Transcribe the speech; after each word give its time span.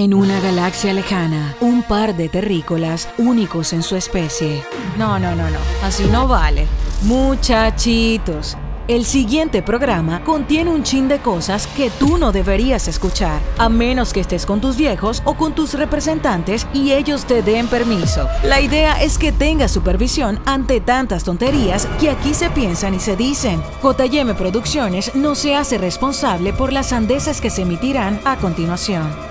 En 0.00 0.14
una 0.14 0.40
galaxia 0.40 0.94
lejana, 0.94 1.54
un 1.60 1.82
par 1.82 2.16
de 2.16 2.30
terrícolas 2.30 3.06
únicos 3.18 3.74
en 3.74 3.82
su 3.82 3.96
especie. 3.96 4.62
No, 4.96 5.18
no, 5.18 5.34
no, 5.36 5.50
no, 5.50 5.58
así 5.82 6.04
no 6.04 6.26
vale. 6.26 6.66
Muchachitos, 7.02 8.56
el 8.88 9.04
siguiente 9.04 9.62
programa 9.62 10.24
contiene 10.24 10.70
un 10.70 10.84
chin 10.84 11.06
de 11.06 11.18
cosas 11.18 11.66
que 11.66 11.90
tú 11.90 12.16
no 12.16 12.32
deberías 12.32 12.88
escuchar, 12.88 13.42
a 13.58 13.68
menos 13.68 14.14
que 14.14 14.20
estés 14.20 14.46
con 14.46 14.62
tus 14.62 14.78
viejos 14.78 15.20
o 15.26 15.34
con 15.34 15.54
tus 15.54 15.74
representantes 15.74 16.66
y 16.72 16.92
ellos 16.92 17.26
te 17.26 17.42
den 17.42 17.68
permiso. 17.68 18.26
La 18.42 18.62
idea 18.62 19.02
es 19.02 19.18
que 19.18 19.32
tengas 19.32 19.70
supervisión 19.70 20.40
ante 20.46 20.80
tantas 20.80 21.24
tonterías 21.24 21.84
que 22.00 22.08
aquí 22.08 22.32
se 22.32 22.48
piensan 22.48 22.94
y 22.94 23.00
se 23.00 23.16
dicen. 23.16 23.62
JM 23.82 24.34
Producciones 24.34 25.14
no 25.14 25.34
se 25.34 25.56
hace 25.56 25.76
responsable 25.76 26.54
por 26.54 26.72
las 26.72 26.88
sandeces 26.88 27.42
que 27.42 27.50
se 27.50 27.62
emitirán 27.62 28.18
a 28.24 28.36
continuación. 28.38 29.29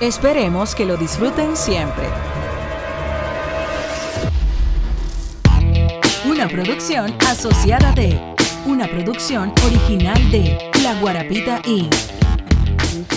Esperemos 0.00 0.74
que 0.74 0.86
lo 0.86 0.96
disfruten 0.96 1.54
siempre. 1.54 2.06
Una 6.24 6.48
producción 6.48 7.14
asociada 7.28 7.92
de, 7.92 8.18
una 8.64 8.88
producción 8.88 9.52
original 9.66 10.30
de 10.30 10.56
La 10.82 10.98
Guarapita 11.00 11.60
Inc. 11.66 11.94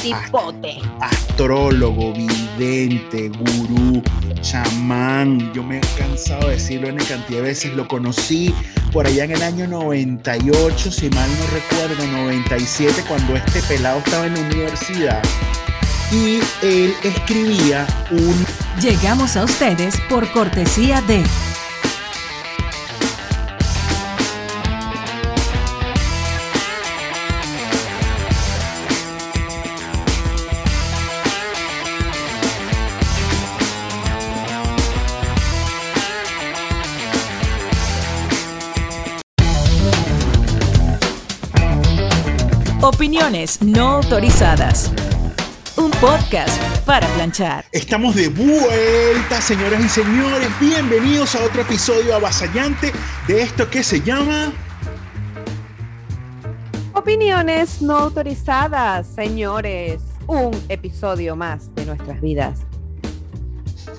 Tipote. 0.01 0.81
astrólogo, 0.99 2.11
vidente, 2.11 3.29
gurú, 3.29 4.03
chamán. 4.41 5.53
Yo 5.53 5.63
me 5.63 5.77
he 5.77 5.81
cansado 5.97 6.49
de 6.49 6.55
decirlo 6.55 6.89
en 6.89 6.97
cantidad 6.97 7.37
de 7.37 7.41
veces. 7.43 7.73
Lo 7.75 7.87
conocí 7.87 8.53
por 8.91 9.07
allá 9.07 9.23
en 9.23 9.31
el 9.31 9.41
año 9.41 9.67
98, 9.67 10.91
si 10.91 11.09
mal 11.11 11.29
no 11.39 11.45
recuerdo, 11.47 12.05
97, 12.11 13.05
cuando 13.07 13.37
este 13.37 13.61
pelado 13.63 13.99
estaba 13.99 14.25
en 14.25 14.33
la 14.33 14.41
universidad. 14.41 15.23
Y 16.13 16.39
él 16.61 16.93
escribía 17.01 17.87
un 18.11 18.45
Llegamos 18.79 19.35
a 19.35 19.45
ustedes 19.45 19.95
por 20.09 20.31
cortesía 20.31 21.01
de 21.01 21.23
Opiniones 42.81 43.61
no 43.61 43.87
autorizadas. 43.93 44.91
Un 45.83 45.91
podcast 45.91 46.57
para 46.85 47.05
planchar. 47.07 47.65
Estamos 47.73 48.15
de 48.15 48.29
vuelta, 48.29 49.41
señoras 49.41 49.83
y 49.83 49.89
señores. 49.89 50.47
Bienvenidos 50.57 51.35
a 51.35 51.43
otro 51.43 51.61
episodio 51.61 52.15
avasallante 52.15 52.93
de 53.27 53.41
esto 53.41 53.69
que 53.69 53.83
se 53.83 53.99
llama 53.99 54.53
Opiniones 56.93 57.81
no 57.81 57.97
autorizadas, 57.97 59.07
señores. 59.07 60.01
Un 60.25 60.57
episodio 60.69 61.35
más 61.35 61.75
de 61.75 61.85
nuestras 61.85 62.21
vidas. 62.21 62.61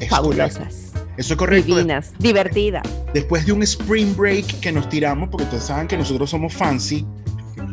Es 0.01 0.09
Fabulosas, 0.09 0.93
correcto. 0.95 1.15
Eso 1.19 1.35
es 1.35 1.39
correcto. 1.39 1.75
divinas, 1.77 2.15
divertidas. 2.19 2.85
Después 3.13 3.45
de 3.45 3.53
un 3.53 3.63
spring 3.63 4.17
break 4.17 4.61
que 4.61 4.73
nos 4.73 4.89
tiramos, 4.89 5.29
porque 5.29 5.45
ustedes 5.45 5.65
saben 5.65 5.87
que 5.87 5.99
nosotros 5.99 6.31
somos 6.31 6.55
fancy, 6.55 7.07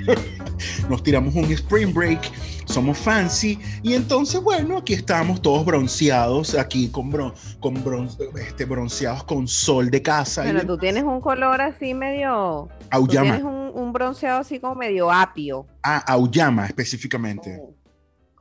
nos 0.89 1.03
tiramos 1.03 1.33
un 1.35 1.45
spring 1.45 1.93
break, 1.93 2.31
somos 2.65 2.97
fancy, 2.97 3.59
y 3.83 3.93
entonces, 3.93 4.41
bueno, 4.41 4.77
aquí 4.77 4.93
estamos 4.93 5.41
todos 5.41 5.65
bronceados, 5.65 6.55
aquí 6.55 6.89
con, 6.89 7.09
bron 7.09 7.33
con 7.59 7.83
bron 7.83 8.09
este, 8.39 8.65
bronceados 8.65 9.23
con 9.23 9.47
sol 9.47 9.89
de 9.89 10.01
casa. 10.01 10.43
Pero 10.43 10.61
y 10.63 10.65
tú 10.65 10.77
tienes 10.77 11.03
un 11.03 11.21
color 11.21 11.61
así 11.61 11.93
medio. 11.93 12.69
Tú 12.79 12.85
Auyama, 12.91 13.23
tienes 13.23 13.43
un, 13.43 13.71
un 13.73 13.93
bronceado 13.93 14.39
así 14.41 14.59
como 14.59 14.75
medio 14.75 15.11
apio. 15.11 15.65
ah, 15.83 16.03
Auyama 16.07 16.65
específicamente, 16.65 17.59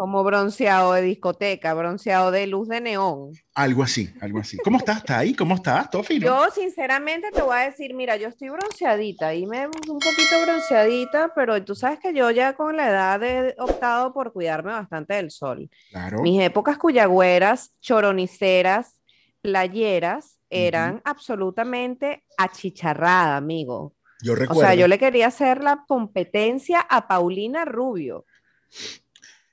Como 0.01 0.25
bronceado 0.25 0.95
de 0.95 1.03
discoteca, 1.03 1.75
bronceado 1.75 2.31
de 2.31 2.47
luz 2.47 2.69
de 2.69 2.81
neón. 2.81 3.33
algo 3.55 3.83
así, 3.83 4.09
algo 4.23 4.39
así. 4.39 4.57
¿Cómo 4.65 4.79
estás? 4.79 4.97
¿Estás 4.97 5.19
ahí? 5.19 5.35
¿Cómo 5.35 5.57
estás? 5.57 5.91
¿Todo 5.91 6.03
fino? 6.03 6.25
Yo 6.25 6.51
sinceramente 6.55 7.31
te 7.31 7.43
voy 7.43 7.55
a 7.59 7.65
decir, 7.71 7.93
mira, 7.93 8.17
yo 8.17 8.29
estoy 8.29 8.49
bronceadita 8.49 9.35
y 9.35 9.45
me 9.47 9.67
un 9.67 9.73
poquito 9.73 10.41
bronceadita, 10.43 11.35
pero 11.35 11.63
tú 11.63 11.75
sabes 11.75 11.99
que 12.01 12.15
yo 12.15 12.31
ya 12.31 12.55
con 12.55 12.79
la 12.79 12.89
edad 12.89 13.23
he 13.23 13.55
optado 13.59 14.15
por 14.15 14.33
cuidarme 14.33 14.73
bastante 14.73 15.13
del 15.17 15.31
sol. 15.31 15.69
Claro. 15.91 16.23
Mis 16.23 16.41
épocas 16.41 16.79
cuyagüeras, 16.79 17.75
choroniceras, 17.83 19.03
playeras, 19.43 20.39
eran 20.49 21.03
absolutamente 21.05 22.25
achicharrada, 22.39 23.37
amigo. 23.37 23.93
Yo 24.23 24.33
O 24.33 24.37
recuerdo. 24.37 24.63
sea, 24.63 24.75
yo 24.75 24.89
le 24.89 24.99
quería 24.99 25.27
hacer 25.27 25.63
la 25.63 25.85
competencia 25.87 26.81
a 26.81 27.07
Paulina 27.07 27.67
Rubio, 27.67 28.25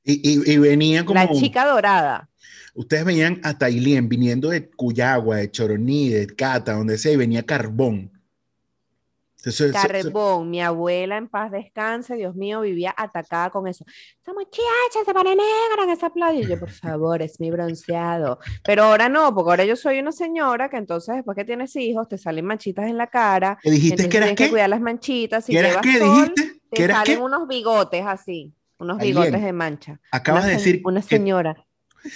y, 0.07 0.31
y- 0.31 0.51
y 0.53 0.57
venía 0.57 1.06
como... 1.06 1.19
la 1.19 1.29
chica 1.31 1.66
dorada. 1.66 2.29
Ustedes 2.73 3.06
venían 3.06 3.40
a 3.44 3.57
Tailien 3.57 4.07
viniendo 4.07 4.50
de 4.50 4.69
Cuyagua, 4.69 5.38
de 5.38 5.51
Choroní, 5.51 6.09
de 6.09 6.28
Cata, 6.28 6.73
donde 6.73 6.97
sea, 6.97 7.12
y 7.12 7.16
venía 7.18 7.44
carbón. 7.44 8.12
Entonces, 9.38 9.72
Carbón, 9.72 10.50
mi 10.50 10.62
abuela 10.62 11.16
en 11.16 11.28
paz 11.29 11.51
descanse, 11.51 12.16
Dios 12.16 12.35
mío, 12.35 12.62
vivía 12.62 12.94
atacada 12.97 13.50
con 13.50 13.68
eso. 13.68 13.85
Esa 14.22 14.34
muchacha 14.34 15.06
se 15.06 15.13
pone 15.13 15.29
negra 15.29 15.84
en 15.84 15.90
esa 15.91 16.09
playa. 16.09 16.39
Y 16.41 16.47
yo, 16.47 16.59
por 16.59 16.69
favor, 16.72 17.22
es 17.22 17.39
mi 17.39 17.50
bronceado. 17.51 18.39
Pero 18.63 18.84
ahora 18.84 19.07
no, 19.09 19.34
porque 19.34 19.50
ahora 19.51 19.66
yo 19.66 19.75
soy 19.75 20.00
una 20.00 20.12
señora 20.12 20.69
que 20.69 20.78
entonces 20.78 21.16
después 21.16 21.35
que 21.38 21.45
tienes 21.45 21.75
hijos 21.78 22.09
te 22.09 22.18
salen 22.18 22.45
manchitas 22.45 22.88
en 22.88 22.97
la 22.97 23.07
cara. 23.07 23.57
¿Qué 23.62 23.72
dijiste 23.72 24.09
que 24.09 24.18
eras 24.18 24.29
tienes 24.29 24.35
que 24.38 24.44
qué? 24.45 24.50
cuidar 24.50 24.69
las 24.69 24.81
manchitas. 24.81 25.45
Si 25.45 25.53
¿Qué 25.53 25.59
eras 25.59 25.78
qué? 25.81 25.97
sol, 26.00 26.34
¿Dijiste? 26.35 26.59
¿Qué 26.72 26.78
te 26.78 26.84
eras 26.84 26.97
salen 26.97 27.18
qué? 27.19 27.24
unos 27.24 27.47
bigotes 27.47 28.03
así, 28.06 28.53
unos 28.79 28.97
bigotes 28.99 29.41
de 29.41 29.53
mancha. 29.53 29.99
Acabas 30.11 30.43
Una 30.43 30.49
de 30.51 30.57
decir 30.57 30.81
Una 30.85 31.01
que 31.01 31.07
señora. 31.07 31.65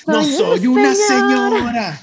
no 0.07 0.23
soy 0.23 0.67
una 0.67 0.93
señora, 0.95 1.99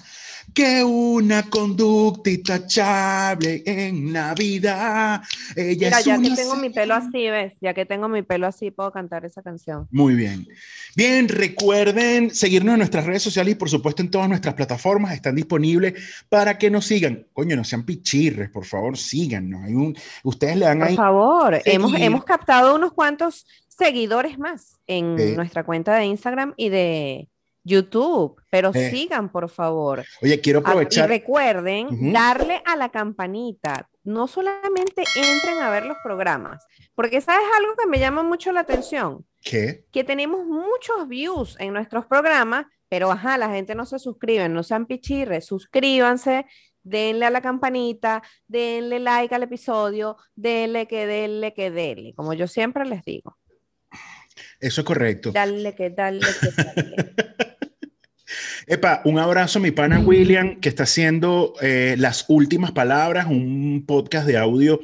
que 0.52 0.82
una 0.82 1.44
conducta 1.48 2.28
intachable 2.30 3.62
en 3.64 4.12
la 4.12 4.34
vida. 4.34 5.22
Ella 5.54 5.86
Mira, 5.86 5.98
es 6.00 6.04
ya 6.04 6.18
que 6.20 6.30
tengo 6.34 6.56
mi 6.56 6.70
pelo 6.70 6.94
señora. 6.94 7.08
así, 7.08 7.30
¿ves? 7.30 7.52
Ya 7.60 7.74
que 7.74 7.86
tengo 7.86 8.08
mi 8.08 8.22
pelo 8.22 8.46
así, 8.48 8.70
puedo 8.72 8.90
cantar 8.90 9.24
esa 9.24 9.42
canción. 9.42 9.86
Muy 9.92 10.14
bien. 10.14 10.48
Bien, 10.96 11.28
recuerden 11.28 12.34
seguirnos 12.34 12.72
en 12.72 12.78
nuestras 12.78 13.06
redes 13.06 13.22
sociales 13.22 13.52
y 13.52 13.54
por 13.56 13.70
supuesto 13.70 14.02
en 14.02 14.10
todas 14.10 14.28
nuestras 14.28 14.54
plataformas 14.54 15.12
están 15.14 15.36
disponibles 15.36 15.94
para 16.28 16.58
que 16.58 16.70
nos 16.70 16.86
sigan. 16.86 17.26
Coño, 17.32 17.54
no 17.54 17.62
sean 17.62 17.84
pichirres, 17.84 18.50
por 18.50 18.64
favor, 18.64 18.98
síganos. 18.98 19.62
Hay 19.64 19.74
un, 19.74 19.96
ustedes 20.24 20.56
le 20.56 20.64
dan 20.66 20.78
Por 20.80 20.88
ahí. 20.88 20.96
favor, 20.96 21.58
hemos, 21.64 21.94
hemos 21.94 22.24
captado 22.24 22.74
unos 22.74 22.92
cuantos 22.92 23.46
seguidores 23.78 24.38
más 24.38 24.78
en 24.86 25.16
Sí. 25.18 25.36
nuestra 25.36 25.64
cuenta 25.64 25.94
de 25.94 26.04
Instagram 26.06 26.52
y 26.56 26.68
de 26.68 27.28
YouTube, 27.64 28.40
pero 28.50 28.70
Eh. 28.74 28.90
sigan, 28.90 29.30
por 29.30 29.48
favor. 29.48 30.04
Oye, 30.22 30.40
quiero 30.40 30.60
Ah, 30.60 30.62
Y 30.62 30.70
aprovechar. 30.70 31.08
recuerden 31.08 31.86
Ujú. 31.88 32.12
darle 32.12 32.62
a 32.64 32.76
la 32.76 32.88
campanita. 32.88 33.88
No 34.04 34.26
solamente 34.26 35.02
entren 35.16 35.58
a 35.60 35.68
ver 35.70 35.84
los 35.84 35.98
programas, 36.02 36.64
porque 36.94 37.20
sabes 37.20 37.46
algo 37.58 37.74
que 37.76 37.86
me 37.86 37.98
llama 37.98 38.22
mucho 38.22 38.52
la 38.52 38.60
atención, 38.60 39.26
¿Qué? 39.42 39.84
que 39.92 40.02
tenemos 40.02 40.46
muchos 40.46 41.06
views 41.08 41.56
en 41.60 41.74
nuestros 41.74 42.06
programas, 42.06 42.64
pero 42.88 43.10
ajá, 43.12 43.36
la 43.36 43.50
gente 43.50 43.74
no 43.74 43.84
se 43.84 43.98
suscribe, 43.98 44.48
no 44.48 44.62
sean 44.62 44.86
pichirres, 44.86 45.44
suscríbanse, 45.44 46.46
denle 46.82 47.26
a 47.26 47.30
la 47.30 47.42
campanita, 47.42 48.22
denle 48.46 48.98
like 48.98 49.34
al 49.34 49.42
episodio, 49.42 50.16
denle 50.34 50.86
que 50.88 51.06
denle 51.06 51.52
que 51.52 51.70
denle, 51.70 52.14
como 52.14 52.32
yo 52.32 52.46
siempre 52.46 52.86
les 52.86 53.04
digo, 53.04 53.36
Eso 54.60 54.80
es 54.80 54.84
correcto. 54.84 55.32
dale 55.32 55.74
que 55.74 55.90
dale 55.90 56.20
que 56.40 56.62
dale. 56.62 57.14
Epa, 58.66 59.00
un 59.06 59.18
abrazo 59.18 59.58
a 59.58 59.62
mi 59.62 59.70
pana 59.70 59.98
William, 59.98 60.60
que 60.60 60.68
está 60.68 60.82
haciendo 60.82 61.54
eh, 61.62 61.96
las 61.98 62.26
últimas 62.28 62.72
palabras, 62.72 63.26
un 63.26 63.84
podcast 63.86 64.26
de 64.26 64.36
audio 64.36 64.80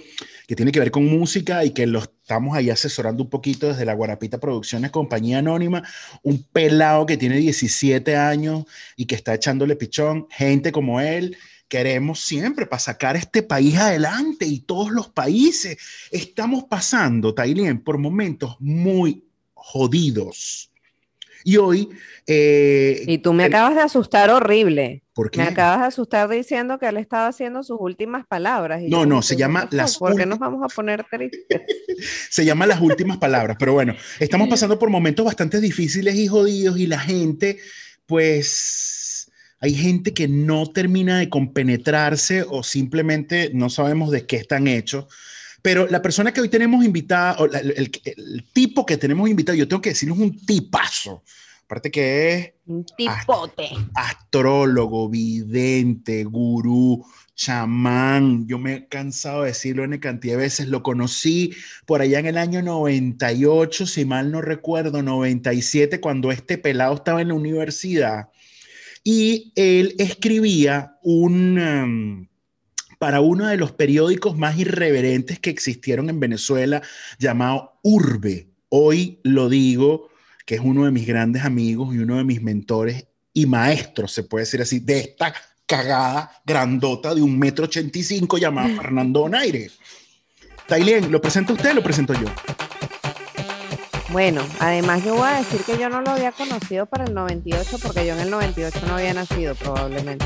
que 0.47 0.56
tiene 0.56 0.73
que 0.73 0.81
ver 0.81 0.91
con 0.91 1.05
música 1.05 1.67
y 1.67 1.71
que 1.73 1.87
lo 1.87 1.99
estamos 1.99 2.56
ahí 2.56 2.71
asesorando 2.71 3.23
un 3.25 3.29
poquito 3.29 3.69
desde 3.69 3.85
la 3.85 3.93
Guarapita 3.93 4.41
Producciones, 4.41 4.91
compañía 4.91 5.41
anónima, 5.41 5.82
un 6.23 6.43
pelado 6.44 7.05
que 7.05 7.19
tiene 7.19 7.37
17 7.37 8.17
años 8.17 8.65
y 8.97 9.05
que 9.05 9.15
está 9.17 9.35
echándole 9.35 9.76
pichón, 9.76 10.29
gente 10.31 10.73
como 10.73 11.03
él. 11.03 11.37
Queremos 11.69 12.21
siempre 12.21 12.65
para 12.65 12.81
sacar 12.81 13.17
este 13.17 13.43
país 13.43 13.76
adelante 13.76 14.47
y 14.47 14.61
todos 14.61 14.93
los 14.93 15.09
países. 15.09 15.76
Estamos 16.11 16.65
pasando, 16.65 17.35
Tailien, 17.35 17.81
por 17.81 17.99
momentos 17.99 18.56
muy 18.61 19.25
jodidos. 19.64 20.70
Y 21.46 21.56
hoy... 21.58 21.88
eh, 22.26 23.02
Y 23.06 23.19
tú 23.19 23.32
me 23.32 23.44
el- 23.46 23.52
acabas 23.55 23.75
de 23.75 23.82
asustar 23.82 24.31
horrible. 24.31 25.02
¿Por 25.12 25.31
qué? 25.31 25.38
Me 25.40 25.44
acabas 25.49 25.81
de 25.81 25.87
asustar 25.87 26.28
diciendo 26.28 26.78
que 26.78 26.87
él 26.87 26.96
estaba 26.96 27.28
haciendo 27.28 27.62
sus 27.62 27.76
últimas 27.81 28.26
palabras. 28.26 28.82
y 28.82 28.88
No, 28.88 29.00
yo 29.00 29.06
no, 29.06 29.22
se 29.22 29.37
llama 29.37 29.69
las 29.70 29.94
fuck, 29.99 30.08
¿Por 30.08 30.16
qué 30.16 30.25
ulti- 30.25 30.28
nos 30.28 30.38
vamos 30.38 30.62
a 30.62 30.75
poner 30.75 31.05
tristes? 31.11 31.40
Se 32.31 32.44
llama 32.44 32.66
las 32.66 32.81
últimas 32.81 33.19
palabras, 33.19 33.56
pero 33.58 33.72
bueno, 33.75 33.94
estamos 34.19 34.49
pasando 34.49 34.78
por 34.78 34.90
momentos 34.90 35.25
bastante 35.25 35.61
difíciles 35.61 36.14
y 36.16 36.26
jodidos 36.26 36.78
y 36.78 36.87
la 36.88 36.99
gente 36.99 37.58
pues 38.06 39.31
hay 39.61 39.75
gente 39.75 40.12
que 40.12 40.28
no 40.28 40.66
termina 40.66 41.19
de 41.19 41.28
compenetrarse 41.28 42.44
o 42.49 42.62
simplemente 42.62 43.50
no 43.55 43.70
sabemos 43.70 44.11
de 44.11 44.26
qué 44.26 44.37
están 44.37 44.66
hechos. 44.66 45.06
Pero 45.64 45.87
la 45.88 46.02
persona 46.02 46.31
que 46.31 46.43
hoy 46.43 46.50
tenemos 46.50 46.84
invitada, 46.84 47.37
o 47.38 47.46
el, 47.46 47.90
el, 48.05 48.44
tipo 48.52 48.84
que 48.84 48.99
tenemos 48.99 49.31
invitado, 49.31 49.56
yo 49.56 49.66
tengo 49.66 49.81
que 49.81 49.88
decirles 49.88 50.19
un 50.19 50.44
tipazo. 50.44 51.22
Aparte 51.64 51.90
que 51.90 52.34
es... 52.34 52.52
Un 52.66 52.84
tipote. 52.84 53.70
Astrólogo, 53.94 55.08
vidente, 55.08 56.25
gurú, 56.25 57.02
chamán. 57.34 58.46
Yo 58.46 58.58
me 58.58 58.75
he 58.75 58.88
cansado 58.88 59.40
de 59.40 59.49
decirlo 59.49 59.84
en 59.84 59.96
cantidad 59.96 60.34
de 60.34 60.43
veces. 60.43 60.69
Lo 60.69 60.82
conocí 60.82 61.55
por 61.87 62.02
allá 62.02 62.19
en 62.19 62.26
el 62.26 62.37
año 62.37 62.61
98, 62.61 63.87
si 63.87 64.05
mal 64.05 64.31
no 64.31 64.43
recuerdo, 64.43 65.02
97, 65.02 65.99
cuando 65.99 66.31
este 66.31 66.58
pelado 66.58 66.96
estaba 66.96 67.22
en 67.22 67.28
la 67.28 67.34
universidad. 67.34 68.28
Y 69.02 69.50
él 69.56 69.94
escribía 69.96 70.99
un... 71.02 71.58
Um, 71.58 72.34
para 73.05 73.21
uno 73.21 73.49
de 73.49 73.59
los 73.59 73.71
periódicos 73.71 74.35
más 74.39 74.56
irreverentes 74.56 75.39
que 75.39 75.51
existieron 75.51 76.09
en 76.09 76.21
Venezuela, 76.21 76.81
llamado 77.19 77.79
Urbe. 77.83 78.49
Hoy 78.71 79.21
lo 79.23 79.51
digo, 79.51 80.09
que 80.47 80.55
es 80.55 80.62
uno 80.65 80.87
de 80.87 80.91
mis 80.91 81.06
grandes 81.06 81.45
amigos 81.45 81.95
y 81.95 81.99
uno 81.99 82.17
de 82.17 82.25
mis 82.25 82.41
mentores 82.41 83.06
y 83.35 83.45
maestros, 83.45 84.11
se 84.11 84.23
puede 84.23 84.47
decir 84.47 84.62
así, 84.62 84.79
de 84.79 85.01
esta 85.01 85.35
cagada 85.67 86.31
grandota 86.47 87.15
de 87.15 87.21
un 87.21 87.39
metro 87.39 87.67
ochenta 87.67 87.99
y 87.99 88.03
cinco 88.03 88.39
llamada 88.39 88.75
Fernando 88.83 89.21
Donaire. 89.21 89.71
Tailén, 90.67 91.12
¿lo 91.12 91.21
presenta 91.21 91.53
usted 91.53 91.73
o 91.73 91.75
lo 91.75 91.83
presento 91.83 92.15
yo? 92.15 92.29
Bueno, 94.12 94.41
además 94.61 95.05
yo 95.05 95.15
voy 95.15 95.29
a 95.29 95.41
decir 95.41 95.61
que 95.61 95.77
yo 95.77 95.91
no 95.91 96.00
lo 96.00 96.12
había 96.12 96.33
conocido 96.33 96.87
para 96.87 97.05
el 97.05 97.12
98 97.12 97.81
porque 97.83 98.07
yo 98.07 98.15
en 98.15 98.21
el 98.21 98.31
98 98.31 98.81
no 98.87 98.97
había 98.97 99.12
nacido 99.12 99.55
probablemente. 99.57 100.25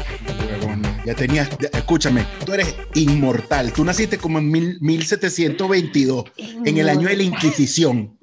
Ya 1.05 1.15
tenías, 1.15 1.49
escúchame, 1.73 2.27
tú 2.45 2.53
eres 2.53 2.77
inmortal. 2.95 3.73
Tú 3.73 3.85
naciste 3.85 4.19
como 4.19 4.39
en 4.39 4.51
1722, 4.81 6.25
en 6.37 6.79
el 6.79 6.89
año 6.89 7.09
de 7.09 7.17
la 7.17 7.23
Inquisición. 7.23 8.19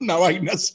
Una 0.00 0.16
vaina 0.16 0.52
así. 0.52 0.74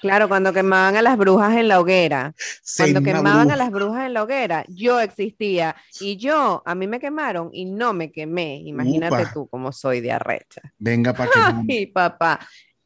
Claro, 0.00 0.28
cuando 0.28 0.52
quemaban 0.52 0.96
a 0.96 1.02
las 1.02 1.16
brujas 1.16 1.56
en 1.56 1.68
la 1.68 1.80
hoguera. 1.80 2.34
cuando 2.76 3.02
quemaban 3.02 3.50
a 3.50 3.56
las 3.56 3.70
brujas 3.70 4.06
en 4.06 4.14
la 4.14 4.22
hoguera, 4.22 4.64
yo 4.68 5.00
existía. 5.00 5.74
Y 6.00 6.16
yo, 6.16 6.62
a 6.64 6.74
mí 6.74 6.86
me 6.86 7.00
quemaron 7.00 7.50
y 7.52 7.64
no 7.64 7.92
me 7.92 8.12
quemé. 8.12 8.56
Imagínate 8.64 9.26
tú 9.32 9.48
cómo 9.48 9.72
soy 9.72 10.00
de 10.00 10.12
arrecha. 10.12 10.60
Venga 10.78 11.12
para 11.14 11.30
que. 11.30 11.38
Ay, 11.72 11.86
papá. 11.86 12.40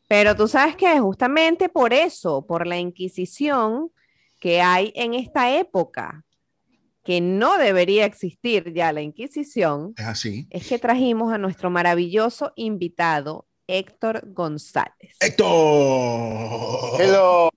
Pero 0.09 0.37
tú 0.37 0.47
sabes 0.47 0.76
que 0.76 0.99
justamente 1.00 1.69
por 1.69 1.93
eso, 1.93 2.47
por 2.47 2.67
la 2.67 2.79
Inquisición 2.79 3.91
que 4.38 4.61
hay 4.61 4.93
en 4.94 5.14
esta 5.14 5.56
época, 5.56 6.25
que 7.02 7.20
no 7.20 7.58
debería 7.58 8.04
existir 8.04 8.72
ya 8.72 8.93
la 8.93 9.02
Inquisición, 9.02 9.94
es 9.96 10.06
así. 10.06 10.46
Es 10.50 10.69
que 10.69 10.78
trajimos 10.78 11.32
a 11.32 11.38
nuestro 11.38 11.70
maravilloso 11.70 12.52
invitado, 12.56 13.46
Héctor 13.66 14.22
González. 14.32 15.16
¡Héctor! 15.20 17.00
Hello. 17.00 17.50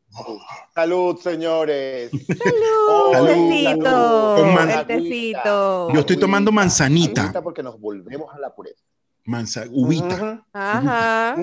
Salud, 0.73 1.17
señores. 1.19 2.09
Salud, 3.11 3.33
Salud. 3.73 4.85
tecito. 4.87 5.93
Yo 5.93 5.99
estoy 5.99 6.17
tomando 6.17 6.51
manzanita. 6.51 7.33
Porque 7.43 7.61
nos 7.61 7.79
volvemos 7.79 8.33
a 8.33 8.39
la 8.39 8.53
pureza. 8.53 8.83
Manza, 9.25 9.65
uvita. 9.71 10.45
Ajá. 10.53 11.35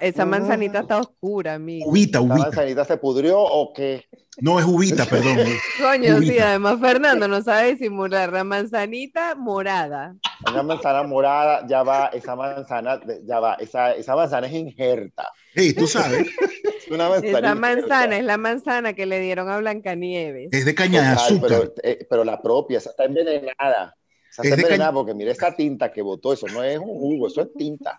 Esa 0.00 0.24
manzanita 0.24 0.80
está 0.80 0.98
oscura, 0.98 1.54
amigo. 1.54 1.88
Uvita, 1.88 2.20
uvita. 2.20 2.36
¿La 2.36 2.42
manzanita 2.44 2.84
se 2.84 2.96
pudrió 2.96 3.40
o 3.40 3.72
qué? 3.72 4.04
No, 4.40 4.58
es 4.58 4.66
uvita, 4.66 5.04
perdón. 5.10 5.38
Coño, 5.80 6.20
sí, 6.20 6.38
además 6.38 6.78
Fernando 6.80 7.28
no 7.28 7.42
sabe 7.42 7.72
disimular 7.72 8.32
la 8.32 8.44
manzanita 8.44 9.34
morada. 9.34 10.14
Una 10.50 10.62
manzana 10.62 11.02
morada, 11.02 11.66
ya 11.68 11.82
va, 11.82 12.06
esa 12.06 12.36
manzana, 12.36 13.00
ya 13.24 13.40
va, 13.40 13.54
esa, 13.54 13.92
esa 13.92 14.14
manzana 14.16 14.46
es 14.46 14.52
injerta. 14.52 15.28
Sí, 15.54 15.74
tú 15.74 15.86
sabes. 15.86 16.26
Una 16.90 17.14
esa 17.16 17.54
manzana 17.54 18.16
es 18.16 18.24
la 18.24 18.38
manzana 18.38 18.94
que 18.94 19.04
le 19.04 19.20
dieron 19.20 19.50
a 19.50 19.58
Blancanieves. 19.58 20.48
Es 20.52 20.64
de 20.64 20.74
caña 20.74 21.02
de 21.02 21.08
azúcar. 21.08 21.48
Pero, 21.48 21.74
eh, 21.82 22.06
pero 22.08 22.24
la 22.24 22.40
propia, 22.40 22.78
esa 22.78 22.90
está 22.90 23.04
envenenada. 23.04 23.97
Esa 24.38 24.54
está 24.54 24.62
envenenada 24.62 24.92
porque 24.92 25.14
mira 25.14 25.32
esta 25.32 25.54
tinta 25.54 25.90
que 25.90 26.00
botó, 26.00 26.32
eso 26.32 26.46
no 26.46 26.62
es 26.62 26.78
un 26.78 26.86
jugo, 26.86 27.26
eso 27.26 27.42
es 27.42 27.52
tinta. 27.54 27.96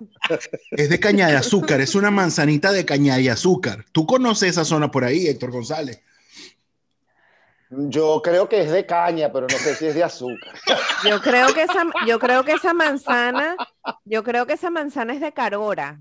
Es 0.71 0.89
de 0.89 0.99
caña 0.99 1.27
de 1.27 1.35
azúcar, 1.35 1.81
es 1.81 1.95
una 1.95 2.11
manzanita 2.11 2.71
de 2.71 2.85
caña 2.85 3.17
de 3.17 3.29
azúcar. 3.29 3.83
¿Tú 3.91 4.05
conoces 4.05 4.51
esa 4.51 4.63
zona 4.63 4.89
por 4.89 5.03
ahí, 5.03 5.27
Héctor 5.27 5.51
González? 5.51 6.01
Yo 7.71 8.21
creo 8.23 8.47
que 8.47 8.61
es 8.61 8.71
de 8.71 8.85
caña, 8.85 9.31
pero 9.31 9.47
no 9.47 9.57
sé 9.57 9.75
si 9.75 9.87
es 9.87 9.95
de 9.95 10.03
azúcar. 10.03 10.55
Yo 11.07 11.21
creo 11.21 11.53
que 11.53 11.63
esa, 11.63 11.85
yo 12.07 12.19
creo 12.19 12.43
que 12.43 12.53
esa 12.53 12.73
manzana, 12.73 13.55
yo 14.05 14.23
creo 14.23 14.45
que 14.45 14.53
esa 14.53 14.69
manzana 14.69 15.13
es 15.13 15.19
de 15.19 15.33
Carora. 15.33 15.99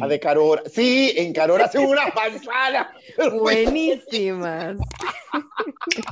Ah, 0.00 0.06
de 0.06 0.20
Carora. 0.20 0.62
Sí, 0.72 1.12
en 1.16 1.32
Carora 1.32 1.66
hacen 1.66 1.84
unas 1.84 2.14
manzanas. 2.14 2.88
Buenísimas. 3.32 4.76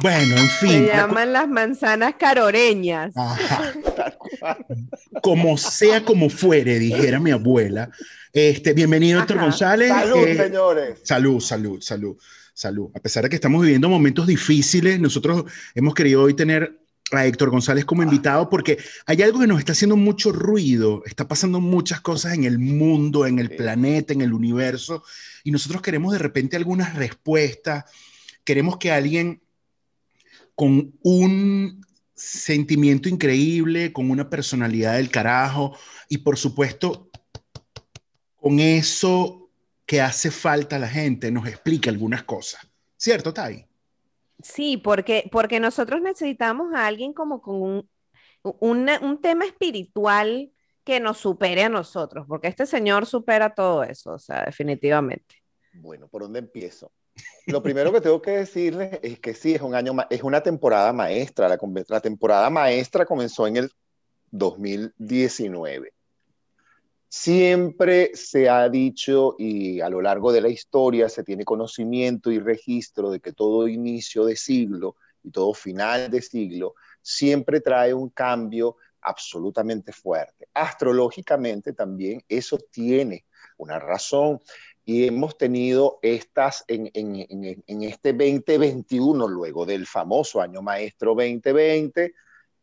Bueno, 0.00 0.36
en 0.36 0.48
fin. 0.48 0.70
Se 0.70 0.86
llaman 0.86 1.32
las 1.32 1.48
manzanas 1.48 2.14
caroreñas. 2.18 3.12
Como 5.22 5.58
sea 5.58 6.04
como 6.04 6.30
fuere, 6.30 6.78
dijera 6.78 7.18
mi 7.18 7.32
abuela. 7.32 7.90
Este, 8.32 8.72
bienvenido, 8.74 9.18
doctor 9.18 9.40
González. 9.40 9.88
Salud, 9.88 10.26
eh, 10.26 10.36
señores. 10.36 11.00
Salud, 11.02 11.40
salud, 11.40 11.80
salud 11.80 12.16
salud. 12.58 12.90
A 12.94 12.98
pesar 12.98 13.22
de 13.22 13.28
que 13.28 13.36
estamos 13.36 13.62
viviendo 13.62 13.88
momentos 13.88 14.26
difíciles, 14.26 14.98
nosotros 14.98 15.44
hemos 15.76 15.94
querido 15.94 16.22
hoy 16.22 16.34
tener 16.34 16.80
a 17.12 17.26
Héctor 17.26 17.50
González 17.50 17.84
como 17.84 18.02
invitado 18.02 18.48
porque 18.50 18.78
hay 19.06 19.22
algo 19.22 19.40
que 19.40 19.46
nos 19.46 19.58
está 19.58 19.72
haciendo 19.72 19.96
mucho 19.96 20.32
ruido, 20.32 21.02
está 21.06 21.26
pasando 21.26 21.60
muchas 21.60 22.00
cosas 22.00 22.34
en 22.34 22.44
el 22.44 22.58
mundo, 22.58 23.26
en 23.26 23.38
el 23.38 23.54
planeta, 23.56 24.12
en 24.12 24.20
el 24.20 24.32
universo, 24.32 25.02
y 25.44 25.50
nosotros 25.50 25.80
queremos 25.82 26.12
de 26.12 26.18
repente 26.18 26.56
algunas 26.56 26.94
respuestas, 26.94 27.84
queremos 28.44 28.76
que 28.76 28.92
alguien 28.92 29.42
con 30.54 30.92
un 31.02 31.86
sentimiento 32.14 33.08
increíble, 33.08 33.92
con 33.92 34.10
una 34.10 34.28
personalidad 34.28 34.96
del 34.96 35.10
carajo, 35.10 35.76
y 36.08 36.18
por 36.18 36.36
supuesto, 36.36 37.10
con 38.36 38.58
eso 38.58 39.50
que 39.86 40.00
hace 40.00 40.30
falta 40.30 40.76
a 40.76 40.80
la 40.80 40.88
gente 40.88 41.30
nos 41.30 41.46
explique 41.46 41.88
algunas 41.88 42.24
cosas. 42.24 42.60
¿Cierto, 42.96 43.32
Tai? 43.32 43.67
Sí, 44.42 44.76
porque, 44.76 45.28
porque 45.32 45.60
nosotros 45.60 46.00
necesitamos 46.00 46.74
a 46.74 46.86
alguien 46.86 47.12
como 47.12 47.40
con 47.42 47.56
un, 47.62 47.90
un 48.42 49.20
tema 49.20 49.44
espiritual 49.44 50.52
que 50.84 51.00
nos 51.00 51.18
supere 51.18 51.64
a 51.64 51.68
nosotros, 51.68 52.24
porque 52.26 52.48
este 52.48 52.64
señor 52.64 53.04
supera 53.04 53.54
todo 53.54 53.82
eso, 53.82 54.12
o 54.12 54.18
sea, 54.18 54.44
definitivamente. 54.46 55.36
Bueno, 55.74 56.08
¿por 56.08 56.22
dónde 56.22 56.38
empiezo? 56.38 56.90
Lo 57.46 57.62
primero 57.62 57.92
que 57.92 58.00
tengo 58.00 58.22
que 58.22 58.30
decirles 58.32 58.98
es 59.02 59.18
que 59.18 59.34
sí, 59.34 59.54
es, 59.54 59.60
un 59.60 59.74
año, 59.74 59.92
es 60.10 60.22
una 60.22 60.42
temporada 60.42 60.92
maestra. 60.92 61.48
La, 61.48 61.58
la 61.88 62.00
temporada 62.00 62.48
maestra 62.50 63.04
comenzó 63.04 63.46
en 63.46 63.56
el 63.56 63.72
2019. 64.30 65.92
Siempre 67.08 68.10
se 68.14 68.48
ha 68.48 68.68
dicho 68.68 69.34
y 69.38 69.80
a 69.80 69.88
lo 69.88 70.02
largo 70.02 70.30
de 70.30 70.42
la 70.42 70.48
historia 70.48 71.08
se 71.08 71.24
tiene 71.24 71.44
conocimiento 71.44 72.30
y 72.30 72.38
registro 72.38 73.10
de 73.10 73.20
que 73.20 73.32
todo 73.32 73.66
inicio 73.66 74.26
de 74.26 74.36
siglo 74.36 74.96
y 75.22 75.30
todo 75.30 75.54
final 75.54 76.10
de 76.10 76.20
siglo 76.20 76.74
siempre 77.00 77.60
trae 77.60 77.94
un 77.94 78.10
cambio 78.10 78.76
absolutamente 79.00 79.92
fuerte. 79.92 80.48
Astrológicamente 80.52 81.72
también 81.72 82.22
eso 82.28 82.58
tiene 82.58 83.24
una 83.56 83.78
razón 83.78 84.40
y 84.84 85.06
hemos 85.06 85.36
tenido 85.36 85.98
estas 86.00 86.64
en, 86.66 86.90
en, 86.94 87.82
este 87.82 88.12
2021, 88.12 89.28
luego 89.28 89.66
del 89.66 89.86
famoso 89.86 90.40
año 90.40 90.62
maestro 90.62 91.14
2020, 91.14 92.14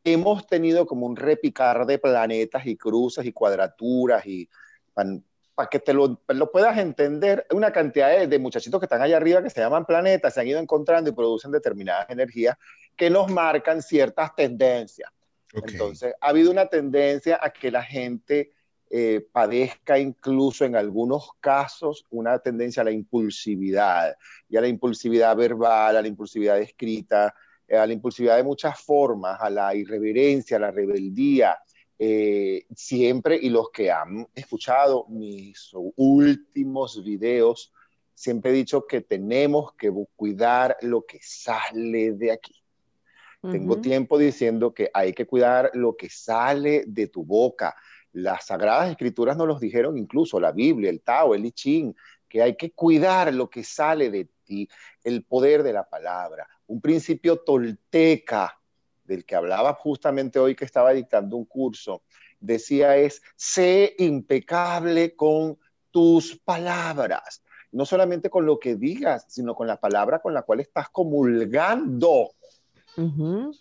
hemos 0.06 0.46
tenido 0.46 0.86
como 0.86 1.08
un 1.08 1.16
repicar 1.16 1.86
de 1.86 1.98
planetas 1.98 2.66
y 2.66 2.78
cruces 2.78 3.26
y 3.26 3.34
cuadraturas 3.34 4.26
y 4.26 4.48
para 4.94 5.70
que 5.70 5.80
te 5.80 5.94
lo, 5.94 6.22
puedas 6.52 6.78
entender, 6.78 7.46
una 7.52 7.72
cantidad 7.72 8.26
de, 8.28 8.40
muchachitos 8.40 8.80
que 8.80 8.86
están 8.86 9.02
allá 9.02 9.18
arriba 9.18 9.42
que 9.42 9.50
se 9.50 9.62
llaman 9.62 9.86
planetas, 9.86 10.34
se 10.34 10.42
han 10.42 10.48
ido 10.48 10.60
encontrando 10.60 11.10
y 11.10 11.14
producen 11.14 11.52
determinadas 11.52 12.10
energías 12.10 12.56
que 12.96 13.10
nos 13.10 13.32
marcan 13.32 13.82
ciertas 13.82 14.36
tendencias. 14.36 15.10
Entonces, 15.54 16.14
ha 16.22 16.28
habido 16.28 16.52
una 16.52 16.68
tendencia 16.68 17.40
a 17.42 17.50
que 17.50 17.72
la 17.72 17.82
gente 17.82 18.52
eh, 18.90 19.26
padezca 19.32 19.98
incluso 19.98 20.66
en 20.66 20.76
algunos 20.76 21.30
casos 21.40 22.06
una 22.12 22.38
tendencia 22.40 22.82
a 22.82 22.86
la 22.86 22.92
impulsividad, 22.92 24.16
y 24.48 24.58
a 24.58 24.62
la 24.62 24.68
impulsividad 24.68 25.36
verbal, 25.36 25.98
a 25.98 26.02
la 26.02 26.08
impulsividad 26.08 26.60
escrita, 26.60 27.34
a 27.70 27.86
la 27.86 27.94
impulsividad 27.94 28.38
de 28.38 28.44
muchas 28.44 28.80
formas, 28.80 29.38
a 29.42 29.50
la 29.50 29.74
irreverencia, 29.76 30.58
a 30.58 30.62
la 30.62 30.72
rebeldía, 30.72 31.58
eh, 31.98 32.66
siempre, 32.76 33.40
y 33.42 33.50
los 33.50 33.70
que 33.72 33.92
han 33.92 34.28
escuchado 34.36 35.06
mis 35.08 35.72
últimos 35.96 37.04
videos 37.04 37.72
siempre 38.16 38.52
he 38.52 38.54
dicho 38.54 38.88
que 38.88 39.02
tenemos 39.02 39.74
que 39.74 39.92
cuidar 40.16 40.78
lo 40.82 41.06
que 41.06 41.20
sale 41.22 42.14
de 42.14 42.32
aquí. 42.32 42.56
Tengo 43.52 43.80
tiempo 43.80 44.18
diciendo 44.18 44.74
que 44.74 44.90
hay 44.92 45.14
que 45.14 45.28
cuidar 45.28 45.70
lo 45.76 45.96
que 45.96 46.10
sale 46.10 46.84
de 46.88 47.06
tu 47.06 47.24
boca. 47.24 47.76
Las 48.12 48.48
sagradas 48.48 48.90
escrituras 48.90 49.38
nos 49.38 49.48
los 49.48 49.60
dijeron 49.60 50.00
incluso, 50.00 50.40
la 50.40 50.52
Biblia, 50.52 50.90
el 50.90 51.02
Tao, 51.02 51.36
el 51.36 51.46
I 51.46 51.52
Ching, 51.52 51.96
que 52.28 52.42
hay 52.42 52.56
que 52.56 52.72
cuidar 52.72 53.32
lo 53.32 53.48
que 53.48 53.64
sale 53.64 54.10
de 54.10 54.28
ti, 54.46 54.68
el 55.04 55.24
poder 55.26 55.62
de 55.62 55.74
la 55.74 55.88
palabra. 55.88 56.48
Un 56.68 56.82
principio 56.82 57.40
tolteca 57.40 58.60
del 59.04 59.26
que 59.26 59.36
hablaba 59.36 59.74
justamente 59.74 60.40
hoy 60.40 60.56
que 60.56 60.66
estaba 60.66 60.92
dictando 60.92 61.38
un 61.38 61.46
curso, 61.46 62.04
decía 62.40 62.98
es, 62.98 63.22
sé 63.36 63.96
impecable 64.00 65.16
con 65.16 65.58
tus 65.92 66.38
palabras, 66.38 67.44
no 67.72 67.86
solamente 67.86 68.30
con 68.30 68.46
lo 68.46 68.60
que 68.60 68.76
digas, 68.76 69.26
sino 69.28 69.56
con 69.56 69.68
la 69.68 69.80
palabra 69.80 70.20
con 70.20 70.34
la 70.34 70.42
cual 70.42 70.60
estás 70.60 70.90
comulgando. 70.90 72.32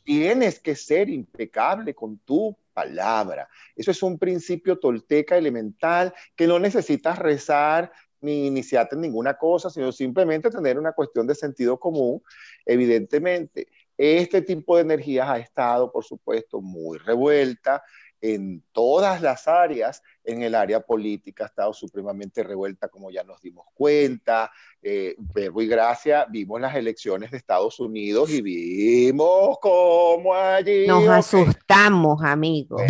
Tienes 0.04 0.60
que 0.60 0.76
ser 0.76 1.10
impecable 1.10 1.94
con 1.94 2.18
tu 2.18 2.56
palabra. 2.72 3.48
Eso 3.74 3.90
es 3.90 4.02
un 4.02 4.18
principio 4.18 4.78
tolteca 4.78 5.36
elemental 5.36 6.14
que 6.36 6.46
no 6.46 6.58
necesitas 6.58 7.18
rezar 7.18 7.92
ni 8.24 8.46
iniciarte 8.46 8.94
en 8.94 9.02
ninguna 9.02 9.34
cosa, 9.34 9.70
sino 9.70 9.92
simplemente 9.92 10.50
tener 10.50 10.78
una 10.78 10.92
cuestión 10.92 11.26
de 11.26 11.34
sentido 11.34 11.78
común. 11.78 12.22
Evidentemente, 12.64 13.68
este 13.96 14.42
tipo 14.42 14.76
de 14.76 14.82
energías 14.82 15.28
ha 15.28 15.38
estado, 15.38 15.92
por 15.92 16.04
supuesto, 16.04 16.60
muy 16.60 16.98
revuelta 16.98 17.82
en 18.24 18.62
todas 18.72 19.20
las 19.20 19.46
áreas, 19.46 20.02
en 20.24 20.42
el 20.42 20.54
área 20.54 20.80
política 20.80 21.44
ha 21.44 21.46
estado 21.48 21.74
supremamente 21.74 22.42
revuelta, 22.42 22.88
como 22.88 23.10
ya 23.10 23.22
nos 23.22 23.42
dimos 23.42 23.66
cuenta. 23.74 24.50
Eh, 24.80 25.14
verbo 25.18 25.60
y 25.60 25.66
gracia, 25.66 26.26
vimos 26.30 26.58
las 26.58 26.74
elecciones 26.74 27.30
de 27.30 27.36
Estados 27.36 27.78
Unidos 27.80 28.30
y 28.30 28.40
vimos 28.40 29.58
cómo 29.60 30.34
allí... 30.34 30.86
Nos 30.86 31.06
asustamos, 31.06 32.22
amigos. 32.22 32.82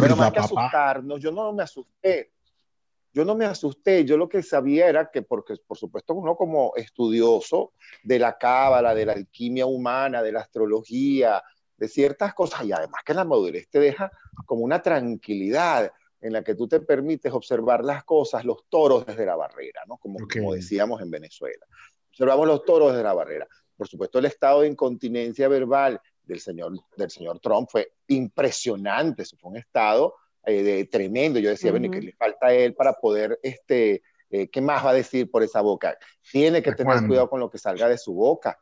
Pero 0.00 0.16
más 0.16 0.32
que 0.32 0.40
asustarnos, 0.40 1.20
yo 1.20 1.30
no 1.30 1.52
me 1.52 1.62
asusté. 1.62 2.32
Yo 3.12 3.24
no 3.24 3.34
me 3.34 3.44
asusté, 3.44 4.04
yo 4.04 4.16
lo 4.16 4.28
que 4.28 4.42
sabía 4.42 4.88
era 4.88 5.10
que, 5.10 5.22
porque 5.22 5.56
por 5.66 5.76
supuesto 5.76 6.14
uno 6.14 6.36
como 6.36 6.72
estudioso 6.76 7.72
de 8.04 8.18
la 8.18 8.38
cábala, 8.38 8.94
de 8.94 9.06
la 9.06 9.12
alquimia 9.14 9.66
humana, 9.66 10.22
de 10.22 10.32
la 10.32 10.40
astrología, 10.40 11.42
de 11.76 11.88
ciertas 11.88 12.34
cosas 12.34 12.64
y 12.64 12.72
además 12.72 13.02
que 13.04 13.14
la 13.14 13.24
madurez 13.24 13.68
te 13.68 13.80
deja 13.80 14.12
como 14.46 14.62
una 14.62 14.82
tranquilidad 14.82 15.90
en 16.20 16.32
la 16.34 16.44
que 16.44 16.54
tú 16.54 16.68
te 16.68 16.80
permites 16.80 17.32
observar 17.32 17.84
las 17.84 18.04
cosas, 18.04 18.44
los 18.44 18.68
toros 18.68 19.06
desde 19.06 19.24
la 19.24 19.36
barrera, 19.36 19.82
¿no? 19.88 19.96
Como, 19.96 20.18
como 20.30 20.54
decíamos 20.54 21.00
en 21.00 21.10
Venezuela. 21.10 21.66
Observamos 22.10 22.46
los 22.46 22.64
toros 22.64 22.90
desde 22.92 23.02
la 23.02 23.14
barrera. 23.14 23.48
Por 23.76 23.88
supuesto, 23.88 24.18
el 24.18 24.26
estado 24.26 24.60
de 24.60 24.68
incontinencia 24.68 25.48
verbal 25.48 25.98
del 26.22 26.40
señor, 26.40 26.72
del 26.96 27.10
señor 27.10 27.40
Trump 27.40 27.68
fue 27.70 27.94
impresionante. 28.08 29.22
Eso 29.22 29.38
fue 29.38 29.52
un 29.52 29.56
estado 29.56 30.14
eh, 30.44 30.62
de, 30.62 30.84
tremendo. 30.86 31.38
Yo 31.38 31.50
decía, 31.50 31.70
bueno, 31.70 31.86
¿y 31.86 31.90
qué 31.90 32.00
le 32.00 32.12
falta 32.12 32.48
a 32.48 32.52
él 32.52 32.74
para 32.74 32.94
poder, 32.94 33.38
este, 33.42 34.02
eh, 34.30 34.48
qué 34.48 34.60
más 34.60 34.84
va 34.84 34.90
a 34.90 34.94
decir 34.94 35.30
por 35.30 35.42
esa 35.42 35.60
boca? 35.60 35.96
Tiene 36.30 36.62
que 36.62 36.72
tener 36.72 37.06
cuidado 37.06 37.28
con 37.28 37.40
lo 37.40 37.50
que 37.50 37.58
salga 37.58 37.88
de 37.88 37.98
su 37.98 38.14
boca. 38.14 38.58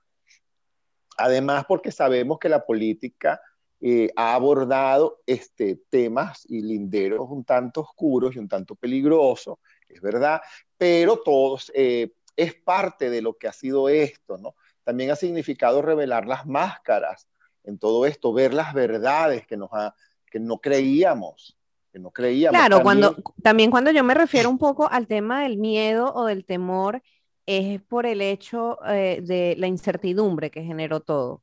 Además, 1.16 1.64
porque 1.66 1.90
sabemos 1.90 2.38
que 2.38 2.48
la 2.48 2.64
política 2.64 3.40
eh, 3.80 4.10
ha 4.16 4.34
abordado 4.34 5.22
este, 5.24 5.80
temas 5.88 6.44
y 6.48 6.62
linderos 6.62 7.28
un 7.30 7.44
tanto 7.44 7.82
oscuros 7.82 8.34
y 8.34 8.38
un 8.40 8.48
tanto 8.48 8.74
peligrosos, 8.74 9.58
es 9.88 10.00
verdad, 10.00 10.40
pero 10.76 11.18
todos 11.18 11.70
eh, 11.74 12.12
es 12.34 12.54
parte 12.54 13.10
de 13.10 13.22
lo 13.22 13.34
que 13.34 13.48
ha 13.48 13.52
sido 13.52 13.88
esto, 13.88 14.38
¿no? 14.38 14.54
También 14.82 15.10
ha 15.10 15.16
significado 15.16 15.82
revelar 15.82 16.26
las 16.26 16.46
máscaras 16.46 17.28
en 17.62 17.78
todo 17.78 18.06
esto, 18.06 18.32
ver 18.32 18.54
las 18.54 18.74
verdades 18.74 19.46
que, 19.46 19.56
nos 19.56 19.70
ha, 19.72 19.94
que 20.26 20.40
no 20.40 20.58
creíamos. 20.58 21.57
Que 21.92 21.98
no 21.98 22.10
creíamos. 22.10 22.58
Claro, 22.58 22.76
también, 22.76 22.84
cuando, 22.84 23.32
también 23.42 23.70
cuando 23.70 23.90
yo 23.90 24.04
me 24.04 24.14
refiero 24.14 24.50
un 24.50 24.58
poco 24.58 24.88
al 24.90 25.06
tema 25.06 25.42
del 25.42 25.58
miedo 25.58 26.12
o 26.14 26.26
del 26.26 26.44
temor, 26.44 27.02
es 27.46 27.80
por 27.80 28.04
el 28.04 28.20
hecho 28.20 28.78
eh, 28.86 29.20
de 29.22 29.54
la 29.56 29.66
incertidumbre 29.66 30.50
que 30.50 30.62
generó 30.62 31.00
todo. 31.00 31.42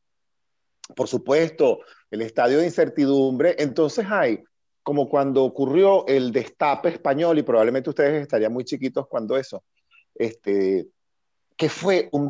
Por 0.95 1.07
supuesto, 1.07 1.79
el 2.11 2.21
estadio 2.21 2.59
de 2.59 2.65
incertidumbre. 2.65 3.55
Entonces 3.57 4.05
hay, 4.07 4.43
como 4.83 5.09
cuando 5.09 5.43
ocurrió 5.43 6.05
el 6.05 6.31
destape 6.31 6.89
español, 6.89 7.39
y 7.39 7.43
probablemente 7.43 7.89
ustedes 7.89 8.21
estarían 8.21 8.53
muy 8.53 8.65
chiquitos 8.65 9.07
cuando 9.07 9.35
eso, 9.35 9.63
este, 10.13 10.87
que 11.57 11.69
fue 11.69 12.07
un 12.11 12.29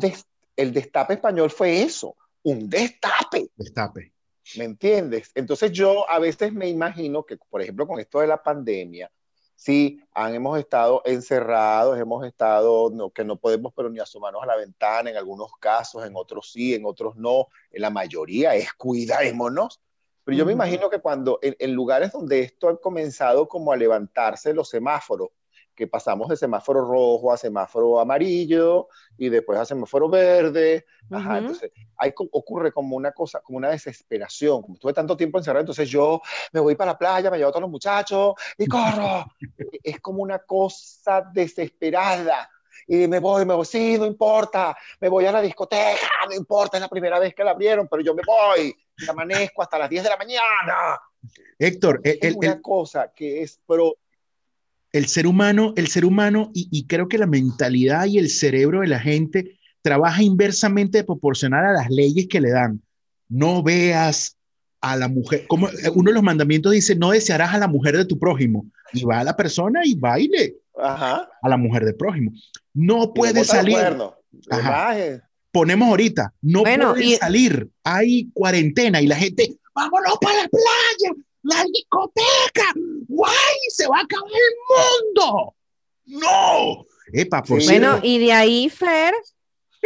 el 0.56 0.72
destape 0.72 1.14
español 1.14 1.50
fue 1.50 1.82
eso, 1.82 2.16
un 2.42 2.70
destape. 2.70 3.50
Destape. 3.56 4.12
¿Me 4.56 4.64
entiendes? 4.64 5.30
Entonces 5.34 5.72
yo 5.72 6.08
a 6.08 6.18
veces 6.18 6.52
me 6.52 6.68
imagino 6.68 7.24
que, 7.24 7.36
por 7.36 7.60
ejemplo, 7.60 7.86
con 7.86 7.98
esto 7.98 8.20
de 8.20 8.26
la 8.28 8.42
pandemia, 8.42 9.10
Sí, 9.56 10.02
han, 10.12 10.34
hemos 10.34 10.58
estado 10.58 11.00
encerrados, 11.06 11.98
hemos 11.98 12.26
estado, 12.26 12.90
no, 12.90 13.10
que 13.10 13.24
no 13.24 13.36
podemos 13.36 13.72
pero 13.74 13.88
ni 13.88 13.98
asomarnos 13.98 14.42
a 14.42 14.46
la 14.46 14.56
ventana 14.56 15.10
en 15.10 15.16
algunos 15.16 15.50
casos, 15.58 16.04
en 16.04 16.14
otros 16.14 16.52
sí, 16.52 16.74
en 16.74 16.84
otros 16.84 17.16
no, 17.16 17.48
en 17.72 17.80
la 17.80 17.90
mayoría 17.90 18.54
es 18.54 18.72
cuidémonos. 18.74 19.80
Pero 20.24 20.36
yo 20.36 20.44
me 20.44 20.52
imagino 20.52 20.90
que 20.90 20.98
cuando 20.98 21.38
en, 21.40 21.56
en 21.58 21.72
lugares 21.72 22.12
donde 22.12 22.40
esto 22.40 22.68
ha 22.68 22.78
comenzado 22.80 23.48
como 23.48 23.72
a 23.72 23.76
levantarse 23.76 24.52
los 24.52 24.68
semáforos, 24.68 25.30
que 25.76 25.86
pasamos 25.86 26.28
de 26.28 26.36
semáforo 26.36 26.80
rojo 26.80 27.32
a 27.32 27.36
semáforo 27.36 28.00
amarillo 28.00 28.88
y 29.16 29.28
después 29.28 29.58
a 29.58 29.64
semáforo 29.64 30.08
verde. 30.08 30.86
Ajá, 31.10 31.38
entonces 31.38 31.70
ahí 31.98 32.12
ocurre 32.16 32.72
como 32.72 32.96
una 32.96 33.12
cosa, 33.12 33.40
como 33.40 33.58
una 33.58 33.68
desesperación. 33.68 34.62
Como 34.62 34.74
estuve 34.74 34.94
tanto 34.94 35.16
tiempo 35.16 35.38
encerrado, 35.38 35.60
entonces 35.60 35.88
yo 35.88 36.20
me 36.52 36.60
voy 36.60 36.74
para 36.74 36.92
la 36.92 36.98
playa, 36.98 37.30
me 37.30 37.36
llevo 37.36 37.50
a 37.50 37.52
todos 37.52 37.62
los 37.62 37.70
muchachos 37.70 38.34
y 38.56 38.66
corro. 38.66 39.26
es 39.82 40.00
como 40.00 40.22
una 40.22 40.38
cosa 40.40 41.22
desesperada. 41.32 42.50
Y 42.88 43.06
me 43.06 43.18
voy, 43.18 43.44
me 43.44 43.54
voy, 43.54 43.66
sí, 43.66 43.98
no 43.98 44.06
importa, 44.06 44.76
me 45.00 45.08
voy 45.08 45.26
a 45.26 45.32
la 45.32 45.40
discoteca, 45.40 46.08
no 46.28 46.34
importa, 46.34 46.76
es 46.76 46.80
la 46.80 46.88
primera 46.88 47.18
vez 47.18 47.34
que 47.34 47.42
la 47.42 47.50
abrieron, 47.50 47.88
pero 47.88 48.02
yo 48.02 48.14
me 48.14 48.22
voy, 48.24 48.76
y 48.96 49.08
amanezco 49.08 49.62
hasta 49.62 49.78
las 49.78 49.90
10 49.90 50.04
de 50.04 50.10
la 50.10 50.16
mañana. 50.16 51.00
Héctor, 51.58 52.00
es 52.04 52.18
el, 52.20 52.36
una 52.36 52.60
cosa 52.60 53.12
que 53.12 53.42
es 53.42 53.60
pro, 53.66 53.96
el 54.92 55.06
ser 55.06 55.26
humano, 55.26 55.72
el 55.76 55.88
ser 55.88 56.04
humano, 56.04 56.50
y, 56.54 56.86
creo 56.86 57.08
que 57.08 57.18
la 57.18 57.26
mentalidad 57.26 58.06
y 58.06 58.18
el 58.18 58.30
cerebro 58.30 58.80
de 58.80 58.88
la 58.88 59.00
gente 59.00 59.58
trabaja 59.82 60.22
inversamente 60.22 61.04
proporcional 61.04 61.64
a 61.66 61.72
las 61.72 61.90
leyes 61.90 62.26
que 62.28 62.40
le 62.40 62.50
dan. 62.50 62.82
No 63.28 63.62
veas 63.62 64.36
a 64.80 64.96
la 64.96 65.08
mujer, 65.08 65.46
como 65.48 65.68
uno 65.94 66.10
de 66.10 66.14
los 66.14 66.22
mandamientos 66.22 66.72
dice, 66.72 66.94
no 66.96 67.10
desearás 67.10 67.54
a 67.54 67.58
la 67.58 67.68
mujer 67.68 67.96
de 67.96 68.04
tu 68.04 68.18
prójimo. 68.18 68.66
Y 68.92 69.04
va 69.04 69.20
a 69.20 69.24
la 69.24 69.36
persona 69.36 69.80
y 69.84 69.94
baile 69.94 70.56
a 70.78 71.28
la 71.42 71.56
mujer 71.56 71.84
del 71.84 71.96
prójimo. 71.96 72.32
No 72.72 73.12
puede 73.12 73.44
salir. 73.44 73.76
Ponemos 75.52 75.88
ahorita, 75.88 76.34
no 76.42 76.62
puede 76.62 77.16
salir. 77.16 77.68
Hay 77.82 78.30
cuarentena 78.32 79.00
y 79.00 79.06
la 79.06 79.16
gente, 79.16 79.58
vámonos 79.74 80.18
para 80.20 80.42
la 80.42 80.48
playa, 80.48 81.16
la 81.46 81.64
discoteca, 81.72 82.72
guay, 83.08 83.58
se 83.68 83.86
va 83.88 83.98
a 83.98 84.02
acabar 84.02 84.30
el 84.30 85.14
mundo. 85.14 85.54
No. 86.06 86.86
Epa, 87.12 87.42
por 87.42 87.62
Bueno, 87.64 88.00
y 88.02 88.18
de 88.18 88.32
ahí, 88.32 88.68
Fer, 88.68 89.14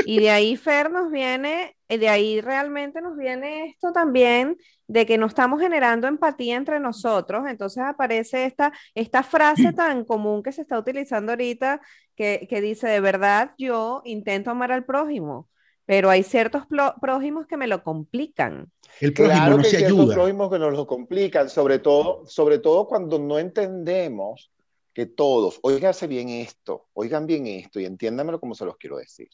y 0.06 0.20
de 0.20 0.30
ahí, 0.30 0.56
Fer, 0.56 0.90
nos 0.90 1.10
viene, 1.10 1.76
de 1.88 2.08
ahí 2.08 2.40
realmente 2.40 3.02
nos 3.02 3.16
viene 3.16 3.66
esto 3.66 3.92
también 3.92 4.56
de 4.86 5.06
que 5.06 5.18
no 5.18 5.26
estamos 5.26 5.60
generando 5.60 6.08
empatía 6.08 6.56
entre 6.56 6.80
nosotros. 6.80 7.44
Entonces 7.46 7.82
aparece 7.84 8.46
esta, 8.46 8.72
esta 8.94 9.22
frase 9.22 9.72
tan 9.72 10.04
común 10.04 10.42
que 10.42 10.52
se 10.52 10.62
está 10.62 10.78
utilizando 10.78 11.32
ahorita 11.32 11.80
que, 12.16 12.46
que 12.48 12.60
dice, 12.60 12.88
de 12.88 13.00
verdad, 13.00 13.52
yo 13.58 14.02
intento 14.04 14.50
amar 14.50 14.72
al 14.72 14.84
prójimo 14.84 15.48
pero 15.90 16.08
hay 16.08 16.22
ciertos 16.22 16.62
prójimos 17.00 17.48
que 17.48 17.56
me 17.56 17.66
lo 17.66 17.82
complican. 17.82 18.70
El 19.00 19.12
prójimo 19.12 19.36
claro 19.36 19.56
no 19.56 19.62
que 19.64 19.70
se 19.70 19.76
hay 19.78 19.84
ciertos 19.86 20.14
prójimos 20.14 20.48
que 20.48 20.58
nos 20.60 20.72
lo 20.72 20.86
complican, 20.86 21.50
sobre 21.50 21.80
todo, 21.80 22.24
sobre 22.28 22.60
todo 22.60 22.86
cuando 22.86 23.18
no 23.18 23.40
entendemos 23.40 24.52
que 24.94 25.06
todos, 25.06 25.58
oíganse 25.62 26.06
bien 26.06 26.28
esto, 26.28 26.86
oigan 26.92 27.26
bien 27.26 27.48
esto 27.48 27.80
y 27.80 27.86
entiéndamelo 27.86 28.38
como 28.38 28.54
se 28.54 28.66
los 28.66 28.76
quiero 28.76 28.98
decir. 28.98 29.30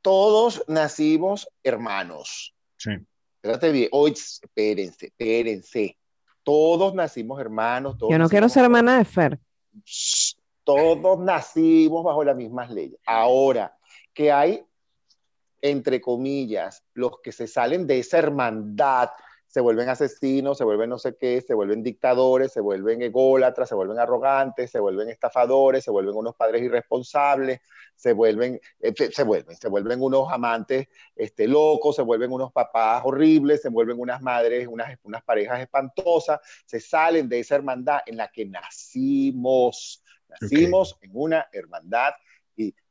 Todos 0.00 0.64
nacimos 0.68 1.46
hermanos. 1.62 2.54
Sí. 2.78 2.92
Espérate 3.34 3.72
bien, 3.72 3.90
hoy, 3.92 4.12
espérense, 4.12 5.08
espérense. 5.08 5.98
Todos 6.44 6.94
nacimos 6.94 7.38
hermanos. 7.38 7.98
Todos 7.98 8.10
Yo 8.10 8.18
no 8.18 8.30
quiero 8.30 8.48
ser 8.48 8.64
hermana 8.64 8.96
de 8.96 9.04
Fer. 9.04 9.38
Todos 10.64 11.18
nacimos 11.18 12.02
bajo 12.02 12.24
las 12.24 12.36
mismas 12.36 12.70
leyes. 12.70 12.98
Ahora, 13.04 13.76
que 14.14 14.32
hay 14.32 14.64
entre 15.60 16.00
comillas, 16.00 16.84
los 16.94 17.20
que 17.22 17.32
se 17.32 17.46
salen 17.46 17.86
de 17.86 17.98
esa 17.98 18.18
hermandad 18.18 19.10
se 19.56 19.60
vuelven 19.60 19.88
asesinos, 19.88 20.58
se 20.58 20.64
vuelven 20.64 20.90
no 20.90 20.98
sé 20.98 21.16
qué, 21.16 21.40
se 21.40 21.54
vuelven 21.54 21.82
dictadores, 21.82 22.52
se 22.52 22.60
vuelven 22.60 23.00
ególatras, 23.00 23.68
se 23.68 23.74
vuelven 23.74 23.98
arrogantes, 23.98 24.70
se 24.70 24.80
vuelven 24.80 25.08
estafadores, 25.08 25.84
se 25.84 25.90
vuelven 25.90 26.14
unos 26.14 26.34
padres 26.34 26.62
irresponsables, 26.62 27.60
se 27.94 28.12
vuelven, 28.12 28.60
eh, 28.80 28.92
se 29.10 29.22
vuelven, 29.22 29.56
se 29.56 29.68
vuelven 29.68 30.02
unos 30.02 30.30
amantes 30.30 30.88
este, 31.14 31.46
locos, 31.46 31.96
se 31.96 32.02
vuelven 32.02 32.32
unos 32.32 32.52
papás 32.52 33.02
horribles, 33.04 33.62
se 33.62 33.70
vuelven 33.70 33.98
unas 33.98 34.20
madres, 34.20 34.66
unas, 34.68 34.98
unas 35.04 35.22
parejas 35.22 35.60
espantosas, 35.60 36.40
se 36.66 36.80
salen 36.80 37.28
de 37.28 37.38
esa 37.38 37.54
hermandad 37.54 38.00
en 38.04 38.18
la 38.18 38.28
que 38.28 38.44
nacimos. 38.44 40.02
Nacimos 40.28 40.98
en 41.00 41.12
una 41.14 41.46
hermandad 41.52 42.12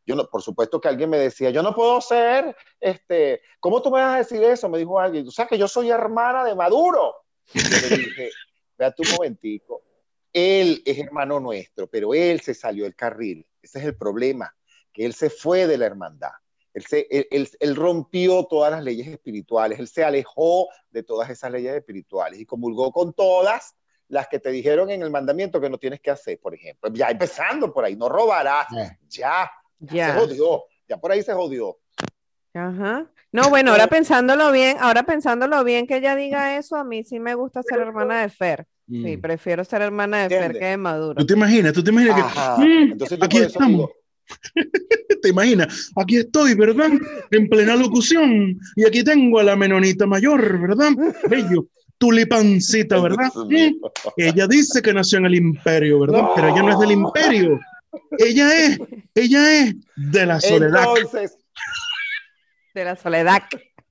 yo 0.05 0.15
no, 0.15 0.29
por 0.29 0.41
supuesto 0.41 0.79
que 0.79 0.87
alguien 0.87 1.09
me 1.09 1.17
decía, 1.17 1.49
yo 1.49 1.63
no 1.63 1.73
puedo 1.73 1.99
ser, 1.99 2.55
este, 2.79 3.41
¿cómo 3.59 3.81
tú 3.81 3.89
me 3.89 4.01
vas 4.01 4.15
a 4.15 4.17
decir 4.19 4.43
eso? 4.43 4.69
Me 4.69 4.77
dijo 4.77 4.99
alguien, 4.99 5.27
o 5.27 5.31
sea 5.31 5.47
que 5.47 5.57
yo 5.57 5.67
soy 5.67 5.89
hermana 5.89 6.43
de 6.43 6.55
Maduro. 6.55 7.15
Y 7.53 7.59
yo 7.59 7.89
le 7.89 7.97
dije, 7.97 8.29
tu 8.95 9.03
momentico, 9.11 9.81
él 10.31 10.83
es 10.85 10.99
hermano 10.99 11.39
nuestro, 11.39 11.87
pero 11.87 12.13
él 12.13 12.41
se 12.41 12.53
salió 12.53 12.83
del 12.83 12.95
carril. 12.95 13.45
Ese 13.61 13.79
es 13.79 13.85
el 13.85 13.97
problema, 13.97 14.53
que 14.93 15.05
él 15.05 15.13
se 15.13 15.29
fue 15.29 15.65
de 15.65 15.77
la 15.77 15.85
hermandad. 15.85 16.31
Él, 16.73 16.85
se, 16.85 17.07
él, 17.09 17.49
él, 17.59 17.75
rompió 17.75 18.43
todas 18.45 18.69
las 18.69 18.83
leyes 18.83 19.07
espirituales, 19.07 19.79
él 19.79 19.87
se 19.87 20.03
alejó 20.03 20.67
de 20.91 21.03
todas 21.03 21.29
esas 21.29 21.49
leyes 21.49 21.73
espirituales 21.73 22.37
y 22.37 22.45
comulgó 22.45 22.91
con 22.91 23.13
todas 23.13 23.75
las 24.09 24.27
que 24.27 24.39
te 24.39 24.51
dijeron 24.51 24.89
en 24.89 25.01
el 25.01 25.09
mandamiento 25.09 25.61
que 25.61 25.69
no 25.69 25.77
tienes 25.77 26.01
que 26.01 26.11
hacer, 26.11 26.39
por 26.39 26.53
ejemplo. 26.53 26.91
Ya 26.93 27.09
empezando 27.09 27.73
por 27.73 27.85
ahí, 27.85 27.95
no 27.95 28.09
robarás, 28.09 28.67
ya, 29.07 29.49
ya, 29.79 30.13
se 30.13 30.19
jodió, 30.19 30.63
ya 30.87 30.97
por 30.97 31.11
ahí 31.11 31.23
se 31.23 31.33
jodió. 31.33 31.77
Ajá. 32.53 33.09
No, 33.31 33.49
bueno, 33.49 33.71
ahora 33.71 33.87
pensándolo 33.87 34.51
bien, 34.51 34.77
ahora 34.79 35.03
pensándolo 35.03 35.63
bien 35.63 35.87
que 35.87 35.97
ella 35.97 36.15
diga 36.15 36.57
eso, 36.57 36.77
a 36.77 36.85
mí 36.85 37.03
sí 37.03 37.19
me 37.19 37.35
gusta 37.35 37.61
ser 37.63 37.79
hermana 37.79 38.21
de 38.21 38.29
Fer. 38.29 38.65
Sí, 38.87 39.17
mm. 39.17 39.21
prefiero 39.21 39.65
ser 39.65 39.81
hermana 39.81 40.27
de 40.27 40.29
Fer 40.29 40.53
que 40.53 40.65
de 40.65 40.77
Maduro. 40.77 41.15
¿Tú 41.15 41.25
te 41.25 41.33
imaginas? 41.33 41.73
¿Tú 41.73 41.83
te 41.83 41.91
imaginas 41.91 42.33
que 42.33 42.63
mm, 42.63 42.91
Entonces, 42.93 43.19
aquí 43.21 43.37
estamos? 43.39 43.89
¿Te 45.21 45.29
imaginas? 45.29 45.91
Aquí 45.97 46.17
estoy, 46.17 46.53
¿verdad? 46.53 46.91
En 47.31 47.49
plena 47.49 47.75
locución. 47.75 48.57
Y 48.75 48.85
aquí 48.85 49.03
tengo 49.03 49.39
a 49.39 49.43
la 49.43 49.55
menonita 49.55 50.05
mayor, 50.05 50.61
¿verdad? 50.61 50.91
Bello 51.29 51.67
tulipancita, 51.97 52.99
¿verdad? 52.99 53.31
Ella 54.17 54.47
dice 54.47 54.81
que 54.81 54.93
nació 54.93 55.19
en 55.19 55.25
el 55.25 55.35
imperio, 55.35 55.99
¿verdad? 55.99 56.29
Pero 56.35 56.49
ella 56.49 56.61
no 56.61 56.71
es 56.71 56.79
del 56.79 56.91
imperio. 56.91 57.59
Ella 58.17 58.65
es, 58.65 58.79
ella 59.13 59.59
es 59.59 59.75
de 59.95 60.25
la 60.25 60.39
soledad. 60.39 60.85
de 62.73 62.85
la 62.85 62.95
soledad. 62.95 63.43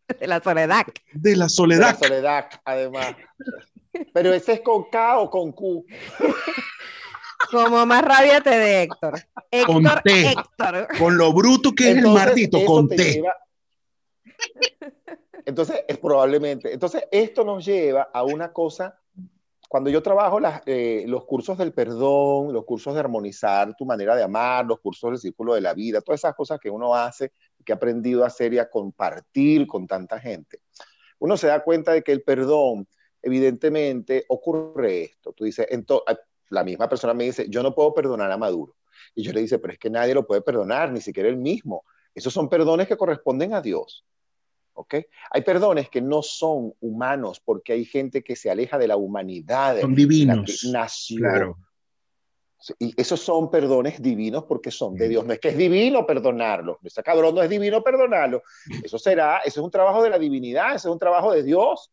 De 0.09 0.27
la 0.27 0.41
soledad. 0.41 0.87
De 1.13 1.37
la 1.37 1.49
soledad. 1.49 1.87
De 1.89 1.93
la 1.93 1.95
soledad, 1.95 2.51
además. 2.65 3.17
Pero 4.13 4.33
ese 4.33 4.55
es 4.55 4.61
con 4.61 4.91
K 4.91 5.19
o 5.19 5.31
con 5.31 5.53
Q. 5.53 5.87
Como 7.51 7.87
más 7.87 8.03
rabia 8.03 8.41
te 8.41 8.51
de 8.51 8.83
Héctor. 8.83 9.21
Héctor, 9.51 10.03
con 10.03 10.13
Héctor. 10.13 10.89
Con 10.99 11.17
lo 11.17 11.33
bruto 11.33 11.73
que 11.73 11.93
es 11.93 11.99
el 11.99 12.09
maldito, 12.09 12.65
con 12.65 12.89
T. 12.89 13.23
Entonces, 15.47 15.85
es 15.87 15.99
probablemente. 15.99 16.73
Entonces, 16.73 17.05
esto 17.13 17.45
nos 17.45 17.65
lleva 17.65 18.11
a 18.13 18.23
una 18.25 18.53
cosa. 18.53 18.99
Cuando 19.69 19.91
yo 19.91 20.03
trabajo 20.03 20.39
eh, 20.67 21.05
los 21.07 21.25
cursos 21.25 21.59
del 21.59 21.73
perdón, 21.73 22.53
los 22.53 22.65
cursos 22.65 22.95
de 22.95 23.01
armonizar 23.01 23.75
tu 23.77 23.85
manera 23.85 24.15
de 24.15 24.23
amar, 24.23 24.67
los 24.67 24.81
cursos 24.81 25.11
del 25.11 25.19
círculo 25.19 25.55
de 25.55 25.61
la 25.61 25.75
vida, 25.75 26.01
todas 26.01 26.21
esas 26.21 26.35
cosas 26.35 26.61
que 26.61 26.71
uno 26.71 26.95
hace, 26.95 27.33
que 27.65 27.73
ha 27.73 27.77
aprendido 27.77 28.25
a 28.25 28.29
hacer 28.29 28.53
y 28.55 28.59
a 28.59 28.69
compartir 28.69 29.67
con 29.67 29.87
tanta 29.87 30.21
gente, 30.21 30.61
uno 31.19 31.37
se 31.37 31.47
da 31.47 31.63
cuenta 31.63 31.93
de 31.93 32.03
que 32.03 32.13
el 32.13 32.23
perdón, 32.23 32.87
evidentemente, 33.23 34.25
ocurre 34.29 35.05
esto. 35.05 35.33
Tú 35.33 35.45
dices, 35.45 35.67
la 36.51 36.65
misma 36.65 36.89
persona 36.89 37.15
me 37.15 37.25
dice, 37.25 37.47
yo 37.49 37.63
no 37.63 37.75
puedo 37.75 37.95
perdonar 37.95 38.31
a 38.31 38.37
Maduro. 38.37 38.77
Y 39.15 39.23
yo 39.23 39.33
le 39.33 39.41
dice, 39.41 39.59
pero 39.59 39.73
es 39.73 39.79
que 39.79 39.91
nadie 39.91 40.15
lo 40.15 40.27
puede 40.27 40.43
perdonar, 40.43 40.93
ni 40.93 41.01
siquiera 41.01 41.29
él 41.29 41.37
mismo. 41.37 41.85
Esos 42.15 42.33
son 42.33 42.49
perdones 42.49 42.87
que 42.87 42.97
corresponden 42.97 43.55
a 43.55 43.61
Dios. 43.61 44.05
Hay 45.31 45.43
perdones 45.43 45.89
que 45.89 46.01
no 46.01 46.23
son 46.23 46.75
humanos 46.81 47.41
porque 47.45 47.73
hay 47.73 47.85
gente 47.85 48.23
que 48.23 48.37
se 48.37 48.51
aleja 48.51 48.79
de 48.79 48.89
la 48.89 48.97
humanidad. 48.97 49.81
Son 49.81 49.95
divinos. 49.95 50.61
que 50.63 50.69
nació. 50.71 51.57
Y 52.79 52.95
esos 52.97 53.21
son 53.21 53.51
perdones 53.51 54.01
divinos 54.01 54.45
porque 54.45 54.71
son 54.71 54.95
de 54.95 55.09
Dios. 55.09 55.25
No 55.27 55.35
es 55.35 55.39
que 55.39 55.49
es 55.49 55.57
divino 55.57 56.07
perdonarlo. 56.07 56.79
Ese 56.83 57.03
cabrón 57.03 57.35
no 57.35 57.43
es 57.43 57.51
divino 57.51 57.83
perdonarlo. 57.83 58.43
Eso 58.83 58.99
será, 58.99 59.39
eso 59.39 59.61
es 59.61 59.65
un 59.65 59.71
trabajo 59.71 60.03
de 60.03 60.11
la 60.11 60.19
divinidad, 60.19 60.69
ese 60.69 60.89
es 60.89 60.93
un 60.93 60.99
trabajo 60.99 61.33
de 61.33 61.43
Dios. 61.43 61.91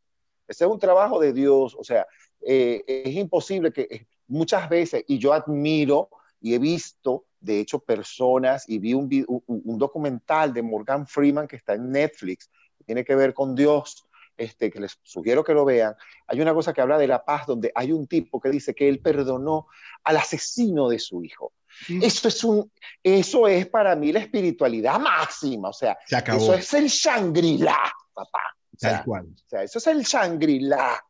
Ese 0.48 0.66
es 0.66 0.72
un 0.72 0.80
trabajo 0.80 1.20
de 1.20 1.34
Dios. 1.34 1.76
O 1.78 1.84
sea, 1.84 2.08
eh, 2.46 2.84
es 2.88 3.16
imposible 3.16 3.72
que 3.74 3.82
eh, 3.82 4.08
muchas 4.28 4.70
veces, 4.70 5.04
y 5.08 5.18
yo 5.18 5.34
admiro 5.34 6.10
y 6.40 6.54
he 6.54 6.60
visto, 6.60 7.26
de 7.40 7.60
hecho, 7.60 7.80
personas, 7.80 8.68
y 8.68 8.80
vi 8.80 8.94
un, 8.94 9.10
un 9.48 9.78
documental 9.78 10.54
de 10.54 10.62
Morgan 10.62 11.06
Freeman 11.06 11.48
que 11.48 11.58
está 11.58 11.74
en 11.74 11.92
Netflix, 11.92 12.50
tiene 12.92 13.06
que 13.06 13.16
ver 13.16 13.34
con 13.34 13.56
Dios, 13.56 14.06
este, 14.36 14.70
que 14.70 14.82
les 14.82 15.00
sugiero 15.02 15.46
que 15.46 15.54
lo 15.54 15.64
vean, 15.64 15.96
hay 16.28 16.42
una 16.42 16.54
cosa 16.54 16.74
que 16.74 16.82
habla 16.82 16.98
de 16.98 17.08
la 17.08 17.24
paz, 17.24 17.48
donde 17.48 17.72
hay 17.74 17.94
un 17.94 18.06
tipo 18.06 18.42
que 18.42 18.50
dice 18.50 18.76
que 18.76 18.90
él 18.90 19.00
perdonó 19.00 19.68
al 20.04 20.18
asesino 20.18 20.90
de 20.90 21.00
su 21.00 21.24
hijo. 21.24 21.54
Eso, 21.88 22.28
es 22.28 22.44
un, 22.44 22.70
eso 23.02 23.48
es 23.48 23.66
para 23.70 23.96
mí 23.96 24.12
la 24.12 24.20
espiritualidad 24.20 25.00
máxima, 25.00 25.70
o 25.70 25.74
sea, 25.74 25.98
eso 26.06 26.54
es 26.54 26.74
el 26.74 26.88
Shangri-La, 26.88 27.80
papá. 28.14 28.58
O 28.76 28.78
sea, 28.78 29.04
cual. 29.06 29.28
O 29.28 29.50
sea, 29.50 29.64
eso 29.64 29.80
es 29.80 29.88
el 29.88 30.04
Shangri-La. 30.04 31.02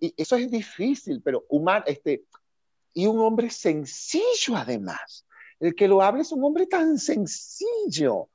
Y 0.00 0.14
eso 0.16 0.34
es 0.34 0.50
difícil, 0.50 1.22
pero 1.22 1.44
humano, 1.48 1.84
este, 1.86 2.24
y 2.92 3.06
un 3.06 3.20
hombre 3.20 3.50
sencillo 3.50 4.56
además. 4.56 5.24
El 5.60 5.76
que 5.76 5.86
lo 5.86 6.02
hable 6.02 6.22
es 6.22 6.32
un 6.32 6.42
hombre 6.42 6.66
tan 6.66 6.98
sencillo 6.98 8.30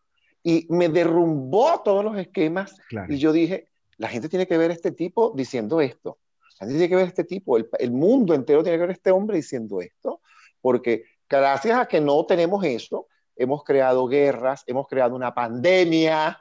y 0.48 0.66
me 0.70 0.88
derrumbó 0.88 1.82
todos 1.84 2.06
los 2.06 2.18
esquemas 2.18 2.78
y 3.10 3.18
yo 3.18 3.34
dije, 3.34 3.68
la 3.98 4.08
gente 4.08 4.30
tiene 4.30 4.48
que 4.48 4.58
ver 4.58 4.72
a 4.72 4.74
este 4.74 4.94
tipo 4.94 5.34
diciendo 5.36 5.82
esto. 5.82 6.20
La 6.58 6.68
gente 6.68 6.76
tiene 6.76 6.88
que 6.88 6.96
ver 6.96 7.04
a 7.04 7.10
este 7.10 7.26
tipo, 7.26 7.58
el, 7.58 7.70
el, 7.78 7.92
mundo 7.92 8.34
entero 8.34 8.64
tiene 8.64 8.78
que 8.78 8.84
ver 8.84 8.90
a 8.92 8.94
este 8.94 9.12
hombre 9.12 9.36
diciendo 9.36 9.82
esto, 9.82 10.22
porque 10.62 11.04
gracias 11.28 11.78
a 11.78 11.86
que 11.86 12.00
no 12.00 12.26
tenemos 12.26 12.64
eso, 12.64 13.08
hemos 13.36 13.66
creado 13.66 14.08
guerras, 14.08 14.64
hemos 14.68 14.88
creado 14.88 15.18
una 15.18 15.34
pandemia, 15.34 16.40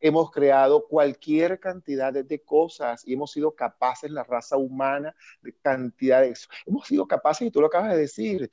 hemos 0.00 0.30
creado 0.30 0.88
cualquier 0.88 1.60
cantidad 1.60 2.10
de, 2.10 2.42
cosas 2.42 3.06
y 3.06 3.12
hemos 3.12 3.32
sido 3.32 3.54
capaces, 3.54 4.10
la 4.10 4.24
raza 4.24 4.56
humana, 4.56 5.14
de 5.42 5.54
cantidades. 5.60 6.48
Hemos 6.64 6.86
sido 6.86 7.06
capaces, 7.06 7.48
y 7.48 7.50
tú 7.50 7.60
lo 7.60 7.66
acabas 7.66 7.90
de 7.90 7.98
decir, 7.98 8.50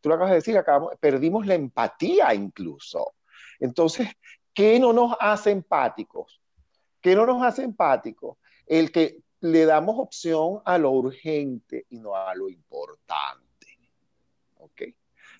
tú 0.00 0.08
lo 0.08 0.16
acabas 0.16 0.32
de 0.32 0.38
decir, 0.38 0.58
acabamos, 0.58 0.94
perdimos 0.98 1.46
la 1.46 1.54
empatía 1.54 2.34
incluso. 2.34 3.14
Entonces, 3.60 4.08
¿qué 4.54 4.78
no 4.78 4.92
nos 4.92 5.16
hace 5.20 5.50
empáticos? 5.50 6.40
¿Qué 7.00 7.14
no 7.14 7.26
nos 7.26 7.42
hace 7.42 7.62
empáticos? 7.62 8.38
El 8.66 8.90
que 8.92 9.18
le 9.40 9.64
damos 9.64 9.98
opción 9.98 10.60
a 10.64 10.78
lo 10.78 10.90
urgente 10.90 11.86
y 11.90 11.98
no 11.98 12.14
a 12.14 12.34
lo 12.34 12.48
importante. 12.48 13.78
¿Ok? 14.56 14.82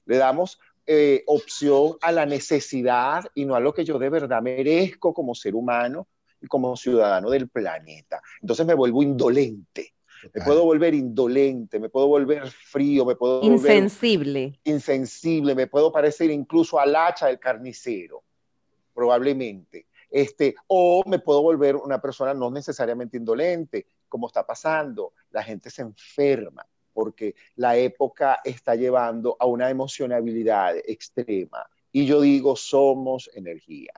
Le 0.07 0.16
damos 0.16 0.59
eh, 0.87 1.22
opción 1.26 1.96
a 2.00 2.12
la 2.12 2.24
necesidad 2.24 3.24
y 3.35 3.44
no 3.44 3.54
a 3.54 3.61
lo 3.61 3.74
que 3.74 3.85
yo 3.85 3.98
de 3.98 4.09
verdad 4.09 4.40
merezco 4.40 5.12
como 5.12 5.35
ser 5.35 5.54
humano 5.54 6.09
y 6.40 6.46
como 6.46 6.76
ciudadano 6.76 7.28
del 7.31 7.48
planeta. 7.48 8.22
Entonces 8.40 8.64
me 8.64 8.74
vuelvo 8.74 9.02
indolente. 9.02 9.94
Me 10.35 10.44
puedo 10.44 10.64
volver 10.64 10.94
indolente, 10.94 11.78
me 11.78 11.88
puedo 11.88 12.09
volver 12.09 12.46
frío, 12.48 13.04
me 13.04 13.16
puedo 13.16 13.42
insensible. 13.42 14.59
insensible, 14.64 15.54
me 15.54 15.66
puedo 15.66 15.92
parecer 15.92 16.31
incluso 16.31 16.78
al 16.78 16.94
hacha 16.96 17.26
del 17.26 17.38
carnicero, 17.38 18.22
probablemente. 18.94 19.87
Este, 20.11 20.54
o 20.66 21.02
me 21.07 21.18
puedo 21.18 21.42
volver 21.42 21.76
una 21.76 22.00
persona 22.00 22.33
no 22.33 22.50
necesariamente 22.50 23.16
indolente, 23.16 23.87
como 24.09 24.26
está 24.26 24.46
pasando. 24.46 25.12
La 25.31 25.42
gente 25.42 25.70
se 25.70 25.83
enferma 25.83 26.66
porque 26.92 27.37
la 27.54 27.76
época 27.76 28.40
está 28.42 28.74
llevando 28.74 29.37
a 29.38 29.46
una 29.46 29.70
emocionabilidad 29.70 30.74
extrema. 30.85 31.64
Y 31.92 32.07
yo 32.07 32.20
digo, 32.20 32.57
somos 32.57 33.31
energía. 33.35 33.92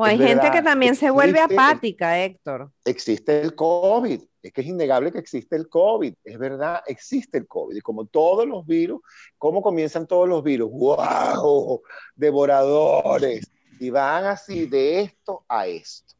O 0.00 0.04
hay 0.04 0.18
gente 0.18 0.50
que 0.50 0.62
también 0.62 0.94
se 0.96 1.10
vuelve 1.10 1.40
apática, 1.40 2.18
Héctor. 2.18 2.70
Existe 2.84 3.40
el 3.40 3.54
COVID 3.54 4.20
es 4.42 4.52
que 4.52 4.60
es 4.62 4.66
innegable 4.66 5.12
que 5.12 5.18
existe 5.18 5.56
el 5.56 5.68
COVID, 5.68 6.14
es 6.24 6.38
verdad, 6.38 6.82
existe 6.86 7.38
el 7.38 7.46
COVID. 7.46 7.76
Y 7.76 7.80
como 7.80 8.06
todos 8.06 8.46
los 8.46 8.66
virus, 8.66 9.00
¿cómo 9.36 9.62
comienzan 9.62 10.06
todos 10.06 10.28
los 10.28 10.42
virus? 10.42 10.70
¡Wow! 10.70 11.82
Devoradores. 12.14 13.50
Y 13.78 13.90
van 13.90 14.24
así 14.24 14.66
de 14.66 15.02
esto 15.02 15.44
a 15.48 15.66
esto, 15.66 16.14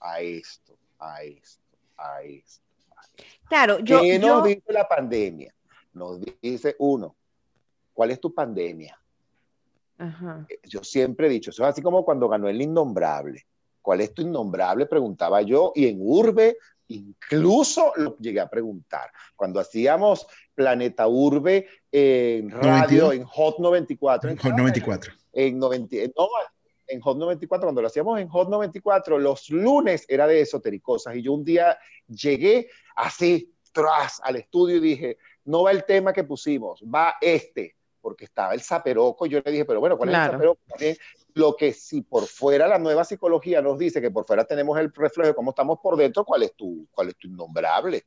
a 0.00 0.20
esto, 0.20 0.76
a 0.98 1.22
esto, 1.22 1.62
a 1.96 2.22
esto. 2.22 2.62
Claro, 3.48 3.78
yo. 3.80 4.00
¿Qué 4.00 4.18
nos 4.18 4.44
dice 4.44 4.72
la 4.72 4.86
pandemia? 4.86 5.54
Nos 5.92 6.20
dice 6.42 6.76
uno, 6.78 7.16
¿cuál 7.94 8.10
es 8.10 8.20
tu 8.20 8.34
pandemia? 8.34 8.98
Ajá. 9.98 10.46
Eh, 10.48 10.60
yo 10.64 10.82
siempre 10.84 11.26
he 11.26 11.30
dicho, 11.30 11.50
eso 11.50 11.64
es 11.64 11.70
así 11.70 11.82
como 11.82 12.04
cuando 12.04 12.28
ganó 12.28 12.48
el 12.48 12.60
innombrable 12.60 13.46
¿cuál 13.86 14.00
es 14.00 14.12
tu 14.12 14.22
innombrable? 14.22 14.86
Preguntaba 14.86 15.42
yo, 15.42 15.70
y 15.76 15.86
en 15.86 15.98
Urbe 16.00 16.58
incluso 16.88 17.92
lo 17.94 18.16
llegué 18.18 18.40
a 18.40 18.50
preguntar. 18.50 19.12
Cuando 19.36 19.60
hacíamos 19.60 20.26
Planeta 20.56 21.06
Urbe 21.06 21.68
en 21.92 22.50
radio, 22.50 23.12
en 23.12 23.22
Hot 23.22 23.60
94. 23.60 24.30
En 24.30 24.38
Hot 24.38 24.54
94. 24.56 25.12
En, 25.32 25.56
90, 25.60 25.96
no, 26.16 26.28
en 26.88 27.00
Hot 27.00 27.16
94, 27.16 27.64
cuando 27.64 27.80
lo 27.80 27.86
hacíamos 27.86 28.18
en 28.18 28.26
Hot 28.26 28.48
94, 28.48 29.20
los 29.20 29.50
lunes 29.50 30.04
era 30.08 30.26
de 30.26 30.40
esotericosas. 30.40 31.14
Y 31.14 31.22
yo 31.22 31.34
un 31.34 31.44
día 31.44 31.78
llegué 32.08 32.68
así, 32.96 33.54
tras 33.70 34.20
al 34.24 34.34
estudio 34.34 34.78
y 34.78 34.80
dije, 34.80 35.18
no 35.44 35.62
va 35.62 35.70
el 35.70 35.84
tema 35.84 36.12
que 36.12 36.24
pusimos, 36.24 36.82
va 36.82 37.14
este 37.20 37.76
porque 38.06 38.26
estaba 38.26 38.54
el 38.54 38.60
zaperoco, 38.60 39.26
yo 39.26 39.40
le 39.44 39.50
dije, 39.50 39.64
pero 39.64 39.80
bueno, 39.80 39.98
¿cuál 39.98 40.10
es 40.10 40.14
el 40.14 40.30
zaperoco? 40.30 40.60
lo 41.34 41.56
que 41.56 41.72
si 41.72 42.02
por 42.02 42.24
fuera 42.26 42.68
la 42.68 42.78
nueva 42.78 43.02
psicología 43.02 43.60
nos 43.60 43.76
dice 43.76 44.00
que 44.00 44.12
por 44.12 44.24
fuera 44.24 44.44
tenemos 44.44 44.78
el 44.78 44.92
reflejo 44.94 45.26
de 45.26 45.34
cómo 45.34 45.50
estamos 45.50 45.80
por 45.82 45.96
dentro, 45.96 46.24
¿cuál 46.24 46.44
es 46.44 46.54
tu, 46.54 46.86
cuál 46.92 47.08
es 47.08 47.16
tu 47.16 47.26
innombrable? 47.26 48.04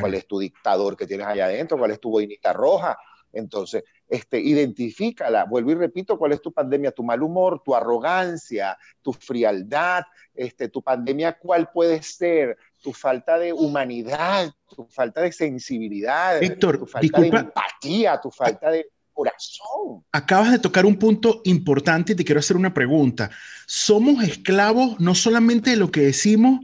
¿Cuál 0.00 0.12
es 0.12 0.26
tu 0.26 0.38
dictador 0.38 0.98
que 0.98 1.06
tienes 1.06 1.26
allá 1.26 1.46
adentro? 1.46 1.78
¿Cuál 1.78 1.92
es 1.92 1.98
tu 1.98 2.10
boinita 2.10 2.52
roja? 2.52 2.98
Entonces, 3.32 3.84
este, 4.06 4.38
identifícala, 4.38 5.46
vuelvo 5.46 5.70
y 5.70 5.76
repito, 5.76 6.18
cuál 6.18 6.32
es 6.32 6.42
tu 6.42 6.52
pandemia, 6.52 6.92
tu 6.92 7.02
mal 7.02 7.22
humor, 7.22 7.62
tu 7.64 7.74
arrogancia, 7.74 8.76
tu 9.00 9.14
frialdad, 9.14 10.04
este, 10.34 10.68
tu 10.68 10.82
pandemia, 10.82 11.38
cuál 11.38 11.70
puede 11.72 12.02
ser, 12.02 12.58
tu 12.82 12.92
falta 12.92 13.38
de 13.38 13.54
humanidad, 13.54 14.52
tu 14.68 14.86
falta 14.86 15.22
de 15.22 15.32
sensibilidad, 15.32 16.38
Víctor, 16.38 16.78
tu 16.78 16.86
falta 16.86 17.20
de 17.20 17.28
empatía, 17.28 18.20
tu 18.20 18.30
falta 18.30 18.70
de 18.70 18.90
corazón. 19.18 20.04
Acabas 20.12 20.52
de 20.52 20.60
tocar 20.60 20.86
un 20.86 20.96
punto 20.96 21.40
importante 21.44 22.12
y 22.12 22.14
te 22.14 22.24
quiero 22.24 22.38
hacer 22.38 22.56
una 22.56 22.72
pregunta. 22.72 23.30
¿Somos 23.66 24.22
esclavos 24.22 25.00
no 25.00 25.14
solamente 25.16 25.70
de 25.70 25.76
lo 25.76 25.90
que 25.90 26.02
decimos, 26.02 26.60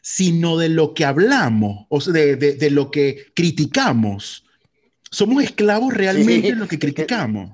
sino 0.00 0.56
de 0.56 0.70
lo 0.70 0.94
que 0.94 1.04
hablamos, 1.04 1.84
o 1.90 2.00
sea, 2.00 2.14
de, 2.14 2.36
de, 2.36 2.70
lo 2.70 2.90
que 2.90 3.26
criticamos? 3.34 4.46
¿Somos 5.10 5.44
esclavos 5.44 5.92
realmente 5.92 6.48
de 6.48 6.56
lo 6.56 6.66
que 6.66 6.78
criticamos? 6.78 7.50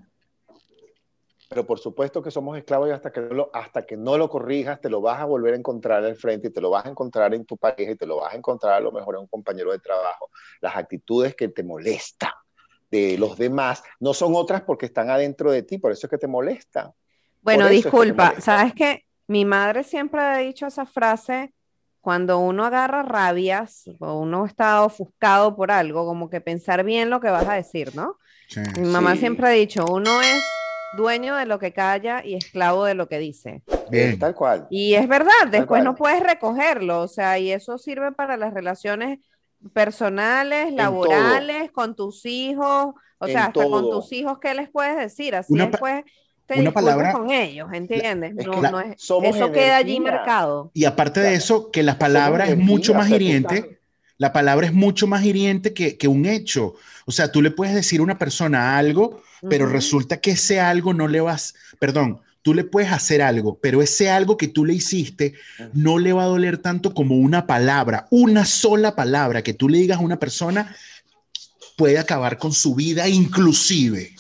Pero 1.49 1.67
por 1.67 1.81
supuesto 1.81 2.23
que 2.23 2.31
somos 2.31 2.57
esclavos 2.57 2.89
y 2.89 2.93
hasta 2.93 3.13
que, 3.13 3.21
no 3.21 3.35
lo, 3.35 3.51
hasta 3.53 3.85
que 3.85 3.97
no 3.97 4.17
lo 4.17 4.29
corrijas, 4.29 4.81
te 4.81 4.89
lo 4.89 5.01
vas 5.01 5.21
a 5.21 5.25
volver 5.25 5.55
a 5.55 5.57
encontrar 5.57 6.05
al 6.05 6.17
frente 6.17 6.49
y 6.49 6.51
te 6.51 6.61
lo 6.61 6.71
vas 6.71 6.87
a 6.87 6.91
encontrar 6.91 7.35
en 7.35 7.45
tu 7.45 7.57
pareja 7.57 7.91
y 7.93 7.97
te 7.97 8.07
lo 8.07 8.19
vas 8.19 8.35
a 8.35 8.37
encontrar 8.37 8.75
a 8.75 8.81
lo 8.81 8.93
mejor 8.93 9.17
en 9.17 9.23
un 9.23 9.27
compañero 9.27 9.73
de 9.73 9.81
trabajo. 9.81 10.31
Las 10.61 10.77
actitudes 10.77 11.35
que 11.35 11.49
te 11.49 11.65
molestan 11.65 12.31
de 12.95 13.19
los 13.19 13.37
demás 13.37 13.83
no 13.99 14.15
son 14.15 14.35
otras 14.35 14.63
porque 14.63 14.87
están 14.87 15.11
adentro 15.11 15.51
de 15.51 15.63
ti, 15.63 15.79
por 15.79 15.91
eso 15.91 16.07
es 16.07 16.11
que 16.11 16.19
te 16.19 16.29
molesta. 16.29 16.93
Bueno, 17.43 17.69
disculpa, 17.69 18.35
¿sabes 18.41 18.73
qué? 18.75 19.05
Mi 19.27 19.45
madre 19.45 19.83
siempre 19.83 20.21
ha 20.21 20.39
dicho 20.39 20.67
esa 20.67 20.87
frase 20.87 21.53
cuando 22.01 22.39
uno 22.39 22.65
agarra 22.65 23.03
rabias 23.03 23.85
o 23.99 24.19
uno 24.21 24.47
está 24.47 24.85
ofuscado 24.85 25.57
por 25.57 25.71
algo, 25.71 26.07
como 26.07 26.31
que 26.31 26.41
pensar 26.41 26.85
bien 26.85 27.11
lo 27.11 27.21
que 27.21 27.31
vas 27.31 27.49
a 27.49 27.55
decir, 27.55 27.97
¿no? 27.97 28.19
Mi 28.79 28.89
mamá 28.89 29.17
siempre 29.17 29.47
ha 29.49 29.51
dicho, 29.51 29.85
uno 29.91 30.21
es 30.21 30.43
dueño 30.97 31.35
de 31.37 31.47
lo 31.47 31.59
que 31.59 31.73
calla 31.73 32.25
y 32.25 32.35
esclavo 32.35 32.85
de 32.85 32.95
lo 32.95 33.09
que 33.09 33.19
dice. 33.19 33.63
Bien. 33.91 34.19
Tal 34.19 34.35
cual. 34.35 34.67
Y 34.71 34.95
es 34.95 35.09
verdad, 35.09 35.49
después 35.51 35.83
no 35.83 35.95
puedes 35.95 36.23
recogerlo, 36.23 37.01
o 37.01 37.09
sea, 37.09 37.39
y 37.39 37.51
eso 37.51 37.79
sirve 37.79 38.13
para 38.13 38.37
las 38.37 38.55
relaciones 38.55 39.19
personales, 39.73 40.73
laborales, 40.73 41.71
con 41.73 41.95
tus 41.95 42.27
hijos, 42.27 42.95
o 43.19 43.27
sea, 43.27 43.47
hasta 43.47 43.65
con 43.65 43.91
tus 43.91 44.13
hijos, 44.13 44.39
¿qué 44.41 44.55
les 44.55 44.69
puedes 44.69 44.97
decir? 44.97 45.35
Así 45.35 45.55
después 45.57 46.05
te 46.47 46.61
una 46.61 46.73
palabra 46.73 47.13
con 47.13 47.31
ellos, 47.31 47.69
¿entiendes? 47.73 48.35
no, 48.35 48.61
no 48.61 48.81
es, 48.81 48.97
eso 48.99 49.53
queda 49.53 49.77
allí 49.77 49.99
marcado. 49.99 50.71
Y 50.75 50.85
aparte 50.85 51.21
de 51.21 51.35
eso, 51.35 51.71
que 51.71 51.83
la 51.83 51.99
palabra 51.99 52.47
es 52.47 52.57
mucho 52.57 52.93
más 52.93 53.09
hiriente, 53.09 53.81
la 54.19 54.33
palabra 54.33 54.67
es 54.67 54.73
mucho 54.73 55.07
más 55.07 55.25
hiriente 55.25 55.73
que, 55.73 55.97
que, 55.97 56.07
un 56.07 56.27
hecho. 56.27 56.75
O 57.07 57.13
sea, 57.13 57.33
tú 57.33 57.41
le 57.41 57.51
puedes 57.51 57.75
decir 57.75 58.01
a 58.01 58.05
una 58.05 58.19
persona 58.19 58.77
algo, 58.77 59.23
pero 59.49 59.67
resulta 59.67 60.19
que 60.19 60.33
ese 60.33 60.61
algo 60.61 60.93
no 60.93 61.09
le 61.09 61.21
vas, 61.21 61.55
perdón, 61.79 62.21
tú 62.45 62.53
le 62.53 62.63
puedes 62.63 62.93
hacer 62.93 63.23
algo, 63.23 63.59
pero 63.59 63.81
ese 63.81 64.11
algo 64.11 64.37
que 64.37 64.49
tú 64.49 64.67
le 64.67 64.75
hiciste 64.75 65.33
no 65.73 65.99
le 65.99 66.13
va 66.13 66.25
a 66.25 66.27
doler 66.27 66.59
tanto 66.59 66.93
como 66.93 67.17
una 67.17 67.47
palabra, 67.47 68.07
una 68.11 68.45
sola 68.45 68.95
palabra 68.95 69.43
que 69.43 69.55
tú 69.55 69.67
le 69.67 69.79
digas 69.79 69.99
a 69.99 70.03
una 70.03 70.19
persona 70.19 70.77
puede 71.79 71.99
acabar 71.99 72.37
con 72.37 72.53
su 72.53 72.75
vida 72.75 73.09
inclusive. 73.09 74.11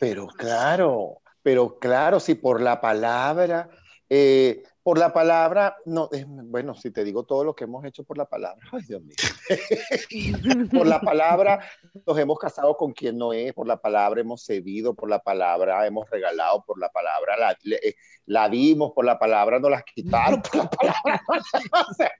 Pero 0.00 0.26
claro, 0.26 1.20
pero 1.44 1.78
claro, 1.78 2.18
si 2.18 2.34
por 2.34 2.60
la 2.60 2.80
palabra, 2.80 3.70
eh, 4.10 4.64
por 4.84 4.98
la 4.98 5.14
palabra, 5.14 5.78
no, 5.86 6.10
bueno, 6.26 6.74
si 6.74 6.90
te 6.90 7.04
digo 7.04 7.22
todo 7.24 7.42
lo 7.42 7.54
que 7.54 7.64
hemos 7.64 7.86
hecho 7.86 8.04
por 8.04 8.18
la 8.18 8.26
palabra, 8.26 8.62
ay 8.70 8.82
Dios 8.86 9.02
mío, 9.02 9.16
por 10.70 10.86
la 10.86 11.00
palabra 11.00 11.66
nos 12.06 12.18
hemos 12.18 12.38
casado 12.38 12.76
con 12.76 12.92
quien 12.92 13.16
no 13.16 13.32
es, 13.32 13.54
por 13.54 13.66
la 13.66 13.80
palabra 13.80 14.20
hemos 14.20 14.44
cedido, 14.44 14.92
por 14.92 15.08
la 15.08 15.20
palabra 15.20 15.86
hemos 15.86 16.08
regalado, 16.10 16.62
por 16.66 16.78
la 16.78 16.90
palabra 16.90 17.34
la, 17.38 17.52
eh, 17.76 17.94
la 18.26 18.46
dimos, 18.50 18.92
por 18.92 19.06
la 19.06 19.18
palabra 19.18 19.58
nos 19.58 19.70
las 19.70 19.84
quitaron, 19.84 20.42
por 20.42 20.54
la 20.54 20.68
palabra, 20.68 21.22
o 21.90 21.94
sea, 21.94 22.12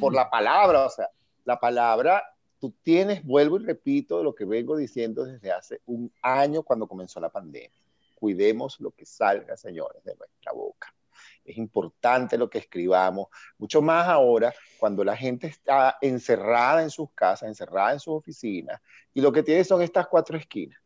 por 0.00 0.14
la 0.14 0.30
palabra, 0.30 0.86
o 0.86 0.90
sea, 0.90 1.10
la 1.44 1.60
palabra, 1.60 2.24
tú 2.58 2.74
tienes, 2.82 3.22
vuelvo 3.22 3.58
y 3.58 3.66
repito 3.66 4.22
lo 4.22 4.34
que 4.34 4.46
vengo 4.46 4.78
diciendo 4.78 5.26
desde 5.26 5.52
hace 5.52 5.82
un 5.84 6.10
año 6.22 6.62
cuando 6.62 6.88
comenzó 6.88 7.20
la 7.20 7.28
pandemia. 7.28 7.70
Cuidemos 8.14 8.80
lo 8.80 8.92
que 8.92 9.04
salga, 9.04 9.58
señores, 9.58 10.02
de 10.04 10.16
nuestra 10.16 10.52
boca 10.52 10.94
es 11.44 11.56
importante 11.56 12.38
lo 12.38 12.48
que 12.48 12.58
escribamos, 12.58 13.28
mucho 13.58 13.82
más 13.82 14.08
ahora 14.08 14.54
cuando 14.78 15.04
la 15.04 15.16
gente 15.16 15.46
está 15.46 15.98
encerrada 16.00 16.82
en 16.82 16.90
sus 16.90 17.10
casas, 17.12 17.48
encerrada 17.48 17.92
en 17.92 18.00
sus 18.00 18.14
oficinas, 18.14 18.80
y 19.14 19.20
lo 19.20 19.32
que 19.32 19.42
tiene 19.42 19.64
son 19.64 19.82
estas 19.82 20.06
cuatro 20.06 20.36
esquinas. 20.36 20.78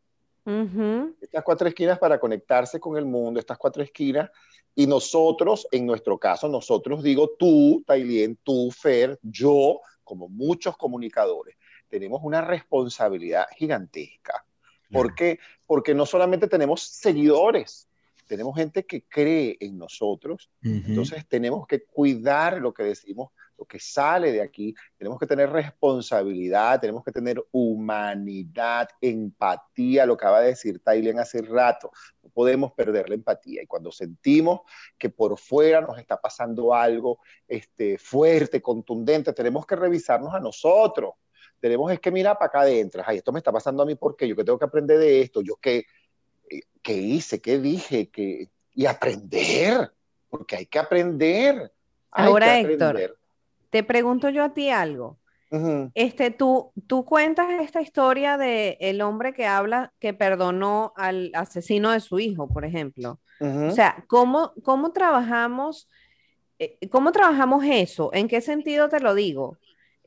Estas 1.20 1.42
cuatro 1.42 1.68
esquinas 1.68 1.98
para 1.98 2.20
conectarse 2.20 2.78
con 2.78 2.96
el 2.96 3.06
mundo, 3.06 3.40
estas 3.40 3.56
cuatro 3.56 3.82
esquinas, 3.82 4.30
y 4.74 4.86
nosotros, 4.86 5.66
en 5.70 5.86
nuestro 5.86 6.18
caso, 6.18 6.48
nosotros 6.48 7.02
digo 7.02 7.30
tú, 7.38 7.82
Tailien, 7.86 8.36
tú, 8.42 8.70
Fer, 8.70 9.18
yo, 9.22 9.80
como 10.02 10.28
muchos 10.28 10.76
comunicadores, 10.76 11.56
tenemos 11.88 12.20
una 12.24 12.40
responsabilidad 12.40 13.46
gigantesca. 13.56 14.44
¿Por 14.90 15.14
qué? 15.14 15.38
Porque 15.66 15.94
no 15.94 16.06
solamente 16.06 16.46
tenemos 16.46 16.82
seguidores, 16.82 17.88
tenemos 18.34 18.56
gente 18.56 18.84
que 18.84 19.04
cree 19.04 19.56
en 19.60 19.78
nosotros, 19.78 20.50
entonces 20.62 21.26
tenemos 21.28 21.66
que 21.66 21.84
cuidar 21.84 22.60
lo 22.60 22.74
que 22.74 22.82
decimos, 22.82 23.30
lo 23.56 23.64
que 23.64 23.78
sale 23.78 24.32
de 24.32 24.42
aquí, 24.42 24.74
tenemos 24.96 25.18
que 25.18 25.26
tener 25.26 25.50
responsabilidad, 25.50 26.80
tenemos 26.80 27.04
que 27.04 27.12
tener 27.12 27.42
humanidad, 27.52 28.88
empatía, 29.00 30.06
lo 30.06 30.16
que 30.16 30.24
acaba 30.24 30.40
de 30.40 30.48
decir 30.48 30.80
Tailen 30.80 31.18
hace 31.18 31.42
rato, 31.42 31.90
no 32.22 32.30
podemos 32.30 32.72
perder 32.72 33.08
la 33.08 33.14
empatía 33.14 33.62
y 33.62 33.66
cuando 33.66 33.92
sentimos 33.92 34.60
que 34.98 35.10
por 35.10 35.38
fuera 35.38 35.80
nos 35.80 35.98
está 35.98 36.20
pasando 36.20 36.74
algo 36.74 37.20
este, 37.46 37.98
fuerte, 37.98 38.60
contundente, 38.60 39.32
tenemos 39.32 39.66
que 39.66 39.76
revisarnos 39.76 40.34
a 40.34 40.40
nosotros. 40.40 41.14
Tenemos 41.60 41.90
es 41.90 42.00
que 42.00 42.10
mirar 42.10 42.36
para 42.36 42.48
acá 42.48 42.60
adentro, 42.60 43.02
ay, 43.06 43.18
esto 43.18 43.32
me 43.32 43.38
está 43.38 43.50
pasando 43.50 43.82
a 43.82 43.86
mí 43.86 43.94
porque 43.94 44.28
yo 44.28 44.36
que 44.36 44.44
tengo 44.44 44.58
que 44.58 44.66
aprender 44.66 44.98
de 44.98 45.22
esto, 45.22 45.40
yo 45.40 45.56
que 45.56 45.84
qué 46.84 46.92
hice, 46.92 47.40
qué 47.40 47.58
dije, 47.58 48.10
que, 48.10 48.50
y 48.74 48.86
aprender, 48.86 49.90
porque 50.30 50.56
hay 50.56 50.66
que 50.66 50.78
aprender. 50.78 51.72
Ahora, 52.12 52.60
Héctor, 52.60 53.18
te 53.70 53.82
pregunto 53.82 54.28
yo 54.28 54.44
a 54.44 54.54
ti 54.54 54.70
algo. 54.70 55.18
Este, 55.94 56.32
tú, 56.32 56.72
tú 56.88 57.04
cuentas 57.04 57.46
esta 57.60 57.80
historia 57.80 58.36
de 58.36 58.76
el 58.80 59.00
hombre 59.02 59.32
que 59.32 59.46
habla 59.46 59.92
que 60.00 60.12
perdonó 60.12 60.92
al 60.96 61.30
asesino 61.32 61.92
de 61.92 62.00
su 62.00 62.18
hijo, 62.18 62.48
por 62.48 62.64
ejemplo. 62.64 63.20
O 63.40 63.70
sea, 63.70 64.04
¿cómo, 64.08 64.52
cómo 64.64 64.92
trabajamos, 64.92 65.88
eh, 66.58 66.76
cómo 66.90 67.12
trabajamos 67.12 67.64
eso? 67.64 68.10
¿En 68.12 68.26
qué 68.26 68.40
sentido 68.40 68.88
te 68.88 68.98
lo 68.98 69.14
digo? 69.14 69.58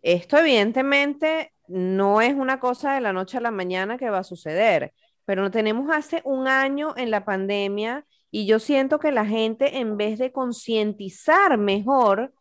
Esto 0.02 0.38
evidentemente 0.38 1.54
no 1.68 2.20
es 2.20 2.34
una 2.34 2.60
cosa 2.60 2.96
de 2.96 3.02
la 3.02 3.13
noche 3.13 3.38
a 3.38 3.42
la 3.42 3.52
mañana 3.52 3.98
que 3.98 4.10
va 4.10 4.20
a 4.20 4.24
suceder 4.24 4.94
pero 5.28 5.42
lo 5.42 5.52
tenemos 5.52 5.94
hace 5.94 6.22
un 6.24 6.48
año 6.48 6.94
en 6.96 7.12
la 7.12 7.26
pandemia 7.26 8.06
y 8.32 8.46
yo 8.46 8.60
siento 8.60 8.98
que 8.98 9.12
la 9.12 9.26
gente 9.26 9.80
en 9.80 9.98
vez 9.98 10.18
de 10.20 10.32
concientizar 10.32 11.58
mejor, 11.58 12.34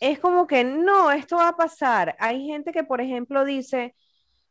es 0.00 0.18
como 0.18 0.48
que 0.48 0.64
no, 0.64 1.12
esto 1.12 1.36
va 1.36 1.50
a 1.50 1.56
pasar. 1.56 2.16
Hay 2.18 2.46
gente 2.46 2.72
que, 2.72 2.82
por 2.82 3.00
ejemplo, 3.00 3.44
dice, 3.44 3.94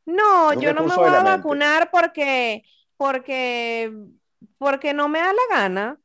no, 0.05 0.53
yo 0.53 0.73
no 0.73 0.85
me 0.85 0.95
voy 0.95 1.09
a 1.09 1.21
vacunar 1.21 1.91
porque, 1.91 2.63
porque, 2.95 3.93
porque 4.57 4.93
no 4.93 5.09
me 5.09 5.19
da 5.19 5.33
la 5.33 5.57
gana. 5.57 5.99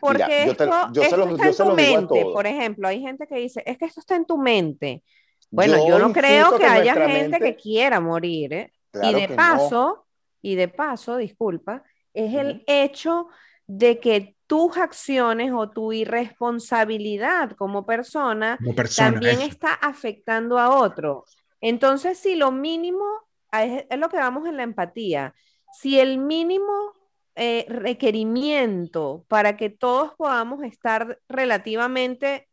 Porque 0.00 0.42
esto, 0.42 0.64
está 0.92 1.48
en 1.48 1.56
tu 1.56 1.72
mente, 1.72 2.22
por 2.34 2.46
ejemplo. 2.46 2.86
Hay 2.86 3.00
gente 3.00 3.26
que 3.26 3.36
dice, 3.36 3.62
es 3.64 3.78
que 3.78 3.86
esto 3.86 4.00
está 4.00 4.14
en 4.14 4.26
tu 4.26 4.36
mente. 4.36 5.02
Bueno, 5.50 5.88
yo, 5.88 5.98
no 5.98 6.12
creo 6.12 6.58
que, 6.58 6.66
haya 6.66 6.94
gente 7.08 7.38
que 7.40 7.56
quiera 7.56 7.98
morir. 7.98 8.52
¿eh? 8.52 8.72
y 9.02 9.14
de 9.14 9.28
paso, 9.28 10.07
y 10.42 10.54
de 10.54 10.68
paso, 10.68 11.16
disculpa, 11.16 11.82
es 12.14 12.34
el 12.34 12.64
hecho 12.66 13.28
de 13.66 14.00
que 14.00 14.36
tus 14.46 14.76
acciones 14.78 15.52
o 15.52 15.70
tu 15.70 15.92
irresponsabilidad 15.92 17.52
como 17.52 17.84
persona, 17.84 18.56
Como 18.58 18.74
persona, 18.74 19.10
también 19.10 19.40
está 19.42 19.74
afectando 19.74 20.58
a 20.58 20.76
otro. 20.78 21.24
Entonces, 21.60 22.18
si 22.18 22.34
lo 22.34 22.50
mínimo, 22.50 23.04
es, 23.52 23.84
es 23.90 23.98
lo 23.98 24.08
que 24.08 24.16
vamos 24.16 24.48
en 24.48 24.56
la 24.56 24.62
empatía, 24.62 25.34
si 25.72 26.00
el 26.00 26.18
mínimo 26.18 26.94
eh, 27.40 27.66
requerimiento 27.68 29.24
para 29.28 29.56
que 29.56 29.70
todos 29.70 30.12
podamos 30.16 30.64
estar 30.64 31.20
relativamente 31.28 32.48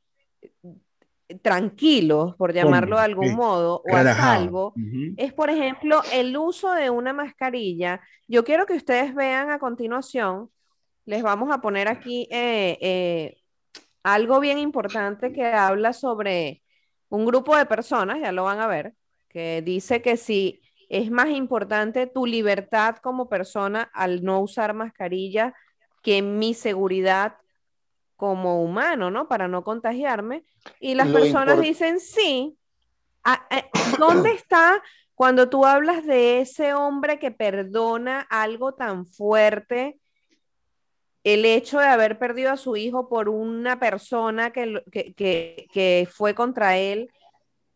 tranquilos, 1.41 2.35
por 2.35 2.53
llamarlo 2.53 2.97
de 2.97 3.03
algún 3.03 3.29
sí. 3.29 3.35
modo, 3.35 3.81
o 3.85 3.95
a 3.95 3.99
Relajado. 3.99 4.35
salvo, 4.35 4.73
es, 5.17 5.33
por 5.33 5.49
ejemplo, 5.49 6.01
el 6.13 6.35
uso 6.37 6.71
de 6.73 6.89
una 6.89 7.13
mascarilla. 7.13 8.01
Yo 8.27 8.43
quiero 8.43 8.65
que 8.65 8.73
ustedes 8.73 9.15
vean 9.15 9.49
a 9.49 9.59
continuación, 9.59 10.49
les 11.05 11.23
vamos 11.23 11.51
a 11.51 11.61
poner 11.61 11.87
aquí 11.87 12.27
eh, 12.31 12.77
eh, 12.81 13.37
algo 14.03 14.39
bien 14.39 14.59
importante 14.59 15.31
que 15.31 15.45
habla 15.45 15.93
sobre 15.93 16.63
un 17.09 17.25
grupo 17.25 17.55
de 17.55 17.65
personas, 17.65 18.19
ya 18.19 18.31
lo 18.31 18.43
van 18.43 18.59
a 18.59 18.67
ver, 18.67 18.93
que 19.29 19.61
dice 19.63 20.01
que 20.01 20.17
si 20.17 20.61
es 20.89 21.09
más 21.09 21.29
importante 21.29 22.07
tu 22.07 22.25
libertad 22.25 22.97
como 22.97 23.29
persona 23.29 23.89
al 23.93 24.23
no 24.23 24.39
usar 24.41 24.73
mascarilla 24.73 25.53
que 26.03 26.21
mi 26.21 26.53
seguridad 26.53 27.37
como 28.15 28.63
humano, 28.63 29.11
¿no? 29.11 29.27
Para 29.27 29.47
no 29.47 29.63
contagiarme. 29.63 30.43
Y 30.79 30.95
las 30.95 31.07
Lo 31.07 31.13
personas 31.13 31.59
dicen, 31.59 31.99
sí. 31.99 32.57
Ah, 33.23 33.45
eh, 33.49 33.65
¿Dónde 33.99 34.31
está 34.31 34.81
cuando 35.15 35.49
tú 35.49 35.65
hablas 35.65 36.05
de 36.05 36.41
ese 36.41 36.73
hombre 36.73 37.19
que 37.19 37.31
perdona 37.31 38.21
algo 38.29 38.73
tan 38.73 39.05
fuerte? 39.05 39.99
El 41.23 41.43
hecho 41.45 41.79
de 41.79 41.87
haber 41.87 42.19
perdido 42.19 42.51
a 42.51 42.57
su 42.57 42.75
hijo 42.77 43.09
por 43.09 43.29
una 43.29 43.79
persona 43.79 44.51
que, 44.51 44.83
que, 44.91 45.13
que- 45.15 45.67
que 45.73 46.07
fue 46.11 46.35
contra 46.35 46.77
él. 46.77 47.09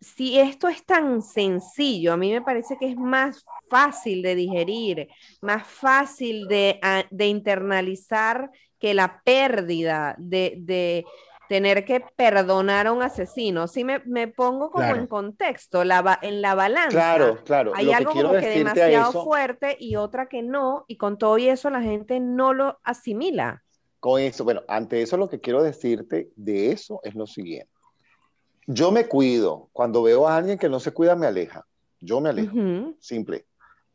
Si 0.02 0.40
esto 0.40 0.68
es 0.70 0.86
tan 0.86 1.22
sencillo, 1.22 2.14
a 2.14 2.18
mí 2.18 2.32
me 2.32 2.42
parece 2.42 2.78
que 2.78 2.88
es 2.90 2.96
más 2.96 3.44
fácil 3.70 4.22
de 4.22 4.36
digerir, 4.36 5.10
más 5.42 5.68
fácil 5.68 6.48
de, 6.48 6.80
a- 6.82 7.06
de 7.10 7.26
internalizar 7.28 8.50
que 8.80 8.94
la 8.94 9.22
pérdida 9.24 10.16
de, 10.18 10.56
de 10.60 11.06
tener 11.50 11.84
que 11.84 12.00
perdonar 12.16 12.88
a 12.88 12.92
un 12.92 13.02
asesino. 13.02 13.68
Si 13.68 13.84
me, 13.84 14.00
me 14.06 14.28
pongo 14.28 14.70
como 14.72 14.86
Claro. 14.86 15.00
en 15.02 15.08
contexto, 15.08 15.84
la, 15.84 16.20
en 16.22 16.42
la 16.42 16.54
balanza. 16.56 16.90
Claro, 16.92 17.44
claro. 17.44 17.72
Hay 17.76 17.86
Lo 17.86 17.92
que 17.92 17.96
algo 17.96 18.12
quiero 18.12 18.30
como 18.30 18.40
que 18.40 18.50
demasiado 18.50 19.10
eso- 19.10 19.24
fuerte 19.24 19.76
y 19.80 19.96
otra 19.96 20.28
que 20.30 20.42
no, 20.44 20.86
y 20.88 20.98
con 20.98 21.18
todo 21.18 21.38
y 21.40 21.48
eso 21.50 21.70
la 21.72 21.82
gente 21.82 22.20
no 22.20 22.54
lo 22.54 22.80
asimila. 22.84 23.64
Con 24.00 24.22
eso, 24.22 24.44
bueno, 24.46 24.62
ante 24.68 25.02
eso 25.02 25.18
lo 25.18 25.28
que 25.28 25.42
quiero 25.42 25.62
decirte 25.64 26.30
de 26.36 26.72
eso 26.72 27.02
es 27.04 27.16
lo 27.16 27.28
siguiente. 27.28 27.74
Yo 28.68 28.92
me 28.92 29.08
cuido. 29.08 29.70
Cuando 29.74 30.04
veo 30.04 30.28
a 30.28 30.38
alguien 30.38 30.58
que 30.60 30.70
no 30.70 30.80
se 30.80 30.92
cuida, 30.94 31.16
me 31.16 31.26
aleja. 31.26 31.66
Yo 32.00 32.22
me 32.22 32.30
alejo. 32.30 32.54
Simple. 33.00 33.46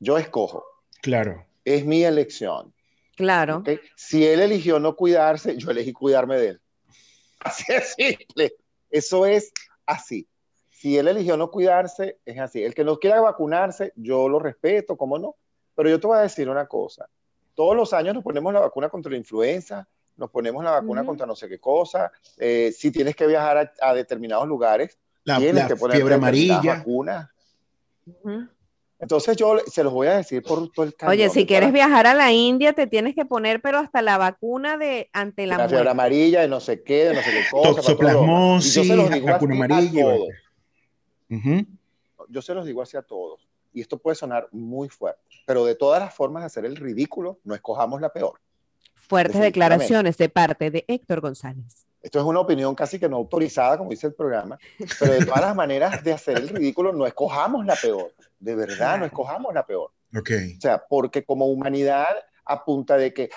Yo 0.00 0.18
escojo. 0.18 0.64
Claro. 1.00 1.46
Es 1.64 1.86
mi 1.86 2.02
elección. 2.02 2.73
Claro. 3.16 3.62
Si 3.96 4.26
él 4.26 4.40
eligió 4.40 4.78
no 4.80 4.96
cuidarse, 4.96 5.56
yo 5.56 5.70
elegí 5.70 5.92
cuidarme 5.92 6.36
de 6.36 6.48
él. 6.48 6.60
Así 7.40 7.64
es 7.72 7.94
simple. 7.96 8.54
Eso 8.90 9.26
es 9.26 9.52
así. 9.86 10.26
Si 10.70 10.96
él 10.96 11.08
eligió 11.08 11.36
no 11.36 11.50
cuidarse, 11.50 12.18
es 12.24 12.38
así. 12.38 12.62
El 12.62 12.74
que 12.74 12.84
no 12.84 12.98
quiera 12.98 13.20
vacunarse, 13.20 13.92
yo 13.96 14.28
lo 14.28 14.38
respeto, 14.38 14.96
¿cómo 14.96 15.18
no? 15.18 15.36
Pero 15.74 15.90
yo 15.90 15.98
te 16.00 16.06
voy 16.06 16.18
a 16.18 16.22
decir 16.22 16.48
una 16.48 16.66
cosa. 16.66 17.08
Todos 17.54 17.76
los 17.76 17.92
años 17.92 18.14
nos 18.14 18.22
ponemos 18.24 18.52
la 18.52 18.60
vacuna 18.60 18.88
contra 18.88 19.10
la 19.10 19.18
influenza, 19.18 19.86
nos 20.16 20.30
ponemos 20.30 20.62
la 20.64 20.70
vacuna 20.70 21.04
contra 21.04 21.26
no 21.26 21.34
sé 21.36 21.48
qué 21.48 21.58
cosa. 21.58 22.12
Eh, 22.38 22.72
si 22.76 22.90
tienes 22.90 23.16
que 23.16 23.26
viajar 23.26 23.58
a, 23.58 23.90
a 23.90 23.94
determinados 23.94 24.46
lugares, 24.46 24.96
La, 25.24 25.38
tienes 25.38 25.62
la 25.62 25.68
que 25.68 25.76
poner 25.76 25.96
fiebre 25.96 26.14
amarilla. 26.14 26.60
vacunas. 26.62 27.28
Entonces 29.04 29.36
yo 29.36 29.56
se 29.70 29.84
los 29.84 29.92
voy 29.92 30.06
a 30.08 30.16
decir 30.16 30.42
por 30.42 30.70
todo 30.72 30.84
el 30.84 30.88
Oye, 30.90 30.96
cañón 30.96 31.30
si 31.30 31.46
quieres 31.46 31.68
todas- 31.68 31.72
viajar 31.74 32.06
a 32.06 32.14
la 32.14 32.32
India, 32.32 32.72
te 32.72 32.86
tienes 32.86 33.14
que 33.14 33.24
poner, 33.24 33.60
pero 33.60 33.78
hasta 33.78 34.02
la 34.02 34.18
vacuna 34.18 34.76
de 34.76 35.08
ante 35.12 35.46
la 35.46 35.56
la 35.56 35.68
fiebre 35.68 35.76
muerte. 35.84 35.90
amarilla, 35.90 36.40
de 36.40 36.48
no 36.48 36.60
sé 36.60 36.82
qué, 36.82 37.04
de 37.06 37.14
no 37.14 37.22
sé 37.22 37.30
qué 37.30 37.44
cosa. 37.50 37.62
para. 37.70 37.74
Toxoplasmosis, 37.82 38.72
Y 38.72 38.76
yo 38.80 38.84
se 38.84 38.96
los 38.96 39.10
digo 39.10 39.26
vacuna 39.26 39.54
a 39.54 39.56
amarilla. 39.56 40.02
todos. 40.04 40.28
Ujú. 41.30 41.66
Yo 42.28 42.42
se 42.42 42.54
los 42.54 42.66
digo 42.66 42.82
así 42.82 42.96
a 42.96 43.02
todos. 43.02 43.46
Y 43.72 43.80
esto 43.80 43.98
puede 43.98 44.14
sonar 44.14 44.48
muy 44.52 44.88
fuerte. 44.88 45.20
Pero 45.46 45.64
de 45.64 45.74
todas 45.74 46.00
las 46.00 46.14
formas 46.14 46.42
de 46.42 46.46
hacer 46.46 46.64
el 46.64 46.76
ridículo, 46.76 47.38
no 47.44 47.54
escojamos 47.54 48.00
la 48.00 48.08
peor. 48.10 48.40
Fuertes 48.94 49.40
declaraciones 49.40 50.16
de 50.16 50.28
parte 50.30 50.70
de 50.70 50.84
Héctor 50.88 51.20
González. 51.20 51.86
Esto 52.04 52.18
es 52.18 52.24
una 52.26 52.40
opinión 52.40 52.74
casi 52.74 52.98
que 52.98 53.08
no 53.08 53.16
autorizada, 53.16 53.78
como 53.78 53.88
dice 53.88 54.08
el 54.08 54.12
programa. 54.12 54.58
Pero 55.00 55.14
de 55.14 55.24
todas 55.24 55.40
las 55.40 55.56
maneras 55.56 56.04
de 56.04 56.12
hacer 56.12 56.36
el 56.36 56.50
ridículo, 56.50 56.92
no 56.92 57.06
escojamos 57.06 57.64
la 57.64 57.76
peor. 57.76 58.12
De 58.38 58.54
verdad, 58.54 58.98
no 58.98 59.06
escojamos 59.06 59.54
la 59.54 59.64
peor. 59.64 59.90
Ok. 60.14 60.30
O 60.58 60.60
sea, 60.60 60.84
porque 60.86 61.24
como 61.24 61.46
humanidad, 61.46 62.14
a 62.44 62.62
punta 62.62 62.98
de 62.98 63.14
que, 63.14 63.30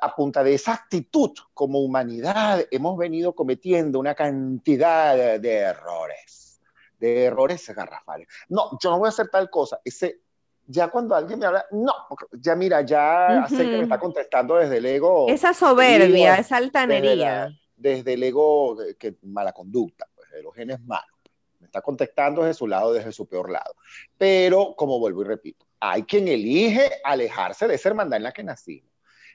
a 0.00 0.14
punta 0.14 0.44
de 0.44 0.54
esa 0.54 0.72
actitud 0.72 1.32
como 1.52 1.80
humanidad, 1.80 2.64
hemos 2.70 2.96
venido 2.96 3.34
cometiendo 3.34 3.98
una 3.98 4.14
cantidad 4.14 5.16
de, 5.16 5.40
de 5.40 5.56
errores, 5.56 6.60
de 7.00 7.24
errores 7.24 7.68
garrafales. 7.74 8.28
No, 8.48 8.78
yo 8.80 8.90
no 8.90 9.00
voy 9.00 9.06
a 9.06 9.08
hacer 9.08 9.30
tal 9.30 9.50
cosa. 9.50 9.80
Ese, 9.84 10.20
ya 10.64 10.86
cuando 10.86 11.16
alguien 11.16 11.40
me 11.40 11.46
habla, 11.46 11.66
no, 11.72 11.92
ya 12.34 12.54
mira, 12.54 12.82
ya 12.82 13.46
sé 13.48 13.56
que 13.56 13.78
me 13.78 13.82
está 13.82 13.98
contestando 13.98 14.54
desde 14.54 14.76
el 14.76 14.86
ego, 14.86 15.26
Esa 15.28 15.52
soberbia, 15.54 16.06
digo, 16.06 16.40
esa 16.40 16.58
altanería. 16.58 17.58
Desde 17.82 18.14
el 18.14 18.22
ego 18.22 18.78
que, 18.98 19.16
mala 19.22 19.52
conducta, 19.52 20.06
pues, 20.14 20.30
de 20.30 20.42
los 20.42 20.54
genes 20.54 20.80
malos. 20.80 21.18
Me 21.60 21.66
está 21.66 21.82
contestando 21.82 22.42
desde 22.42 22.54
su 22.54 22.66
lado, 22.66 22.92
desde 22.92 23.12
su 23.12 23.26
peor 23.26 23.50
lado. 23.50 23.74
Pero, 24.16 24.74
como 24.76 24.98
vuelvo 24.98 25.22
y 25.22 25.24
repito, 25.26 25.66
hay 25.80 26.04
quien 26.04 26.28
elige 26.28 26.90
alejarse 27.04 27.68
de 27.68 27.74
esa 27.74 27.88
hermandad 27.90 28.16
en 28.16 28.22
la 28.22 28.32
que 28.32 28.44
nacimos. 28.44 28.90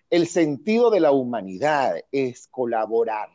El 0.09 0.27
sentido 0.27 0.89
de 0.89 1.01
la 1.01 1.11
humanidad 1.11 1.97
es 2.11 2.47
colaborar. 2.47 3.29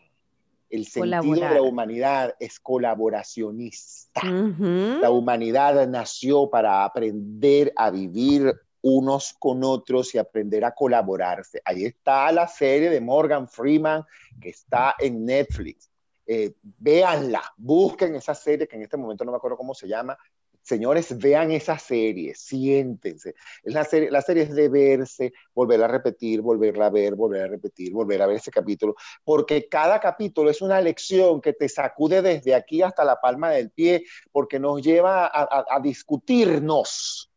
El 0.70 0.86
sentido 0.86 1.48
de 1.48 1.54
la 1.54 1.62
humanidad 1.62 2.34
es 2.40 2.58
colaboracionista. 2.58 4.22
La 4.24 5.10
humanidad 5.10 5.86
nació 5.86 6.48
para 6.48 6.84
aprender 6.84 7.74
a 7.76 7.90
vivir 7.90 8.54
unos 8.82 9.34
con 9.38 9.64
otros 9.64 10.14
y 10.14 10.18
aprender 10.18 10.64
a 10.64 10.74
colaborarse. 10.74 11.60
Ahí 11.64 11.84
está 11.84 12.30
la 12.32 12.46
serie 12.48 12.90
de 12.90 13.00
Morgan 13.00 13.48
Freeman 13.48 14.04
que 14.40 14.50
está 14.50 14.94
en 14.98 15.24
Netflix. 15.24 15.88
Eh, 16.26 16.54
véanla, 16.62 17.42
busquen 17.56 18.14
esa 18.14 18.34
serie 18.34 18.68
que 18.68 18.76
en 18.76 18.82
este 18.82 18.96
momento 18.96 19.24
no 19.24 19.32
me 19.32 19.36
acuerdo 19.36 19.56
cómo 19.56 19.74
se 19.74 19.88
llama. 19.88 20.16
Señores, 20.62 21.18
vean 21.18 21.50
esa 21.50 21.76
serie, 21.76 22.36
siéntense. 22.36 23.34
Es 23.64 23.74
la, 23.74 23.84
serie, 23.84 24.12
la 24.12 24.22
serie 24.22 24.44
es 24.44 24.54
de 24.54 24.68
verse, 24.68 25.32
volver 25.52 25.82
a 25.82 25.88
repetir, 25.88 26.40
volverla 26.40 26.86
a 26.86 26.90
ver, 26.90 27.16
volver 27.16 27.42
a 27.42 27.48
repetir, 27.48 27.92
volver 27.92 28.22
a 28.22 28.28
ver 28.28 28.36
ese 28.36 28.52
capítulo, 28.52 28.94
porque 29.24 29.68
cada 29.68 29.98
capítulo 29.98 30.50
es 30.50 30.62
una 30.62 30.80
lección 30.80 31.40
que 31.40 31.52
te 31.52 31.68
sacude 31.68 32.22
desde 32.22 32.54
aquí 32.54 32.80
hasta 32.80 33.04
la 33.04 33.20
palma 33.20 33.50
del 33.50 33.70
pie, 33.70 34.04
porque 34.30 34.60
nos 34.60 34.80
lleva 34.80 35.28
a, 35.34 35.80
discutirnos 35.82 37.31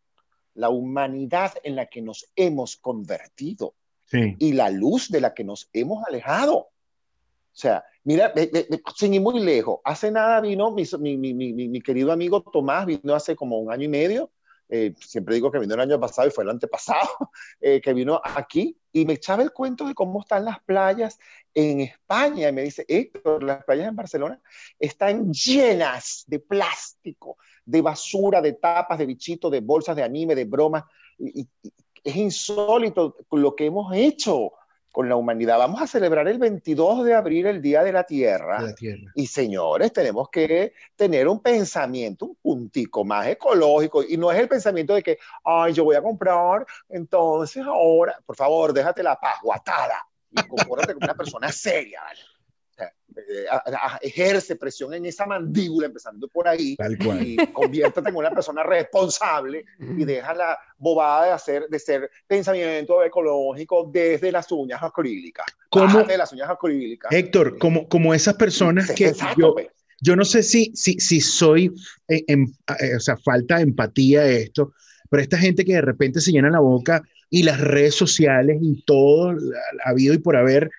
la 0.55 0.69
humanidad 0.69 1.53
en 1.63 1.75
la 1.75 1.85
que 1.85 2.01
nos 2.01 2.25
hemos 2.35 2.75
convertido 2.77 3.73
Sí. 4.07 4.35
y 4.39 4.53
la 4.53 4.69
luz 4.69 5.09
de 5.09 5.19
la 5.19 5.33
que 5.33 5.43
nos 5.43 5.67
hemos 5.73 6.05
alejado. 6.05 6.55
O 6.57 6.69
sea, 7.57 7.83
mira, 8.03 8.31
ve- 8.35 8.49
ve, 8.53 8.67
sin 8.95 9.13
ir 9.15 9.21
muy 9.21 9.39
lejos, 9.39 9.79
hace 9.83 10.11
nada 10.11 10.41
vino 10.41 10.71
mi, 10.71 10.83
mi, 10.99 11.17
mi, 11.17 11.33
mi, 11.53 11.67
mi 11.69 11.81
querido 11.81 12.11
amigo 12.11 12.41
Tomás, 12.41 12.85
vino 12.85 13.15
hace 13.15 13.35
como 13.35 13.57
un 13.57 13.71
año 13.71 13.85
y 13.85 13.87
medio, 13.87 14.29
eh, 14.69 14.93
siempre 14.99 15.35
digo 15.35 15.51
que 15.51 15.59
vino 15.59 15.73
el 15.75 15.79
año 15.79 15.99
pasado 15.99 16.27
y 16.27 16.31
fue 16.31 16.43
el 16.43 16.49
antepasado, 16.51 17.07
eh, 17.61 17.81
que 17.81 17.93
vino 17.93 18.21
aquí 18.23 18.77
y 18.91 19.05
me 19.05 19.13
echaba 19.13 19.41
el 19.41 19.51
cuento 19.53 19.87
de 19.87 19.93
cómo 19.95 20.21
están 20.21 20.45
las 20.45 20.59
playas 20.63 21.17
en 21.53 21.81
España 21.81 22.49
y 22.49 22.51
me 22.53 22.61
dice, 22.63 22.85
Héctor, 22.87 23.41
las 23.43 23.63
playas 23.63 23.87
en 23.87 23.95
Barcelona 23.95 24.39
están 24.77 25.31
llenas 25.33 26.25
de 26.27 26.39
plástico, 26.39 27.37
de 27.65 27.82
basura, 27.82 28.41
de 28.41 28.54
tapas, 28.54 28.97
de 28.97 29.06
bichitos, 29.06 29.51
de 29.51 29.60
bolsas 29.62 29.95
de 29.95 30.04
anime, 30.04 30.36
de 30.36 30.45
bromas. 30.45 30.84
Y, 31.17 31.41
y- 31.41 31.47
y 31.63 31.71
es 32.04 32.15
insólito 32.15 33.15
lo 33.32 33.56
que 33.56 33.65
hemos 33.65 33.91
hecho 33.95 34.51
con 34.91 35.10
la 35.10 35.15
humanidad. 35.17 35.58
Vamos 35.58 35.82
a 35.82 35.88
celebrar 35.88 36.28
el 36.28 36.38
22 36.38 37.04
de 37.04 37.13
abril, 37.15 37.47
el 37.47 37.62
Día 37.62 37.84
de 37.84 37.91
la 37.91 38.04
Tierra. 38.04 38.62
De 38.62 38.67
la 38.69 38.75
tierra. 38.75 39.12
Y 39.15 39.28
señores, 39.28 39.91
tenemos 39.91 40.30
que 40.30 40.71
tener 40.95 41.28
un 41.28 41.41
pensamiento 41.41 42.25
un 42.28 42.36
puntico 42.36 43.04
más 43.04 43.28
ecológico 43.28 44.04
y 44.04 44.15
no 44.17 44.32
es 44.32 44.39
el 44.39 44.47
pensamiento 44.47 44.93
de 44.93 45.04
que, 45.04 45.17
ay, 45.43 45.73
yo 45.73 45.84
voy 45.84 45.95
a 45.97 46.01
comprar, 46.01 46.65
entonces 46.88 47.63
ahora, 47.65 48.17
por 48.25 48.36
favor, 48.38 48.71
déjate 48.71 49.04
la 49.04 49.19
pajuatada 49.19 49.97
y 50.32 50.36
compórtate 50.47 50.93
como 50.93 51.06
una 51.06 51.15
persona 51.15 51.51
seria, 51.51 52.01
¿vale? 52.01 52.19
Sea, 52.75 52.91
eh, 53.15 53.45
ejerce 54.01 54.55
presión 54.55 54.93
en 54.93 55.05
esa 55.05 55.25
mandíbula, 55.25 55.88
empezando 55.88 56.27
por 56.27 56.47
ahí, 56.47 56.75
y 57.21 57.38
conviértete 57.53 58.09
en 58.09 58.15
una 58.15 58.31
persona 58.31 58.63
responsable 58.63 59.65
y 59.79 60.03
deja 60.03 60.33
la 60.33 60.57
bobada 60.77 61.27
de 61.27 61.31
hacer, 61.31 61.67
de 61.69 61.79
ser 61.79 62.09
pensamiento 62.27 63.03
ecológico 63.03 63.89
desde 63.91 64.31
las 64.31 64.51
uñas 64.51 64.83
acrílicas. 64.83 65.45
¿Cómo? 65.69 66.03
De 66.03 66.17
las 66.17 66.33
uñas 66.33 66.49
acrílicas. 66.49 67.11
Héctor, 67.11 67.57
como, 67.57 67.88
como 67.88 68.13
esas 68.13 68.35
personas 68.35 68.91
que 68.91 69.13
yo, 69.38 69.53
pues. 69.53 69.67
yo 70.01 70.15
no 70.15 70.25
sé 70.25 70.43
si, 70.43 70.71
si, 70.75 70.99
si 70.99 71.21
soy, 71.21 71.71
en, 72.07 72.53
o 72.95 72.99
sea, 72.99 73.15
falta 73.17 73.57
de 73.57 73.63
empatía 73.63 74.25
esto, 74.25 74.73
pero 75.09 75.23
esta 75.23 75.38
gente 75.38 75.63
que 75.63 75.75
de 75.75 75.81
repente 75.81 76.19
se 76.19 76.31
llena 76.31 76.49
la 76.49 76.59
boca 76.59 77.01
y 77.29 77.43
las 77.43 77.61
redes 77.61 77.95
sociales 77.95 78.57
y 78.61 78.83
todo 78.83 79.31
ha 79.85 79.89
habido 79.89 80.13
y 80.13 80.17
por 80.17 80.35
haber, 80.35 80.69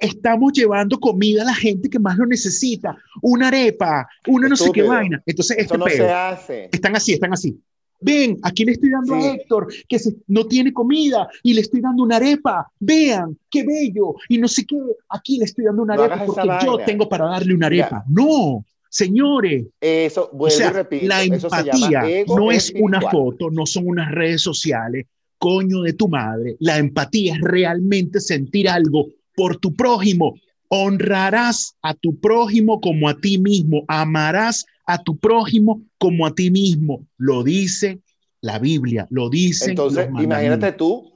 estamos 0.00 0.52
llevando 0.52 0.98
comida 0.98 1.42
a 1.42 1.46
la 1.46 1.54
gente 1.54 1.88
que 1.88 1.98
más 1.98 2.16
lo 2.16 2.26
necesita, 2.26 2.96
una 3.22 3.48
arepa, 3.48 4.06
una 4.26 4.48
no 4.48 4.56
sé 4.56 4.70
qué 4.72 4.82
vaina. 4.82 5.22
Entonces, 5.24 5.58
este 5.58 5.78
no 5.78 5.86
se 5.86 6.08
hace. 6.08 6.68
están 6.72 6.96
así, 6.96 7.12
están 7.12 7.32
así. 7.32 7.58
Ven, 8.00 8.38
aquí 8.42 8.64
le 8.64 8.72
estoy 8.72 8.90
dando 8.90 9.14
a 9.14 9.34
Héctor 9.34 9.68
que 9.88 9.98
no 10.26 10.46
tiene 10.46 10.72
comida 10.72 11.28
y 11.42 11.54
le 11.54 11.62
estoy 11.62 11.80
dando 11.80 12.02
una 12.02 12.16
arepa. 12.16 12.70
Vean, 12.78 13.38
qué 13.50 13.64
bello. 13.64 14.14
Y 14.28 14.38
no 14.38 14.48
sé 14.48 14.66
qué, 14.66 14.76
aquí 15.08 15.38
le 15.38 15.44
estoy 15.44 15.64
dando 15.64 15.82
una 15.82 15.94
arepa 15.94 16.24
porque 16.26 16.48
yo 16.62 16.78
tengo 16.78 17.08
para 17.08 17.26
darle 17.26 17.54
una 17.54 17.66
arepa. 17.66 18.04
No, 18.08 18.64
señores. 18.90 19.64
Eso, 19.80 20.30
o 20.30 20.50
sea, 20.50 20.86
la 21.02 21.22
empatía 21.22 22.02
no 22.26 22.52
es 22.52 22.72
una 22.78 23.00
foto, 23.00 23.50
no 23.50 23.64
son 23.64 23.86
unas 23.86 24.12
redes 24.12 24.42
sociales, 24.42 25.06
coño 25.38 25.82
de 25.82 25.92
tu 25.92 26.08
madre, 26.08 26.56
la 26.60 26.78
empatía 26.78 27.34
es 27.34 27.40
realmente 27.40 28.20
sentir 28.20 28.68
algo 28.68 29.06
por 29.36 29.58
tu 29.58 29.76
prójimo. 29.76 30.34
Honrarás 30.68 31.76
a 31.80 31.94
tu 31.94 32.18
prójimo 32.18 32.80
como 32.80 33.08
a 33.08 33.14
ti 33.14 33.38
mismo, 33.38 33.84
amarás 33.86 34.64
a 34.84 34.98
tu 34.98 35.16
prójimo 35.16 35.82
como 35.98 36.26
a 36.26 36.34
ti 36.34 36.50
mismo. 36.50 37.06
Lo 37.16 37.44
dice 37.44 38.00
la 38.40 38.58
Biblia, 38.58 39.06
lo 39.10 39.30
dice. 39.30 39.70
Entonces, 39.70 40.08
imagínate 40.18 40.72
tú. 40.72 41.12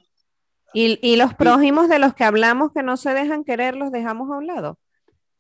¿Y, 0.73 1.01
y 1.03 1.17
los 1.17 1.35
prójimos 1.35 1.89
de 1.89 1.99
los 1.99 2.15
que 2.15 2.23
hablamos 2.23 2.71
que 2.73 2.85
no 2.85 2.97
se 2.97 3.13
dejan 3.13 3.43
querer, 3.43 3.75
los 3.75 3.91
dejamos 3.91 4.31
a 4.31 4.39
un 4.39 4.47
lado? 4.47 4.79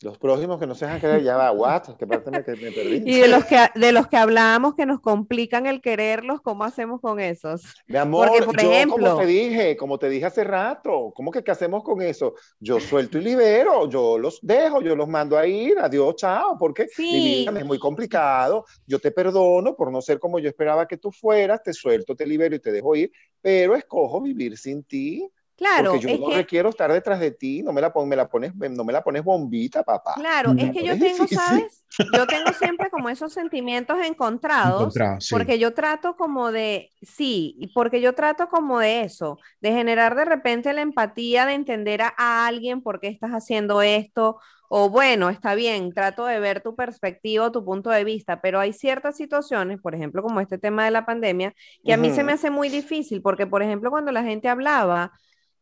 Los 0.03 0.17
próximos 0.17 0.59
que 0.59 0.67
no 0.67 0.75
se 0.75 0.87
dejan 0.87 0.99
querer, 0.99 1.23
ya 1.23 1.37
va, 1.37 1.53
what? 1.53 1.83
Que 1.99 2.07
parte 2.07 2.31
me, 2.31 2.43
que 2.43 2.53
me 2.53 2.73
perdí. 2.73 3.03
Y 3.05 3.21
de 3.21 3.29
los 3.29 3.45
que, 3.45 3.59
de 3.75 3.93
los 3.93 4.07
que 4.07 4.17
hablábamos 4.17 4.75
que 4.75 4.87
nos 4.87 5.01
complican 5.01 5.67
el 5.67 5.83
quererlos, 5.83 6.41
¿cómo 6.41 6.65
hacemos 6.65 7.03
con 7.03 7.21
esos? 7.21 7.63
Mi 7.87 7.99
amor, 7.99 8.29
Porque, 8.29 8.43
por 8.45 8.63
yo, 8.63 8.73
ejemplo, 8.73 8.97
como 8.97 9.21
te 9.21 9.27
dije, 9.27 9.77
como 9.77 9.99
te 9.99 10.09
dije 10.09 10.25
hace 10.25 10.43
rato, 10.43 11.13
¿cómo 11.15 11.31
que 11.31 11.45
qué 11.45 11.51
hacemos 11.51 11.83
con 11.83 12.01
eso? 12.01 12.35
Yo 12.59 12.81
suelto 12.81 13.19
y 13.19 13.21
libero, 13.21 13.91
yo 13.91 14.17
los 14.17 14.39
dejo, 14.41 14.81
yo 14.81 14.97
los 14.97 15.07
mando 15.07 15.37
a 15.37 15.47
ir, 15.47 15.79
adiós, 15.79 16.17
chao, 16.17 16.57
porque 16.59 16.89
sí. 16.89 17.47
es 17.47 17.65
muy 17.67 17.79
complicado, 17.79 18.65
yo 18.87 18.99
te 19.01 19.11
perdono 19.11 19.77
por 19.77 19.93
no 19.93 20.01
ser 20.01 20.19
como 20.19 20.39
yo 20.39 20.49
esperaba 20.49 20.89
que 20.89 20.97
tú 20.97 21.13
fueras, 21.13 21.63
te 21.63 21.75
suelto, 21.75 22.17
te 22.17 22.25
libero 22.25 22.55
y 22.55 22.61
te 22.61 22.73
dejo 22.73 22.97
ir, 22.97 23.13
pero 23.43 23.77
escojo 23.77 24.23
vivir 24.23 24.57
sin 24.57 24.83
ti. 24.83 25.31
Claro, 25.61 25.93
Porque 25.93 26.17
yo 26.17 26.27
no 26.27 26.35
requiero 26.35 26.71
estar 26.71 26.91
detrás 26.91 27.21
de 27.21 27.33
ti, 27.33 27.63
no 27.63 27.71
me 27.75 27.83
la, 27.83 27.93
me 28.07 28.17
la 28.17 28.27
pones, 28.31 28.55
no 28.55 28.83
me 28.83 28.95
la 28.95 29.05
pones 29.05 29.23
bombita, 29.23 29.83
papá. 29.83 30.15
Claro, 30.15 30.55
es 30.57 30.73
que 30.73 30.83
yo 30.83 30.95
tengo, 30.99 31.29
¿sabes? 31.29 31.85
Yo 32.15 32.27
tengo 32.27 32.51
siempre 32.55 32.89
como 32.89 33.11
esos 33.11 33.35
sentimientos 33.35 33.99
encontrados, 34.03 34.95
porque 35.31 35.59
yo 35.59 35.75
trato 35.75 36.17
como 36.17 36.51
de, 36.51 36.89
sí, 37.03 37.71
porque 37.75 38.01
yo 38.01 38.15
trato 38.15 38.49
como 38.49 38.79
de 38.79 39.03
eso, 39.03 39.39
de 39.61 39.73
generar 39.73 40.15
de 40.15 40.25
repente 40.25 40.73
la 40.73 40.81
empatía 40.81 41.45
de 41.45 41.53
entender 41.53 42.01
a, 42.01 42.15
a 42.17 42.47
alguien 42.47 42.81
por 42.81 42.99
qué 42.99 43.09
estás 43.09 43.33
haciendo 43.33 43.83
esto, 43.83 44.39
o 44.73 44.89
bueno, 44.89 45.31
está 45.31 45.57
bien, 45.57 45.93
trato 45.93 46.25
de 46.27 46.39
ver 46.39 46.63
tu 46.63 46.77
perspectiva, 46.77 47.51
tu 47.51 47.65
punto 47.65 47.91
de 47.91 48.05
vista, 48.05 48.41
pero 48.41 48.61
hay 48.61 48.73
ciertas 48.73 49.17
situaciones, 49.17 49.81
por 49.81 49.97
ejemplo, 49.97 50.23
como 50.23 50.41
este 50.41 50.59
tema 50.59 50.85
de 50.85 50.93
la 50.93 51.05
pandemia, 51.05 51.53
que 51.85 51.93
a 51.93 51.97
mí 51.97 52.11
se 52.11 52.23
me 52.23 52.33
hace 52.33 52.51
muy 52.51 52.69
difícil, 52.69 53.21
porque 53.21 53.49
por 53.49 53.63
ejemplo, 53.65 53.91
cuando 53.91 54.13
la 54.13 54.23
gente 54.23 54.49
hablaba 54.49 55.13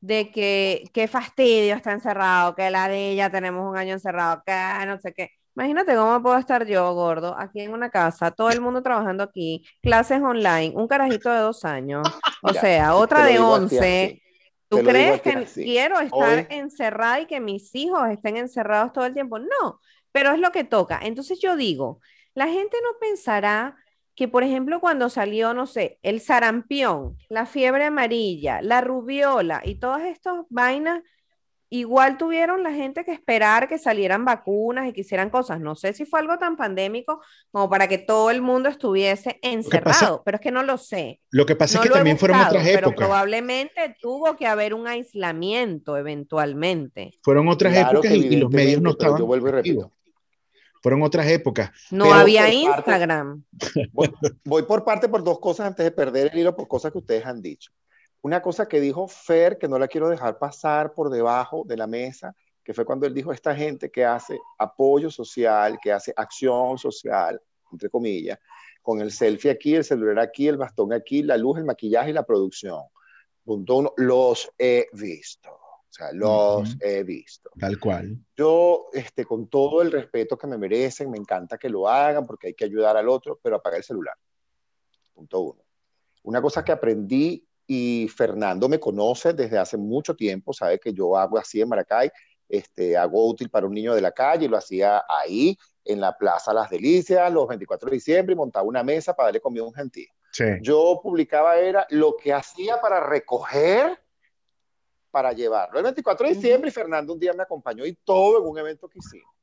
de 0.00 0.30
que 0.30 0.84
qué 0.92 1.08
fastidio 1.08 1.74
está 1.74 1.92
encerrado, 1.92 2.54
que 2.54 2.70
la 2.70 2.88
de 2.88 3.10
ella 3.10 3.30
tenemos 3.30 3.68
un 3.68 3.76
año 3.76 3.94
encerrado, 3.94 4.42
que 4.46 4.52
no 4.86 4.98
sé 5.00 5.12
qué. 5.12 5.30
Imagínate 5.56 5.96
cómo 5.96 6.22
puedo 6.22 6.38
estar 6.38 6.64
yo, 6.66 6.94
gordo, 6.94 7.34
aquí 7.36 7.60
en 7.62 7.72
una 7.72 7.90
casa, 7.90 8.30
todo 8.30 8.50
el 8.50 8.60
mundo 8.60 8.80
trabajando 8.80 9.24
aquí, 9.24 9.66
clases 9.82 10.22
online, 10.22 10.72
un 10.76 10.86
carajito 10.86 11.32
de 11.32 11.40
dos 11.40 11.64
años, 11.64 12.06
o 12.42 12.52
sea, 12.52 12.94
otra 12.94 13.24
de 13.24 13.40
once. 13.40 14.22
¿Tú 14.68 14.82
crees 14.84 15.22
que 15.22 15.46
quiero 15.54 15.98
estar 15.98 16.46
encerrada 16.50 17.20
y 17.20 17.26
que 17.26 17.40
mis 17.40 17.74
hijos 17.74 18.08
estén 18.10 18.36
encerrados 18.36 18.92
todo 18.92 19.06
el 19.06 19.14
tiempo? 19.14 19.38
No, 19.38 19.80
pero 20.12 20.30
es 20.32 20.38
lo 20.38 20.52
que 20.52 20.62
toca. 20.62 21.00
Entonces 21.02 21.40
yo 21.40 21.56
digo, 21.56 22.00
la 22.34 22.46
gente 22.46 22.76
no 22.84 22.90
pensará 23.00 23.76
que, 24.18 24.26
por 24.26 24.42
ejemplo, 24.42 24.80
cuando 24.80 25.10
salió, 25.10 25.54
no 25.54 25.68
sé, 25.68 26.00
el 26.02 26.20
sarampión, 26.20 27.16
la 27.28 27.46
fiebre 27.46 27.84
amarilla, 27.84 28.60
la 28.62 28.80
rubiola 28.80 29.62
y 29.64 29.76
todas 29.76 30.02
estas 30.06 30.38
vainas, 30.50 31.04
igual 31.70 32.18
tuvieron 32.18 32.64
la 32.64 32.72
gente 32.72 33.04
que 33.04 33.12
esperar 33.12 33.68
que 33.68 33.78
salieran 33.78 34.24
vacunas 34.24 34.88
y 34.88 34.92
que 34.92 35.02
hicieran 35.02 35.30
cosas. 35.30 35.60
No 35.60 35.76
sé 35.76 35.92
si 35.92 36.04
fue 36.04 36.18
algo 36.18 36.36
tan 36.36 36.56
pandémico 36.56 37.22
como 37.52 37.70
para 37.70 37.86
que 37.86 37.98
todo 37.98 38.32
el 38.32 38.42
mundo 38.42 38.68
estuviese 38.68 39.38
encerrado, 39.40 40.22
pero 40.24 40.38
es 40.38 40.40
que 40.40 40.50
no 40.50 40.64
lo 40.64 40.78
sé. 40.78 41.20
Lo 41.30 41.46
que 41.46 41.54
pasa 41.54 41.78
es 41.78 41.84
que 41.84 41.90
también 41.90 42.18
fueron 42.18 42.40
otras 42.40 42.66
épocas. 42.66 42.74
Pero 42.74 42.96
probablemente 42.96 43.94
tuvo 44.00 44.34
que 44.34 44.48
haber 44.48 44.74
un 44.74 44.88
aislamiento 44.88 45.96
eventualmente. 45.96 47.12
Fueron 47.22 47.46
otras 47.46 47.76
épocas 47.76 48.10
y, 48.10 48.34
los 48.34 48.50
medios 48.50 48.82
no 48.82 48.90
estaban. 48.90 49.16
Yo 49.16 49.26
vuelvo 49.26 49.46
y 49.46 49.52
repito 49.52 49.92
fueron 50.82 51.02
otras 51.02 51.26
épocas. 51.28 51.70
No 51.90 52.12
había 52.12 52.52
Instagram. 52.52 53.44
voy, 54.44 54.62
por 54.62 54.84
parte 54.84 55.08
por 55.08 55.24
dos 55.24 55.38
cosas 55.40 55.66
antes 55.66 55.84
de 55.84 55.90
perder 55.90 56.30
el 56.32 56.38
hilo, 56.40 56.56
por 56.56 56.68
cosas 56.68 56.92
que 56.92 56.98
ustedes 56.98 57.26
han 57.26 57.42
dicho. 57.42 57.72
Una 58.20 58.42
cosa 58.42 58.66
que 58.66 58.80
dijo 58.80 59.06
Fer, 59.08 59.58
que 59.58 59.68
no 59.68 59.78
la 59.78 59.88
quiero 59.88 60.08
dejar 60.08 60.38
pasar 60.38 60.92
por 60.92 61.10
debajo 61.10 61.62
de 61.66 61.76
la 61.76 61.86
mesa, 61.86 62.34
que 62.64 62.74
fue 62.74 62.84
cuando 62.84 63.06
él 63.06 63.14
dijo 63.14 63.32
esta 63.32 63.54
gente 63.54 63.90
que 63.90 64.04
hace 64.04 64.38
apoyo 64.58 65.10
social, 65.10 65.78
que 65.82 65.92
hace 65.92 66.12
acción 66.16 66.76
social, 66.78 67.40
entre 67.72 67.88
comillas, 67.88 68.38
con 68.82 69.00
el 69.00 69.12
selfie 69.12 69.50
aquí, 69.50 69.74
el 69.74 69.84
celular 69.84 70.18
aquí, 70.18 70.48
el 70.48 70.56
bastón 70.56 70.92
aquí, 70.92 71.22
la 71.22 71.36
luz, 71.36 71.58
el 71.58 71.64
maquillaje 71.64 72.10
y 72.10 72.12
la 72.12 72.24
producción. 72.24 72.82
Punto 73.44 73.76
uno, 73.76 73.92
los 73.96 74.50
he 74.58 74.86
visto 74.92 75.67
o 75.88 75.92
sea, 75.92 76.12
los 76.12 76.76
he 76.80 77.02
visto. 77.02 77.50
Tal 77.58 77.78
cual. 77.78 78.18
Yo, 78.36 78.88
este, 78.92 79.24
con 79.24 79.48
todo 79.48 79.80
el 79.80 79.90
respeto 79.90 80.36
que 80.36 80.46
me 80.46 80.58
merecen, 80.58 81.10
me 81.10 81.16
encanta 81.16 81.56
que 81.56 81.70
lo 81.70 81.88
hagan 81.88 82.26
porque 82.26 82.48
hay 82.48 82.54
que 82.54 82.66
ayudar 82.66 82.96
al 82.96 83.08
otro, 83.08 83.40
pero 83.42 83.56
apagar 83.56 83.78
el 83.78 83.84
celular. 83.84 84.14
Punto 85.14 85.40
uno. 85.40 85.62
Una 86.24 86.42
cosa 86.42 86.62
que 86.62 86.72
aprendí 86.72 87.46
y 87.66 88.08
Fernando 88.08 88.68
me 88.68 88.78
conoce 88.78 89.32
desde 89.32 89.58
hace 89.58 89.76
mucho 89.76 90.14
tiempo, 90.14 90.52
sabe 90.52 90.78
que 90.78 90.92
yo 90.92 91.16
hago 91.16 91.38
así 91.38 91.60
en 91.60 91.68
Maracay, 91.68 92.10
este, 92.48 92.96
hago 92.96 93.26
útil 93.26 93.50
para 93.50 93.66
un 93.66 93.74
niño 93.74 93.94
de 93.94 94.00
la 94.00 94.12
calle 94.12 94.46
y 94.46 94.48
lo 94.48 94.56
hacía 94.56 95.04
ahí 95.08 95.56
en 95.84 96.00
la 96.00 96.16
Plaza 96.16 96.52
Las 96.52 96.70
Delicias 96.70 97.32
los 97.32 97.48
24 97.48 97.88
de 97.88 97.96
diciembre 97.96 98.34
y 98.34 98.36
montaba 98.36 98.66
una 98.66 98.82
mesa 98.82 99.14
para 99.14 99.28
darle 99.28 99.40
comida 99.40 99.62
a 99.62 99.66
un 99.66 99.74
gentío. 99.74 100.08
Sí. 100.32 100.44
Yo 100.60 101.00
publicaba 101.02 101.58
era 101.58 101.86
lo 101.90 102.14
que 102.16 102.32
hacía 102.32 102.80
para 102.80 103.00
recoger 103.00 103.98
para 105.10 105.32
llevarlo. 105.32 105.78
El 105.78 105.84
24 105.84 106.28
de 106.28 106.34
diciembre 106.34 106.70
Fernando 106.70 107.12
un 107.12 107.20
día 107.20 107.32
me 107.32 107.42
acompañó 107.42 107.86
y 107.86 107.94
todo 108.04 108.40
en 108.40 108.46
un 108.46 108.58
evento 108.58 108.88
que 108.88 108.98
hicimos. 108.98 109.34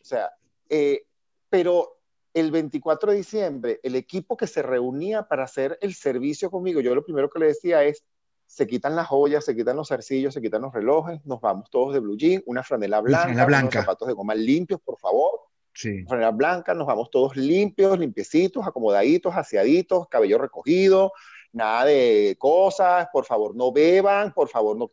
O 0.00 0.04
sea, 0.04 0.30
eh, 0.68 1.04
pero 1.48 1.98
el 2.32 2.50
24 2.50 3.10
de 3.10 3.18
diciembre, 3.18 3.80
el 3.82 3.96
equipo 3.96 4.36
que 4.36 4.46
se 4.46 4.62
reunía 4.62 5.24
para 5.24 5.44
hacer 5.44 5.78
el 5.80 5.94
servicio 5.94 6.50
conmigo, 6.50 6.80
yo 6.80 6.94
lo 6.94 7.04
primero 7.04 7.28
que 7.28 7.40
le 7.40 7.46
decía 7.46 7.82
es, 7.82 8.04
se 8.46 8.66
quitan 8.66 8.96
las 8.96 9.06
joyas, 9.06 9.44
se 9.44 9.54
quitan 9.54 9.76
los 9.76 9.88
zarcillos, 9.88 10.34
se 10.34 10.40
quitan 10.40 10.62
los 10.62 10.72
relojes, 10.72 11.24
nos 11.24 11.40
vamos 11.40 11.70
todos 11.70 11.94
de 11.94 12.00
blue 12.00 12.16
jean, 12.16 12.42
una 12.46 12.62
franela 12.62 13.00
blanca, 13.00 13.44
blanca. 13.44 13.66
unos 13.66 13.74
zapatos 13.74 14.08
de 14.08 14.14
goma 14.14 14.34
limpios, 14.34 14.80
por 14.80 14.98
favor. 14.98 15.42
Sí. 15.72 16.04
Franela 16.04 16.32
blanca, 16.32 16.74
nos 16.74 16.86
vamos 16.86 17.10
todos 17.10 17.36
limpios, 17.36 17.98
limpiecitos, 17.98 18.66
acomodaditos, 18.66 19.36
aseaditos, 19.36 20.08
cabello 20.08 20.38
recogido, 20.38 21.12
nada 21.52 21.84
de 21.84 22.36
cosas, 22.38 23.08
por 23.12 23.24
favor 23.24 23.54
no 23.54 23.72
beban, 23.72 24.32
por 24.32 24.48
favor 24.48 24.76
no 24.76 24.90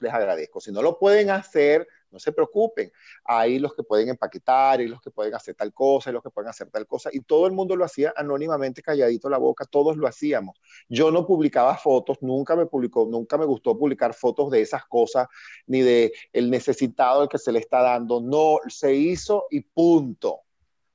les 0.00 0.12
agradezco. 0.12 0.60
Si 0.60 0.72
no 0.72 0.82
lo 0.82 0.98
pueden 0.98 1.30
hacer, 1.30 1.86
no 2.10 2.18
se 2.18 2.32
preocupen. 2.32 2.90
Hay 3.24 3.58
los 3.58 3.74
que 3.74 3.82
pueden 3.82 4.08
empaquetar, 4.08 4.80
hay 4.80 4.88
los 4.88 5.00
que 5.00 5.10
pueden 5.10 5.34
hacer 5.34 5.54
tal 5.54 5.72
cosa, 5.72 6.10
hay 6.10 6.14
los 6.14 6.22
que 6.22 6.30
pueden 6.30 6.50
hacer 6.50 6.70
tal 6.70 6.86
cosa. 6.86 7.10
Y 7.12 7.20
todo 7.20 7.46
el 7.46 7.52
mundo 7.52 7.76
lo 7.76 7.84
hacía 7.84 8.12
anónimamente, 8.16 8.82
calladito 8.82 9.28
la 9.28 9.38
boca, 9.38 9.64
todos 9.64 9.96
lo 9.96 10.06
hacíamos. 10.06 10.60
Yo 10.88 11.10
no 11.10 11.26
publicaba 11.26 11.76
fotos, 11.76 12.18
nunca 12.20 12.56
me 12.56 12.66
publicó, 12.66 13.06
nunca 13.06 13.38
me 13.38 13.44
gustó 13.44 13.78
publicar 13.78 14.14
fotos 14.14 14.50
de 14.50 14.60
esas 14.60 14.84
cosas, 14.86 15.28
ni 15.66 15.82
de 15.82 16.12
el 16.32 16.50
necesitado 16.50 17.22
el 17.22 17.28
que 17.28 17.38
se 17.38 17.52
le 17.52 17.60
está 17.60 17.82
dando. 17.82 18.20
No, 18.20 18.58
se 18.68 18.94
hizo 18.94 19.46
y 19.50 19.60
punto. 19.60 20.40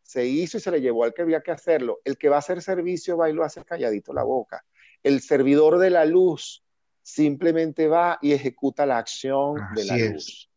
Se 0.04 0.26
hizo 0.26 0.58
y 0.58 0.62
se 0.62 0.72
le 0.72 0.82
llevó 0.82 1.04
al 1.04 1.14
que 1.14 1.24
había 1.24 1.42
que 1.42 1.52
hacerlo. 1.52 2.00
El 2.04 2.18
que 2.18 2.30
va 2.30 2.36
a 2.36 2.40
hacer 2.40 2.62
servicio 2.62 3.18
va 3.18 3.30
y 3.30 3.34
lo 3.34 3.44
hace 3.44 3.64
calladito 3.64 4.14
la 4.14 4.24
boca. 4.24 4.66
El 5.02 5.22
servidor 5.22 5.80
de 5.80 5.90
la 5.90 6.06
luz 6.06 6.65
simplemente 7.06 7.88
va 7.88 8.18
y 8.20 8.34
ejecuta 8.34 8.84
la 8.84 8.98
acción 8.98 9.58
de 9.76 9.86
la 9.86 9.96
luz. 9.96 10.50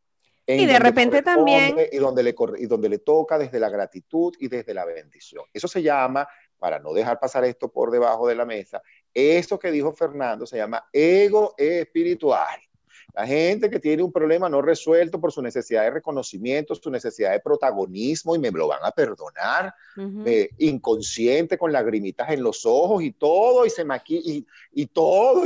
y 0.46 0.64
de 0.64 0.78
repente 0.78 1.20
también... 1.20 1.76
Y 1.92 1.98
donde, 1.98 2.22
le, 2.22 2.34
y 2.56 2.64
donde 2.64 2.88
le 2.88 2.98
toca 3.00 3.36
desde 3.36 3.60
la 3.60 3.68
gratitud 3.68 4.34
y 4.40 4.48
desde 4.48 4.72
la 4.72 4.86
bendición. 4.86 5.44
Eso 5.52 5.68
se 5.68 5.82
llama, 5.82 6.26
para 6.58 6.78
no 6.78 6.94
dejar 6.94 7.20
pasar 7.20 7.44
esto 7.44 7.70
por 7.70 7.90
debajo 7.90 8.26
de 8.26 8.34
la 8.34 8.46
mesa, 8.46 8.80
eso 9.12 9.58
que 9.58 9.70
dijo 9.70 9.92
Fernando 9.92 10.46
se 10.46 10.56
llama 10.56 10.88
ego 10.90 11.54
espiritual. 11.58 12.58
La 13.18 13.26
gente 13.26 13.68
que 13.68 13.80
tiene 13.80 14.04
un 14.04 14.12
problema 14.12 14.48
no 14.48 14.62
resuelto 14.62 15.20
por 15.20 15.32
su 15.32 15.42
necesidad 15.42 15.82
de 15.82 15.90
reconocimiento, 15.90 16.76
su 16.76 16.88
necesidad 16.88 17.32
de 17.32 17.40
protagonismo, 17.40 18.36
y 18.36 18.38
me 18.38 18.52
lo 18.52 18.68
van 18.68 18.78
a 18.84 18.92
perdonar, 18.92 19.74
eh, 20.24 20.50
inconsciente, 20.58 21.58
con 21.58 21.72
lagrimitas 21.72 22.30
en 22.30 22.44
los 22.44 22.64
ojos 22.64 23.02
y 23.02 23.10
todo, 23.10 23.66
y 23.66 23.70
se 23.70 23.84
maquilla, 23.84 24.22
y, 24.24 24.46
y, 24.70 24.86
todo. 24.86 25.42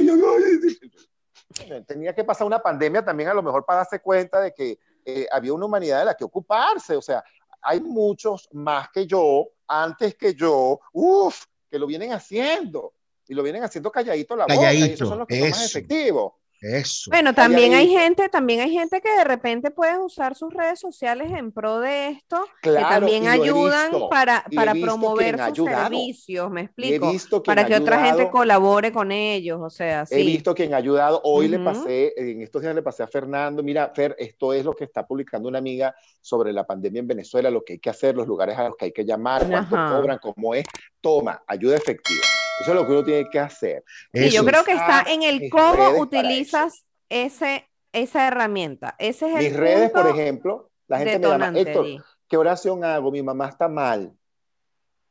tenía 1.86 2.14
que 2.14 2.24
pasar 2.24 2.46
una 2.46 2.58
pandemia 2.58 3.02
también 3.02 3.30
a 3.30 3.34
lo 3.34 3.42
mejor 3.42 3.64
para 3.64 3.78
darse 3.78 4.00
cuenta 4.00 4.42
de 4.42 4.52
que 4.52 4.78
eh, 5.06 5.26
había 5.32 5.54
una 5.54 5.64
humanidad 5.64 6.00
de 6.00 6.04
la 6.04 6.14
que 6.14 6.24
ocuparse. 6.24 6.94
O 6.94 7.00
sea, 7.00 7.24
hay 7.62 7.80
muchos 7.80 8.50
más 8.52 8.90
que 8.90 9.06
yo, 9.06 9.48
antes 9.66 10.14
que 10.16 10.34
yo, 10.34 10.78
uff, 10.92 11.46
que 11.70 11.78
lo 11.78 11.86
vienen 11.86 12.12
haciendo. 12.12 12.92
Y 13.26 13.32
lo 13.32 13.42
vienen 13.42 13.64
haciendo 13.64 13.90
calladito 13.90 14.36
la 14.36 14.44
boca. 14.44 14.74
Y 14.74 14.82
esos 14.82 15.08
son 15.08 15.20
los 15.20 15.26
que 15.26 15.40
son 15.40 15.48
más 15.48 15.64
efectivos. 15.64 16.34
Eso. 16.62 17.10
Bueno, 17.10 17.34
también 17.34 17.74
hay 17.74 17.88
gente, 17.88 18.28
también 18.28 18.60
hay 18.60 18.70
gente 18.70 19.00
que 19.00 19.10
de 19.10 19.24
repente 19.24 19.72
puede 19.72 19.98
usar 19.98 20.36
sus 20.36 20.54
redes 20.54 20.78
sociales 20.78 21.32
en 21.32 21.50
pro 21.50 21.80
de 21.80 22.10
esto, 22.10 22.46
que 22.62 22.70
también 22.70 23.26
ayudan 23.26 23.90
para, 24.08 24.44
para 24.54 24.72
promover 24.72 25.40
sus 25.52 25.68
servicios, 25.68 26.48
me 26.52 26.62
explico, 26.62 27.12
para 27.44 27.66
que 27.66 27.74
otra 27.74 28.04
gente 28.04 28.30
colabore 28.30 28.92
con 28.92 29.10
ellos, 29.10 29.58
o 29.60 29.70
sea, 29.70 30.06
sí. 30.06 30.14
He 30.14 30.24
visto 30.24 30.54
quien 30.54 30.72
ha 30.72 30.76
ayudado, 30.76 31.20
hoy 31.24 31.48
le 31.48 31.58
pasé, 31.58 32.14
en 32.16 32.42
estos 32.42 32.62
días 32.62 32.76
le 32.76 32.82
pasé 32.82 33.02
a 33.02 33.08
Fernando, 33.08 33.64
mira, 33.64 33.90
Fer, 33.92 34.14
esto 34.16 34.52
es 34.52 34.64
lo 34.64 34.72
que 34.72 34.84
está 34.84 35.04
publicando 35.04 35.48
una 35.48 35.58
amiga 35.58 35.92
sobre 36.20 36.52
la 36.52 36.64
pandemia 36.64 37.00
en 37.00 37.08
Venezuela, 37.08 37.50
lo 37.50 37.64
que 37.64 37.74
hay 37.74 37.78
que 37.80 37.90
hacer, 37.90 38.14
los 38.14 38.28
lugares 38.28 38.56
a 38.56 38.68
los 38.68 38.76
que 38.76 38.84
hay 38.84 38.92
que 38.92 39.04
llamar, 39.04 39.48
cuánto 39.48 39.74
cobran, 39.74 40.18
cómo 40.22 40.54
es, 40.54 40.64
toma, 41.00 41.42
ayuda 41.48 41.76
efectiva. 41.76 42.22
Eso 42.59 42.70
es 42.72 42.76
lo 42.76 42.86
que 42.86 42.92
uno 42.92 43.05
tiene 43.05 43.28
que 43.28 43.38
hacer. 43.38 43.84
Sí, 44.12 44.30
yo 44.30 44.44
creo 44.44 44.64
que 44.64 44.72
está 44.72 45.05
en 45.09 45.22
el 45.22 45.48
cómo 45.50 45.98
utilizas 45.98 46.84
ese, 47.09 47.68
esa 47.92 48.28
herramienta. 48.28 48.94
Ese 48.98 49.28
es 49.28 49.36
el 49.36 49.44
Mis 49.44 49.57
redes, 49.57 49.90
por 49.90 50.07
ejemplo, 50.09 50.70
la 50.86 50.98
gente 50.98 51.18
me 51.18 51.28
llama, 51.28 51.53
Héctor, 51.59 51.86
¿qué 52.28 52.36
oración 52.36 52.84
hago? 52.84 53.11
Mi 53.11 53.22
mamá 53.22 53.48
está 53.48 53.68
mal. 53.68 54.12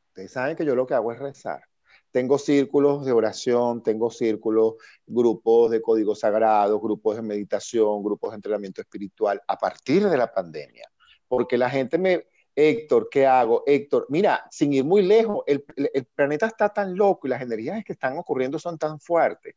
Ustedes 0.09 0.31
saben 0.31 0.55
que 0.55 0.65
yo 0.65 0.75
lo 0.75 0.85
que 0.85 0.93
hago 0.93 1.11
es 1.11 1.19
rezar. 1.19 1.61
Tengo 2.11 2.37
círculos 2.37 3.05
de 3.05 3.13
oración, 3.13 3.81
tengo 3.81 4.11
círculos, 4.11 4.75
grupos 5.07 5.71
de 5.71 5.81
código 5.81 6.13
sagrado, 6.13 6.79
grupos 6.79 7.15
de 7.15 7.21
meditación, 7.21 8.03
grupos 8.03 8.31
de 8.31 8.35
entrenamiento 8.35 8.81
espiritual 8.81 9.41
a 9.47 9.57
partir 9.57 10.07
de 10.07 10.17
la 10.17 10.31
pandemia. 10.31 10.89
Porque 11.29 11.57
la 11.57 11.69
gente 11.69 11.97
me, 11.97 12.27
Héctor, 12.55 13.07
¿qué 13.09 13.25
hago? 13.25 13.63
Héctor, 13.65 14.07
mira, 14.09 14.45
sin 14.51 14.73
ir 14.73 14.83
muy 14.83 15.01
lejos, 15.01 15.43
el, 15.47 15.63
planeta 16.15 16.47
está 16.47 16.69
tan 16.69 16.95
loco 16.95 17.27
y 17.27 17.29
las 17.29 17.41
energías 17.41 17.83
que 17.83 17.93
están 17.93 18.17
ocurriendo 18.17 18.59
son 18.59 18.77
tan 18.77 18.99
fuertes 18.99 19.55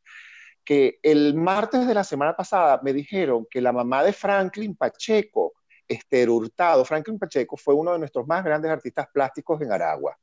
que 0.64 0.99
el 1.03 1.34
martes 1.34 1.86
de 1.86 1.95
la 1.95 2.05
semana 2.05 2.34
pasada 2.34 2.80
me 2.82 2.92
dijeron 2.92 3.47
que 3.51 3.61
la 3.61 3.72
mamá 3.72 4.03
de 4.03 4.12
Franklin 4.12 4.74
Pacheco, 4.74 5.53
Esther 5.86 6.30
Hurtado, 6.30 6.84
Franklin 6.84 7.18
Pacheco 7.18 7.57
fue 7.57 7.74
uno 7.74 7.92
de 7.92 7.99
nuestros 7.99 8.26
más 8.26 8.42
grandes 8.42 8.70
artistas 8.70 9.07
plásticos 9.12 9.61
en 9.61 9.72
Aragua. 9.72 10.16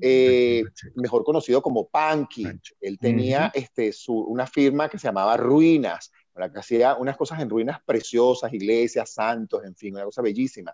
Eh, 0.00 0.62
mejor 0.94 1.24
conocido 1.24 1.60
como 1.60 1.88
Panky. 1.88 2.46
Él 2.80 2.98
tenía 2.98 3.50
este, 3.54 3.92
una 4.06 4.46
firma 4.46 4.88
que 4.88 4.98
se 4.98 5.08
llamaba 5.08 5.36
Ruinas, 5.36 6.12
que 6.34 6.58
hacía 6.58 6.94
unas 6.94 7.16
cosas 7.16 7.40
en 7.40 7.50
ruinas 7.50 7.80
preciosas, 7.84 8.52
iglesias, 8.52 9.12
santos, 9.12 9.64
en 9.64 9.74
fin, 9.74 9.94
una 9.94 10.04
cosa 10.04 10.22
bellísima. 10.22 10.72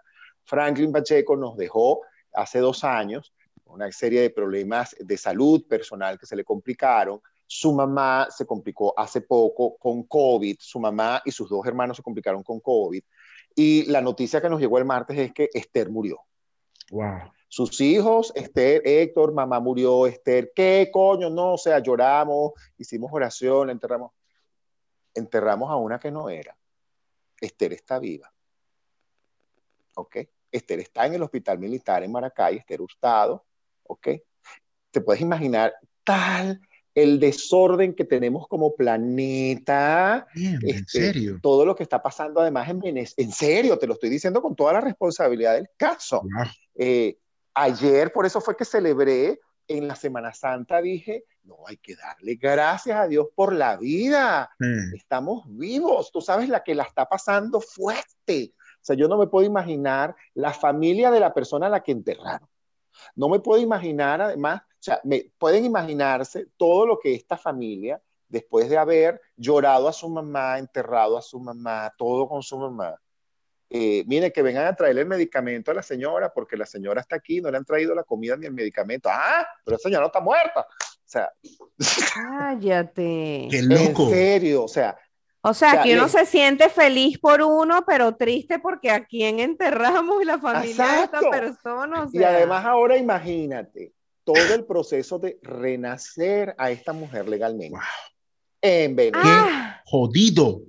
Franklin 0.49 0.91
Pacheco 0.91 1.37
nos 1.37 1.57
dejó 1.59 2.01
hace 2.33 2.59
dos 2.59 2.83
años 2.83 3.35
una 3.67 3.93
serie 3.93 4.23
de 4.23 4.31
problemas 4.31 4.97
de 4.99 5.19
salud 5.19 5.67
personal 5.69 6.19
que 6.19 6.25
se 6.25 6.35
le 6.35 6.43
complicaron. 6.43 7.21
Su 7.47 7.75
mamá 7.75 8.29
se 8.31 8.47
complicó 8.47 8.99
hace 8.99 9.21
poco 9.21 9.77
con 9.77 10.05
COVID, 10.05 10.57
su 10.59 10.81
mamá 10.81 11.21
y 11.25 11.31
sus 11.31 11.51
dos 11.51 11.67
hermanos 11.67 11.99
se 11.99 12.03
complicaron 12.03 12.43
con 12.43 12.61
COVID. 12.61 13.03
Y 13.55 13.85
la 13.91 14.01
noticia 14.01 14.41
que 14.41 14.49
nos 14.49 14.59
llegó 14.59 14.79
el 14.79 14.87
martes 14.87 15.19
es 15.19 15.35
que 15.35 15.51
Esther 15.53 15.91
murió. 15.91 16.19
Wow. 16.91 17.31
Sus 17.49 17.79
hijos, 17.83 18.33
Esther, 18.35 18.81
Héctor, 18.87 19.33
mamá 19.33 19.61
murió, 19.61 20.07
Esther, 20.07 20.53
¿qué 20.55 20.89
coño? 20.91 21.29
No, 21.29 21.55
o 21.55 21.59
sea, 21.59 21.79
lloramos, 21.81 22.53
hicimos 22.79 23.11
oración, 23.13 23.69
enterramos. 23.69 24.13
Enterramos 25.15 25.71
a 25.71 25.77
una 25.77 25.99
que 25.99 26.11
no 26.11 26.31
era. 26.31 26.57
Esther 27.39 27.75
está 27.75 27.99
viva. 27.99 28.33
¿Ok? 29.97 30.17
Esther 30.51 30.81
está 30.81 31.07
en 31.07 31.15
el 31.15 31.23
hospital 31.23 31.59
militar 31.59 32.03
en 32.03 32.13
Maracay, 32.13 32.57
Esther 32.57 32.81
Hurtado, 32.81 33.45
¿ok? 33.85 34.09
Te 34.91 35.01
puedes 35.01 35.21
imaginar 35.21 35.75
tal 36.05 36.61
el 36.95 37.21
desorden 37.21 37.95
que 37.95 38.05
tenemos 38.05 38.49
como 38.49 38.75
planeta. 38.75 40.27
¿En 40.35 40.59
este, 40.63 41.01
serio? 41.01 41.39
Todo 41.41 41.65
lo 41.65 41.77
que 41.77 41.85
está 41.85 42.03
pasando 42.03 42.41
además 42.41 42.69
en 42.69 42.81
Venezuela. 42.81 43.29
En 43.29 43.33
serio, 43.33 43.79
te 43.79 43.87
lo 43.87 43.95
estoy 43.95 44.11
diciendo 44.11 44.43
con 44.43 44.57
toda 44.57 44.73
la 44.73 44.81
responsabilidad 44.81 45.55
del 45.55 45.69
caso. 45.77 46.23
Eh, 46.75 47.19
ayer, 47.55 48.13
por 48.13 48.27
eso 48.27 48.41
fue 48.41 48.57
que 48.57 48.65
celebré 48.65 49.39
en 49.69 49.87
la 49.87 49.95
Semana 49.95 50.33
Santa, 50.33 50.81
dije, 50.81 51.25
no, 51.45 51.59
hay 51.67 51.77
que 51.77 51.95
darle 51.95 52.35
gracias 52.35 52.99
a 52.99 53.07
Dios 53.07 53.29
por 53.35 53.55
la 53.55 53.77
vida. 53.77 54.51
Estamos 54.95 55.45
vivos. 55.47 56.11
Tú 56.11 56.21
sabes 56.21 56.49
la 56.49 56.65
que 56.65 56.75
la 56.75 56.85
está 56.85 57.07
pasando 57.07 57.61
fuerte. 57.61 58.55
O 58.89 58.91
sea, 58.91 58.97
yo 58.97 59.07
no 59.07 59.19
me 59.19 59.27
puedo 59.27 59.47
imaginar 59.47 60.17
la 60.33 60.55
familia 60.55 61.11
de 61.11 61.21
la 61.21 61.35
persona 61.35 61.67
a 61.67 61.69
la 61.71 61.83
que 61.83 61.93
enterraron. 61.93 62.49
No 63.15 63.29
me 63.29 63.39
puedo 63.39 63.61
imaginar, 63.61 64.23
además, 64.23 64.63
o 64.63 64.81
sea, 64.81 64.99
me, 65.05 65.31
pueden 65.37 65.67
imaginarse 65.67 66.47
todo 66.57 66.87
lo 66.87 66.99
que 66.99 67.15
esta 67.15 67.37
familia, 67.37 68.01
después 68.29 68.71
de 68.71 68.79
haber 68.79 69.21
llorado 69.37 69.89
a 69.89 69.93
su 69.93 70.09
mamá, 70.09 70.59
enterrado 70.59 71.19
a 71.19 71.23
su 71.23 71.39
mamá, 71.39 71.93
todo 71.99 72.27
con 72.27 72.43
su 72.43 72.57
mamá, 72.59 72.99
eh, 73.69 74.05
mire, 74.07 74.33
que 74.33 74.41
vengan 74.41 74.67
a 74.67 74.75
traerle 74.75 75.03
el 75.03 75.07
medicamento 75.07 75.71
a 75.71 75.75
la 75.75 75.83
señora, 75.83 76.33
porque 76.33 76.57
la 76.57 76.65
señora 76.65 77.03
está 77.03 77.17
aquí, 77.17 77.43
no 77.43 77.51
le 77.51 77.59
han 77.59 77.67
traído 77.67 77.95
la 77.95 78.05
comida 78.05 78.37
ni 78.37 78.47
el 78.47 78.55
medicamento. 78.55 79.11
Ah, 79.13 79.47
pero 79.63 79.77
la 79.77 79.79
señora 79.79 80.01
no 80.01 80.07
está 80.07 80.21
muerta. 80.21 80.61
O 80.61 81.11
sea, 81.11 81.31
cállate. 82.15 83.49
Qué 83.51 83.63
loco. 83.63 84.05
En 84.05 84.11
serio, 84.11 84.65
o 84.65 84.69
sea, 84.69 84.97
o 85.41 85.55
sea, 85.55 85.83
que 85.83 85.95
uno 85.95 86.09
se 86.09 86.27
siente 86.27 86.69
feliz 86.69 87.19
por 87.19 87.43
uno, 87.43 87.85
pero 87.87 88.17
triste 88.17 88.59
porque 88.59 88.91
a 88.91 89.05
quién 89.05 89.39
enterramos 89.39 90.25
la 90.25 90.39
familia 90.39 90.87
de 90.87 91.05
esta 91.05 91.21
persona. 91.31 92.09
Y 92.13 92.23
además 92.23 92.65
ahora 92.65 92.97
imagínate 92.97 93.93
todo 94.25 94.55
el 94.55 94.65
proceso 94.65 95.19
de 95.19 95.39
renacer 95.43 96.55
a 96.59 96.71
esta 96.71 96.93
mujer 96.93 97.29
legalmente. 97.29 97.79
En 98.61 98.97
Venezuela. 98.97 99.47
Ah. 99.49 99.83
Jodido. 99.87 100.63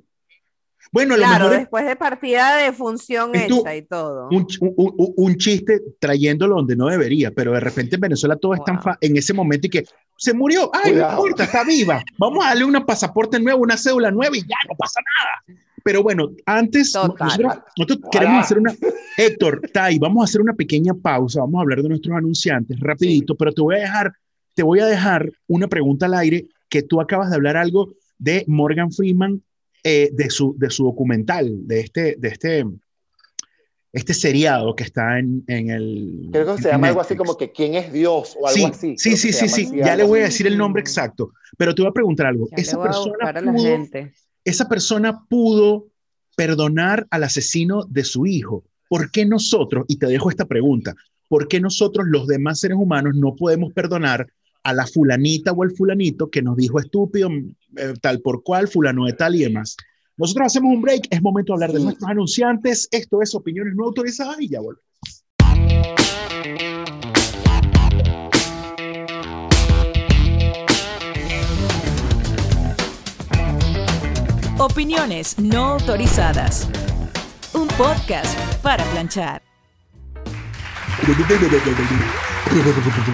Bueno, 0.92 1.16
claro, 1.16 1.50
después 1.50 1.86
de 1.86 1.96
partida 1.96 2.56
de 2.56 2.72
función 2.74 3.36
hecha 3.36 3.76
y 3.76 3.84
todo. 3.84 4.30
Un, 4.30 5.36
chiste 5.38 5.82
trayéndolo 6.00 6.56
donde 6.56 6.76
no 6.76 6.88
debería, 6.88 7.32
pero 7.32 7.52
de 7.52 7.60
repente 7.60 7.96
en 7.96 8.02
Venezuela 8.02 8.36
todo 8.38 8.56
es 8.56 8.64
tan 8.64 8.80
en 9.02 9.18
ese 9.18 9.34
momento 9.34 9.68
y 9.68 9.70
que 9.70 9.86
se 10.20 10.34
murió, 10.34 10.70
ay, 10.74 10.94
no 10.94 11.10
importa, 11.10 11.46
está 11.46 11.64
viva. 11.64 12.04
Vamos 12.18 12.46
a 12.46 12.50
darle 12.50 12.66
un 12.66 12.86
pasaporte 12.86 13.40
nuevo, 13.40 13.62
una 13.62 13.78
cédula 13.78 14.12
nueva 14.12 14.36
y 14.36 14.42
ya 14.42 14.58
no 14.68 14.76
pasa 14.78 15.00
nada. 15.18 15.60
Pero 15.84 16.04
bueno, 16.04 16.30
antes 16.46 16.94
nosotros, 16.94 18.00
queremos 18.12 18.46
hacer 18.46 18.60
una 18.60 18.76
Héctor, 19.18 19.62
Tai, 19.74 19.98
vamos 19.98 20.22
a 20.22 20.26
hacer 20.26 20.42
una 20.42 20.54
pequeña 20.54 20.94
pausa, 20.94 21.40
vamos 21.40 21.60
a 21.60 21.62
hablar 21.62 21.82
de 21.82 21.90
nuestros 21.90 22.16
anunciantes 22.16 22.80
rapidito, 22.80 23.36
pero 23.36 23.54
te 23.54 23.62
voy 23.62 23.76
a 23.76 23.80
dejar 23.80 24.14
te 24.54 24.64
voy 24.64 24.80
a 24.82 24.88
dejar 24.88 25.32
una 25.48 25.70
pregunta 25.70 26.06
al 26.06 26.16
aire 26.16 26.50
que 26.68 26.84
tú 26.84 27.00
acabas 27.00 27.30
de 27.30 27.38
hablar 27.38 27.56
algo 27.56 27.94
de 28.18 28.44
Morgan 28.48 28.92
Freeman 28.92 29.42
eh, 29.86 30.10
de, 30.12 30.30
su, 30.30 30.54
de 30.58 30.70
su 30.70 30.84
documental, 30.84 31.66
de 31.66 31.80
este, 31.80 32.18
de 32.20 32.28
este, 32.28 32.66
este 33.92 34.14
seriado 34.14 34.76
que 34.76 34.84
está 34.84 35.20
en, 35.20 35.44
en 35.48 35.70
el... 35.70 36.30
Creo 36.32 36.56
que 36.56 36.62
se 36.62 36.70
llama 36.70 36.90
algo 36.90 37.02
así 37.02 37.16
como 37.16 37.38
que 37.38 37.52
¿Quién 37.52 37.76
es 37.76 37.92
Dios? 37.92 38.36
o 38.40 38.48
algo 38.48 38.68
así. 38.68 38.96
Sí, 38.98 39.18
sí, 39.18 39.34
sí, 39.34 39.50
sí, 39.50 39.70
ya 39.76 39.96
le 39.96 40.04
voy 40.04 40.20
a 40.20 40.24
decir 40.24 40.48
el 40.48 40.58
nombre 40.58 40.82
exacto, 40.82 41.32
pero 41.58 41.74
te 41.74 41.82
voy 41.82 41.90
a 41.90 41.94
preguntar 41.94 42.28
algo. 42.28 42.48
esa 42.52 42.82
persona, 42.82 43.34
pudo, 43.34 43.88
esa 44.46 44.70
persona 44.70 45.26
pudo 45.28 45.88
perdonar 46.36 47.08
al 47.10 47.24
asesino 47.24 47.84
de 47.86 48.04
su 48.04 48.26
hijo. 48.26 48.64
¿Por 48.88 49.12
qué 49.12 49.26
nosotros, 49.26 49.86
y 49.88 49.98
te 49.98 50.08
dejo 50.08 50.30
esta 50.30 50.46
pregunta, 50.46 50.96
¿por 51.28 51.48
qué 51.48 51.60
nosotros 51.60 52.08
los 52.08 52.28
demás 52.28 52.60
seres 52.60 52.78
humanos 52.78 53.16
no 53.16 53.36
podemos 53.36 53.74
perdonar 53.74 54.28
a 54.64 54.74
la 54.74 54.86
fulanita 54.86 55.52
o 55.52 55.64
el 55.64 55.76
fulanito 55.76 56.30
que 56.30 56.42
nos 56.42 56.58
dijo 56.58 56.80
estúpido, 56.80 57.30
eh, 57.78 57.94
tal 58.02 58.22
por 58.22 58.44
cual, 58.44 58.68
fulano 58.68 59.06
de 59.06 59.14
tal 59.14 59.36
y 59.36 59.44
demás. 59.44 59.76
Nosotros 60.20 60.48
hacemos 60.48 60.76
un 60.76 60.82
break, 60.82 61.08
es 61.12 61.22
momento 61.22 61.54
de 61.54 61.56
hablar 61.56 61.72
de 61.72 61.82
nuestros 61.82 62.10
anunciantes. 62.10 62.90
Esto 62.92 63.22
es 63.22 63.34
Opiniones 63.34 63.74
No 63.74 63.86
Autorizadas 63.86 64.36
y 64.42 64.50
ya 64.50 64.60
volvemos. 64.60 64.84
Opiniones 74.60 75.40
no 75.40 75.64
autorizadas. 75.64 76.68
un 77.54 77.70
podcast 77.70 78.38
para 78.62 78.84
planchar. 78.92 79.42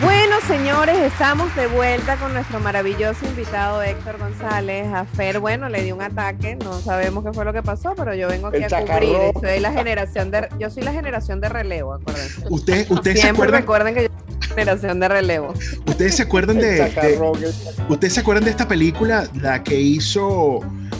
Bueno, 0.01 0.35
señores, 0.47 0.97
estamos 0.99 1.53
de 1.55 1.67
vuelta 1.67 2.15
con 2.17 2.33
nuestro 2.33 2.59
maravilloso 2.61 3.25
invitado 3.25 3.81
Héctor 3.83 4.17
González. 4.17 4.87
A 4.93 5.03
Fer, 5.05 5.39
bueno, 5.39 5.67
le 5.67 5.83
dio 5.83 5.95
un 5.95 6.01
ataque, 6.01 6.55
no 6.55 6.79
sabemos 6.79 7.23
qué 7.25 7.33
fue 7.33 7.43
lo 7.43 7.51
que 7.51 7.61
pasó, 7.61 7.93
pero 7.97 8.13
yo 8.15 8.29
vengo 8.29 8.47
aquí 8.47 8.57
El 8.57 8.63
a 8.65 8.67
cubrir. 8.69 8.87
chacarrón. 8.87 9.33
Soy 9.41 9.59
la 9.59 9.73
generación 9.73 10.31
de, 10.31 10.47
yo 10.59 10.69
soy 10.69 10.83
la 10.83 10.93
generación 10.93 11.41
de 11.41 11.49
relevo, 11.49 11.93
acuérdense. 11.95 12.43
¿Usted, 12.49 12.89
¿Ustedes 12.89 13.17
se 13.17 13.21
Siempre 13.23 13.43
acuerdan, 13.43 13.61
recuerden 13.61 13.93
que 13.95 14.01
yo 14.03 14.07
soy 14.09 14.47
la 14.47 14.55
generación 14.55 14.99
de 15.01 15.07
relevo. 15.09 15.53
ustedes 15.85 16.15
se 16.15 16.23
acuerdan 16.23 16.57
de, 16.57 16.67
de- 16.71 16.77
chacarrón, 16.93 17.33
chacarrón. 17.33 17.91
¿Ustedes 17.91 18.13
se 18.13 18.19
acuerdan 18.21 18.43
de 18.45 18.51
esta 18.51 18.67
película, 18.69 19.27
la 19.41 19.63
que 19.63 19.79
hizo 19.79 20.59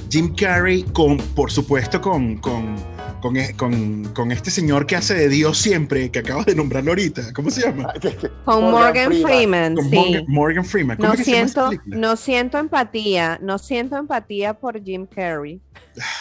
Jim 0.10 0.36
Carrey, 0.36 0.84
con, 0.94 1.18
por 1.18 1.52
supuesto, 1.52 2.02
con, 2.02 2.38
con, 2.38 2.76
con, 3.26 3.38
e- 3.38 3.56
con- 3.58 4.04
con 4.14 4.32
este 4.32 4.52
señor 4.52 4.86
que 4.86 4.96
hace 4.96 5.16
de 5.16 5.30
Dios 5.30 5.58
siempre, 5.58 6.12
que 6.12 6.20
acabas 6.20 6.46
de 6.46 6.54
nombrarlo 6.54 6.92
ahorita? 6.92 7.34
¿Cómo 7.34 7.50
se 7.50 7.62
llama? 7.62 7.92
Con 8.44 8.70
Morgan, 8.70 9.12
Freeman, 9.24 9.74
Con 9.74 9.90
sí. 9.90 9.96
Morgan, 9.96 10.26
Morgan 10.28 10.66
Freeman. 10.66 10.98
¿Cómo 10.98 11.10
No 11.10 11.16
siento, 11.18 11.70
película? 11.70 11.98
no 11.98 12.16
siento 12.18 12.58
empatía, 12.60 13.40
no 13.42 13.58
siento 13.58 13.98
empatía 13.98 14.54
por 14.54 14.80
Jim 14.84 15.08
Carrey. 15.08 15.60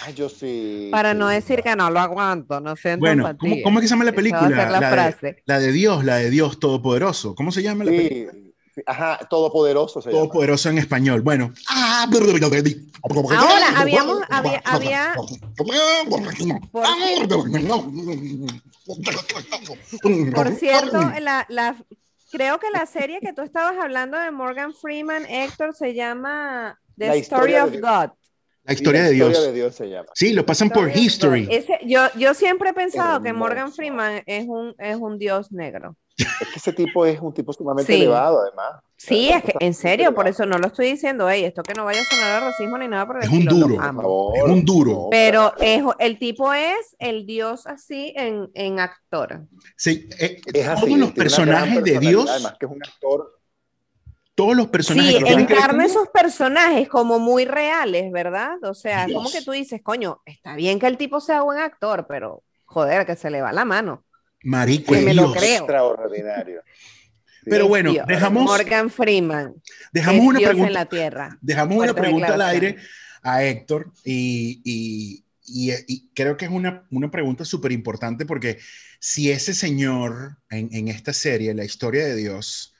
Ay, 0.06 0.14
yo 0.14 0.30
sí. 0.30 0.88
Para 0.90 1.12
sí. 1.12 1.18
no 1.18 1.28
decir 1.28 1.60
que 1.62 1.76
no 1.76 1.90
lo 1.90 2.00
aguanto, 2.00 2.58
no 2.60 2.74
siento 2.74 3.00
Bueno, 3.00 3.28
empatía. 3.28 3.50
¿cómo, 3.50 3.62
cómo 3.64 3.78
es 3.78 3.82
que 3.82 3.88
se 3.88 3.92
llama 3.94 4.04
la 4.04 4.12
película? 4.12 4.48
la 4.48 4.70
La, 4.70 4.80
de, 4.80 4.86
frase. 4.94 5.42
la 5.44 5.58
de 5.58 5.72
Dios, 5.72 6.04
la 6.06 6.16
de 6.16 6.30
Dios 6.30 6.58
Todopoderoso. 6.58 7.34
¿Cómo 7.34 7.52
se 7.52 7.62
llama 7.62 7.84
la 7.84 7.90
película? 7.90 8.32
Sí, 8.32 8.38
sí, 8.43 8.43
ajá, 8.86 9.18
todopoderoso 9.30 10.00
se 10.00 10.10
llama. 10.10 10.22
Todopoderoso 10.22 10.68
en 10.70 10.78
español. 10.78 11.22
Bueno. 11.22 11.52
Ahora, 13.36 13.66
habíamos, 13.76 14.22
había, 14.30 14.62
había, 14.64 15.14
por 20.34 20.50
cierto, 20.54 21.00
la, 21.20 21.46
la, 21.48 21.76
creo 22.30 22.58
que 22.58 22.66
la 22.72 22.86
serie 22.86 23.20
que 23.20 23.32
tú 23.32 23.42
estabas 23.42 23.76
hablando 23.82 24.18
de 24.18 24.30
Morgan 24.30 24.74
Freeman, 24.74 25.26
Héctor, 25.26 25.74
se 25.74 25.94
llama 25.94 26.78
The 26.96 27.08
La 27.08 27.14
Story 27.16 27.54
of 27.56 27.72
God. 27.74 28.10
La 28.64 28.72
historia 28.72 29.02
La 29.02 29.08
de 29.08 29.14
Dios. 29.14 29.28
historia 29.30 29.50
de 29.50 29.56
Dios 29.56 29.74
se 29.74 29.90
llama. 29.90 30.08
Sí, 30.14 30.32
lo 30.32 30.46
pasan 30.46 30.70
por. 30.70 30.88
History. 30.88 31.46
Ese- 31.50 31.80
yo, 31.84 32.00
yo 32.16 32.32
siempre 32.32 32.70
he 32.70 32.72
pensado 32.72 33.22
que. 33.22 33.32
Morgan 33.32 33.72
Freeman 33.72 34.22
es 34.26 34.46
un, 34.48 34.74
es 34.78 34.96
un 34.96 35.18
dios 35.18 35.52
negro. 35.52 35.96
Es 36.16 36.48
que 36.48 36.56
ese 36.58 36.72
tipo 36.72 37.04
es 37.06 37.20
un 37.20 37.34
tipo 37.34 37.52
sumamente 37.52 37.92
Sí. 37.92 38.00
elevado, 38.02 38.40
además. 38.42 38.80
Sí, 38.96 39.30
es 39.30 39.42
que 39.42 39.52
en 39.60 39.74
serio, 39.74 40.14
por 40.14 40.28
eso 40.28 40.46
no 40.46 40.58
lo 40.58 40.68
estoy 40.68 40.92
diciendo, 40.92 41.28
hey, 41.28 41.44
esto 41.44 41.62
que 41.64 41.74
no 41.74 41.84
vaya 41.84 42.00
a 42.00 42.04
sonar 42.04 42.42
a 42.42 42.46
racismo 42.46 42.78
ni 42.78 42.86
nada 42.88 43.06
por 43.06 43.16
el 43.18 43.24
Es 43.24 43.30
un 43.30 43.44
duro. 43.44 43.80
amo. 43.80 44.32
Es 44.36 44.42
un 44.44 44.64
duro. 44.64 45.08
Pero 45.10 45.52
es, 45.58 45.82
el 45.98 46.18
tipo 46.18 46.52
es 46.54 46.94
el 47.00 47.26
dios 47.26 47.66
así 47.66 48.14
en, 48.16 48.48
en 48.54 48.78
actor. 48.78 49.42
Sí, 49.76 50.08
eh, 50.20 50.40
es 50.52 50.68
así, 50.68 50.86
todos 50.86 50.98
los 50.98 51.12
personajes 51.12 51.82
de 51.82 51.98
Dios, 51.98 52.30
Además 52.30 52.54
que 52.60 52.66
es 52.66 52.72
un 52.72 52.82
actor. 52.82 53.40
todos 54.36 54.56
los 54.56 54.68
personajes 54.68 55.16
Sí, 55.16 55.22
encarna 55.26 55.84
esos 55.84 56.08
personajes 56.08 56.88
como 56.88 57.18
muy 57.18 57.44
reales, 57.44 58.10
¿verdad? 58.12 58.56
O 58.62 58.74
sea, 58.74 59.04
es 59.06 59.12
como 59.12 59.28
Dios. 59.28 59.32
que 59.32 59.42
tú 59.44 59.50
dices, 59.50 59.80
coño, 59.82 60.22
está 60.24 60.54
bien 60.54 60.78
que 60.78 60.86
el 60.86 60.96
tipo 60.96 61.20
sea 61.20 61.42
buen 61.42 61.58
actor, 61.58 62.06
pero 62.08 62.42
joder, 62.66 63.04
que 63.04 63.16
se 63.16 63.30
le 63.30 63.42
va 63.42 63.52
la 63.52 63.64
mano. 63.64 64.04
Marico, 64.44 64.92
que 64.92 64.98
es 65.00 65.04
me 65.04 65.14
lo 65.14 65.22
Dios. 65.32 65.36
creo. 65.36 65.58
Extraordinario. 65.58 66.62
Pero 67.44 67.68
bueno, 67.68 67.92
Dios. 67.92 68.06
dejamos, 68.06 68.44
Morgan 68.44 68.88
Freeman. 68.90 69.54
dejamos 69.92 70.24
una 70.24 70.38
Dios 70.38 70.50
en 70.50 70.56
pregunta, 70.56 70.78
la 70.80 70.86
tierra. 70.86 71.38
dejamos 71.42 71.76
una 71.78 71.94
pregunta 71.94 72.34
al 72.34 72.40
aire 72.42 72.76
a 73.22 73.44
Héctor 73.44 73.92
y, 74.04 74.60
y- 74.64 75.24
y- 75.46 75.72
y 75.86 76.08
creo 76.14 76.36
que 76.38 76.46
es 76.46 76.50
una, 76.50 76.86
una 76.90 77.10
pregunta 77.10 77.44
súper 77.44 77.72
importante 77.72 78.24
porque 78.24 78.58
si 78.98 79.30
ese 79.30 79.52
señor 79.52 80.38
en, 80.48 80.70
en 80.72 80.88
esta 80.88 81.12
serie, 81.12 81.52
la 81.52 81.64
historia 81.66 82.04
de 82.06 82.16
Dios, 82.16 82.74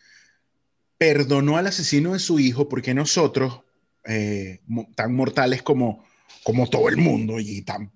perdonó 0.97 1.59
al 1.59 1.67
asesino 1.67 2.13
de 2.15 2.19
su 2.19 2.39
hijo, 2.39 2.69
porque 2.69 2.95
nosotros, 2.95 3.61
eh, 4.07 4.61
tan 4.95 5.15
mortales 5.15 5.63
como, 5.63 6.05
como 6.43 6.69
todo 6.71 6.89
el 6.89 6.97
mundo 6.97 7.39
y 7.41 7.61
tan 7.63 7.91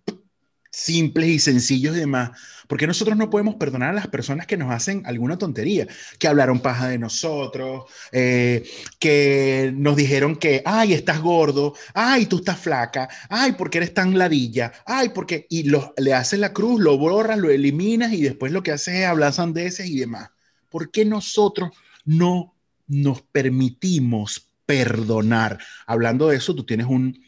simples 0.71 1.29
y 1.29 1.39
sencillos 1.39 1.97
y 1.97 2.01
demás, 2.01 2.31
porque 2.67 2.87
nosotros 2.87 3.17
no 3.17 3.31
podemos 3.31 3.55
perdonar 3.57 3.91
a 3.91 3.95
las 3.95 4.09
personas 4.09 4.47
que 4.47 4.57
nos 4.57 4.71
hacen 4.71 5.03
alguna 5.07 5.39
tontería, 5.39 5.87
que 6.19 6.29
hablaron 6.29 6.61
paja 6.61 6.89
de 6.89 6.99
nosotros, 6.99 7.85
eh, 8.13 8.69
que 8.99 9.73
nos 9.75 9.97
dijeron 9.97 10.37
que, 10.37 10.63
ay, 10.65 10.93
estás 10.93 11.21
gordo, 11.21 11.75
ay, 11.95 12.27
tú 12.27 12.37
estás 12.39 12.59
flaca, 12.59 13.09
ay, 13.29 13.53
porque 13.53 13.79
eres 13.79 13.95
tan 13.95 14.17
ladilla, 14.19 14.73
ay, 14.85 15.11
porque, 15.11 15.47
y 15.49 15.65
lo, 15.65 15.95
le 15.97 16.13
haces 16.13 16.39
la 16.39 16.53
cruz, 16.53 16.81
lo 16.81 16.99
borras, 16.99 17.39
lo 17.39 17.51
eliminas 17.51 18.13
y 18.13 18.23
después 18.23 18.53
lo 18.53 18.63
que 18.63 18.73
haces 18.73 18.97
es 18.97 19.07
hablar 19.07 19.33
sandeces 19.33 19.87
y 19.87 19.99
demás. 19.99 20.31
¿Por 20.69 20.91
qué 20.91 21.05
nosotros 21.05 21.71
no 22.05 22.55
nos 22.87 23.23
permitimos 23.23 24.51
perdonar? 24.67 25.59
Hablando 25.87 26.29
de 26.29 26.37
eso, 26.37 26.55
tú 26.55 26.65
tienes 26.65 26.87
un, 26.87 27.19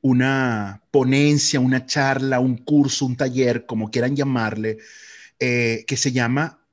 una 0.00 0.82
ponencia, 0.90 1.60
una 1.60 1.86
charla, 1.86 2.40
un 2.40 2.58
curso, 2.58 3.06
un 3.06 3.16
taller, 3.16 3.66
como 3.66 3.90
quieran 3.90 4.16
llamarle, 4.16 4.78
eh, 5.38 5.84
que 5.86 5.96
se 5.96 6.12
llama 6.12 6.64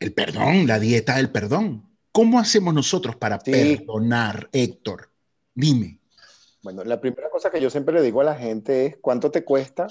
el 0.00 0.12
perdón, 0.12 0.66
la 0.66 0.78
dieta 0.78 1.16
del 1.16 1.30
perdón. 1.30 1.84
¿Cómo 2.12 2.38
hacemos 2.38 2.74
nosotros 2.74 3.16
para 3.16 3.40
Sí. 3.40 3.50
perdonar, 3.52 4.48
Héctor? 4.52 5.10
Dime. 5.54 5.98
Bueno, 6.62 6.84
la 6.84 7.00
primera 7.00 7.30
cosa 7.30 7.50
que 7.50 7.60
yo 7.60 7.70
siempre 7.70 7.94
le 7.94 8.02
digo 8.02 8.20
a 8.20 8.24
la 8.24 8.34
gente 8.34 8.86
es 8.86 8.96
cuánto 9.00 9.30
te 9.30 9.44
cuesta 9.44 9.86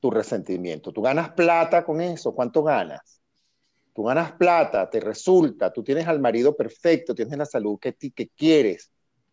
tu 0.00 0.10
resentimiento. 0.10 0.92
Tú 0.92 1.02
ganas 1.02 1.30
plata 1.30 1.84
con 1.84 2.00
eso, 2.00 2.34
¿cuánto 2.34 2.62
ganas? 2.62 3.20
Tú 3.94 4.04
ganas 4.04 4.32
plata, 4.32 4.88
te 4.90 5.00
resulta, 5.00 5.72
tú 5.72 5.82
tienes 5.82 6.06
al 6.06 6.20
marido 6.20 6.54
perfecto, 6.54 7.14
tienes 7.14 7.38
la 7.38 7.46
salud 7.46 7.78
que, 7.80 7.94
que 7.94 8.28
quieres, 8.28 8.90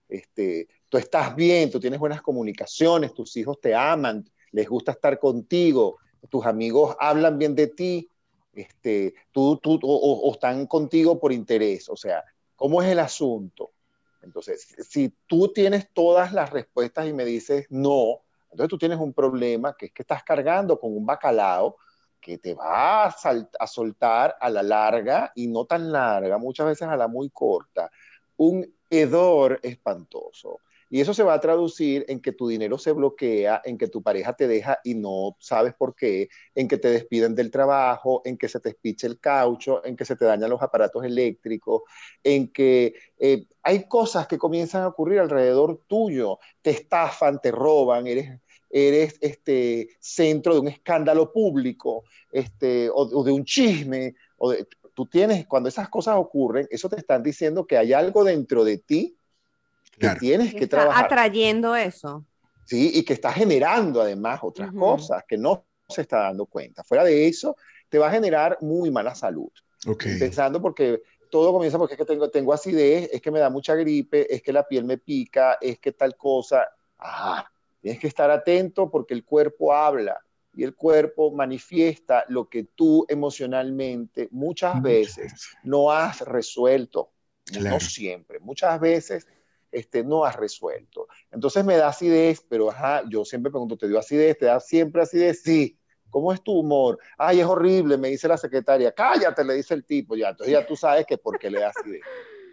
este, 0.08 0.68
tú 0.94 1.00
estás 1.00 1.36
bien, 1.36 1.72
tú 1.72 1.80
tienes 1.80 2.00
buenas 2.00 2.22
comunicaciones, 2.22 3.16
tus 3.16 3.36
hijos 3.36 3.60
te 3.60 3.74
aman, 3.74 4.24
les 4.52 4.70
gusta 4.70 4.92
estar 4.92 5.18
contigo, 5.18 5.98
tus 6.30 6.46
amigos 6.46 6.96
hablan 7.00 7.40
bien 7.40 7.56
de 7.56 7.66
ti, 7.66 8.08
este, 8.54 9.16
tú, 9.32 9.58
tú, 9.58 9.80
o, 9.82 10.32
están 10.32 10.68
contigo 10.68 11.20
por 11.20 11.34
interés. 11.34 11.90
O 11.90 11.96
sea, 11.96 12.24
¿cómo 12.56 12.80
es 12.80 12.90
el 12.90 13.00
asunto? 13.00 13.72
Entonces, 14.22 14.68
si 14.88 15.12
tú 15.26 15.52
tienes 15.52 15.90
todas 15.94 16.32
las 16.32 16.52
respuestas 16.52 17.08
y 17.08 17.14
me 17.14 17.26
dices 17.26 17.66
no, 17.72 18.20
entonces 18.52 18.70
tú 18.70 18.78
tienes 18.78 19.00
un 19.00 19.14
problema 19.14 19.76
que 19.76 19.88
es 19.88 19.94
que 19.94 20.04
estás 20.04 20.24
cargando 20.24 20.80
con 20.80 20.96
un 20.96 21.08
bacalao 21.08 21.78
que 22.22 22.38
te 22.38 22.54
va 22.54 23.06
a, 23.06 23.16
a 23.60 23.66
soltar 23.66 24.38
a 24.40 24.48
la 24.48 24.62
larga 24.62 25.32
y 25.34 25.48
no 25.48 25.66
tan 25.66 25.92
larga, 25.92 26.38
muchas 26.38 26.68
veces 26.68 26.88
a 26.88 26.96
la 26.96 27.08
muy 27.08 27.32
corta, 27.32 27.90
un 28.38 28.72
hedor 28.92 29.60
espantoso. 29.64 30.60
Y 30.94 31.02
eso 31.02 31.16
se 31.16 31.24
va 31.24 31.34
a 31.34 31.40
traducir 31.40 32.06
en 32.08 32.20
que 32.20 32.34
tu 32.34 32.48
dinero 32.48 32.78
se 32.78 32.92
bloquea, 32.92 33.64
en 33.66 33.80
que 33.80 33.88
tu 33.88 34.04
pareja 34.04 34.34
te 34.34 34.48
deja 34.48 34.78
y 34.84 34.94
no 34.94 35.36
sabes 35.40 35.74
por 35.74 35.96
qué, 35.96 36.30
en 36.54 36.68
que 36.68 36.78
te 36.78 36.92
despiden 36.92 37.34
del 37.34 37.50
trabajo, 37.50 38.22
en 38.26 38.38
que 38.38 38.48
se 38.48 38.60
te 38.60 38.70
espiche 38.70 39.08
el 39.08 39.20
caucho, 39.20 39.84
en 39.84 39.96
que 39.96 40.06
se 40.06 40.16
te 40.16 40.26
dañan 40.26 40.52
los 40.52 40.62
aparatos 40.62 41.04
eléctricos, 41.04 41.82
en 42.24 42.50
que 42.50 42.94
eh, 43.18 43.48
hay 43.64 43.88
cosas 43.88 44.28
que 44.28 44.38
comienzan 44.38 44.84
a 44.84 44.90
ocurrir 44.90 45.20
alrededor 45.20 45.82
tuyo, 45.88 46.38
te 46.62 46.70
estafan, 46.70 47.42
te 47.42 47.50
roban, 47.50 48.06
eres, 48.06 48.40
eres 48.70 49.18
este, 49.20 49.98
centro 50.00 50.54
de 50.54 50.60
un 50.60 50.68
escándalo 50.68 51.34
público 51.34 52.04
este, 52.32 52.92
o, 52.94 53.24
de 53.24 53.32
un 53.32 53.46
chisme. 53.46 54.14
O 54.38 54.52
de, 54.52 54.68
tú 54.94 55.08
tienes, 55.08 55.48
cuando 55.48 55.70
esas 55.70 55.90
cosas 55.90 56.18
ocurren, 56.18 56.68
eso 56.70 56.88
te 56.88 56.98
están 56.98 57.24
diciendo 57.24 57.66
que 57.66 57.80
hay 57.80 57.94
algo 57.94 58.24
dentro 58.24 58.64
de 58.64 58.78
ti 58.78 59.18
que 60.04 60.08
Claro. 60.08 60.20
tienes 60.20 60.52
que 60.54 60.64
Está 60.66 60.78
trabajar. 60.78 61.06
atrayendo 61.06 61.76
eso. 61.76 62.26
¿sí? 62.66 62.92
Y 62.94 63.04
que 63.04 63.14
está 63.14 63.32
generando 63.32 64.02
además 64.02 64.40
otras 64.44 64.70
Ujú. 64.70 64.80
cosas 64.80 65.24
que 65.28 65.38
no 65.38 65.66
se 65.88 66.02
está 66.02 66.20
dando 66.20 66.46
cuenta. 66.46 66.84
Fuera 66.84 67.04
de 67.04 67.28
eso, 67.28 67.56
te 67.90 67.98
va 67.98 68.08
a 68.08 68.12
generar 68.12 68.58
muy 68.62 68.90
mala 68.92 69.16
salud. 69.16 69.50
Ok. 69.88 70.06
Empezando 70.06 70.62
porque 70.62 71.02
todo 71.30 71.52
comienza 71.52 71.78
porque 71.78 71.94
es 71.96 71.98
que 71.98 72.06
tengo, 72.06 72.30
tengo 72.30 72.54
acidez, 72.54 73.10
es 73.12 73.22
que 73.22 73.32
me 73.32 73.40
da 73.40 73.50
mucha 73.50 73.76
gripe, 73.76 74.34
es 74.34 74.42
que 74.42 74.54
la 74.54 74.68
piel 74.68 74.86
me 74.86 74.98
pica, 74.98 75.58
es 75.62 75.80
que 75.80 75.92
tal 75.92 76.16
cosa. 76.16 76.68
Ajá, 76.98 77.52
tienes 77.82 78.00
que 78.00 78.08
estar 78.08 78.32
atento 78.32 78.90
porque 78.90 79.14
el 79.14 79.24
cuerpo 79.26 79.74
habla 79.74 80.20
y 80.54 80.64
el 80.64 80.74
cuerpo 80.76 81.32
manifiesta 81.32 82.24
lo 82.30 82.48
que 82.48 82.64
tú 82.76 83.06
emocionalmente 83.10 84.30
muchas 84.32 84.82
veces 84.82 85.34
no 85.64 85.92
has 85.92 86.22
resuelto. 86.22 87.12
Claro. 87.46 87.72
No 87.72 87.80
siempre, 87.82 88.40
muchas 88.40 88.80
veces 88.80 89.28
este, 89.74 90.04
no 90.04 90.24
has 90.24 90.36
resuelto. 90.36 91.08
Entonces 91.32 91.66
me 91.66 91.76
da 91.76 91.90
acidez, 91.90 92.46
pero 92.48 92.70
ajá, 92.70 93.04
yo 93.10 93.26
siempre 93.26 93.52
pregunto, 93.52 93.76
¿te 93.76 93.88
dio 93.88 94.00
acidez? 94.00 94.38
¿Te 94.38 94.46
da 94.46 94.60
siempre 94.60 95.02
acidez? 95.02 95.42
Sí. 95.42 95.78
¿Cómo 96.10 96.32
es 96.32 96.44
tu 96.44 96.54
humor? 96.54 97.00
Ay, 97.18 97.40
es 97.40 97.46
horrible, 97.46 97.98
me 97.98 98.10
dice 98.10 98.28
la 98.28 98.38
secretaria. 98.38 98.92
Cállate, 98.92 99.44
le 99.44 99.56
dice 99.56 99.74
el 99.74 99.84
tipo. 99.84 100.16
Ya, 100.16 100.30
entonces 100.30 100.54
ya 100.54 100.66
tú 100.66 100.76
sabes 100.76 101.08
que 101.08 101.18
por 101.18 101.40
qué 101.40 101.50
le 101.50 101.60
da 101.60 101.70
acidez. 101.70 102.02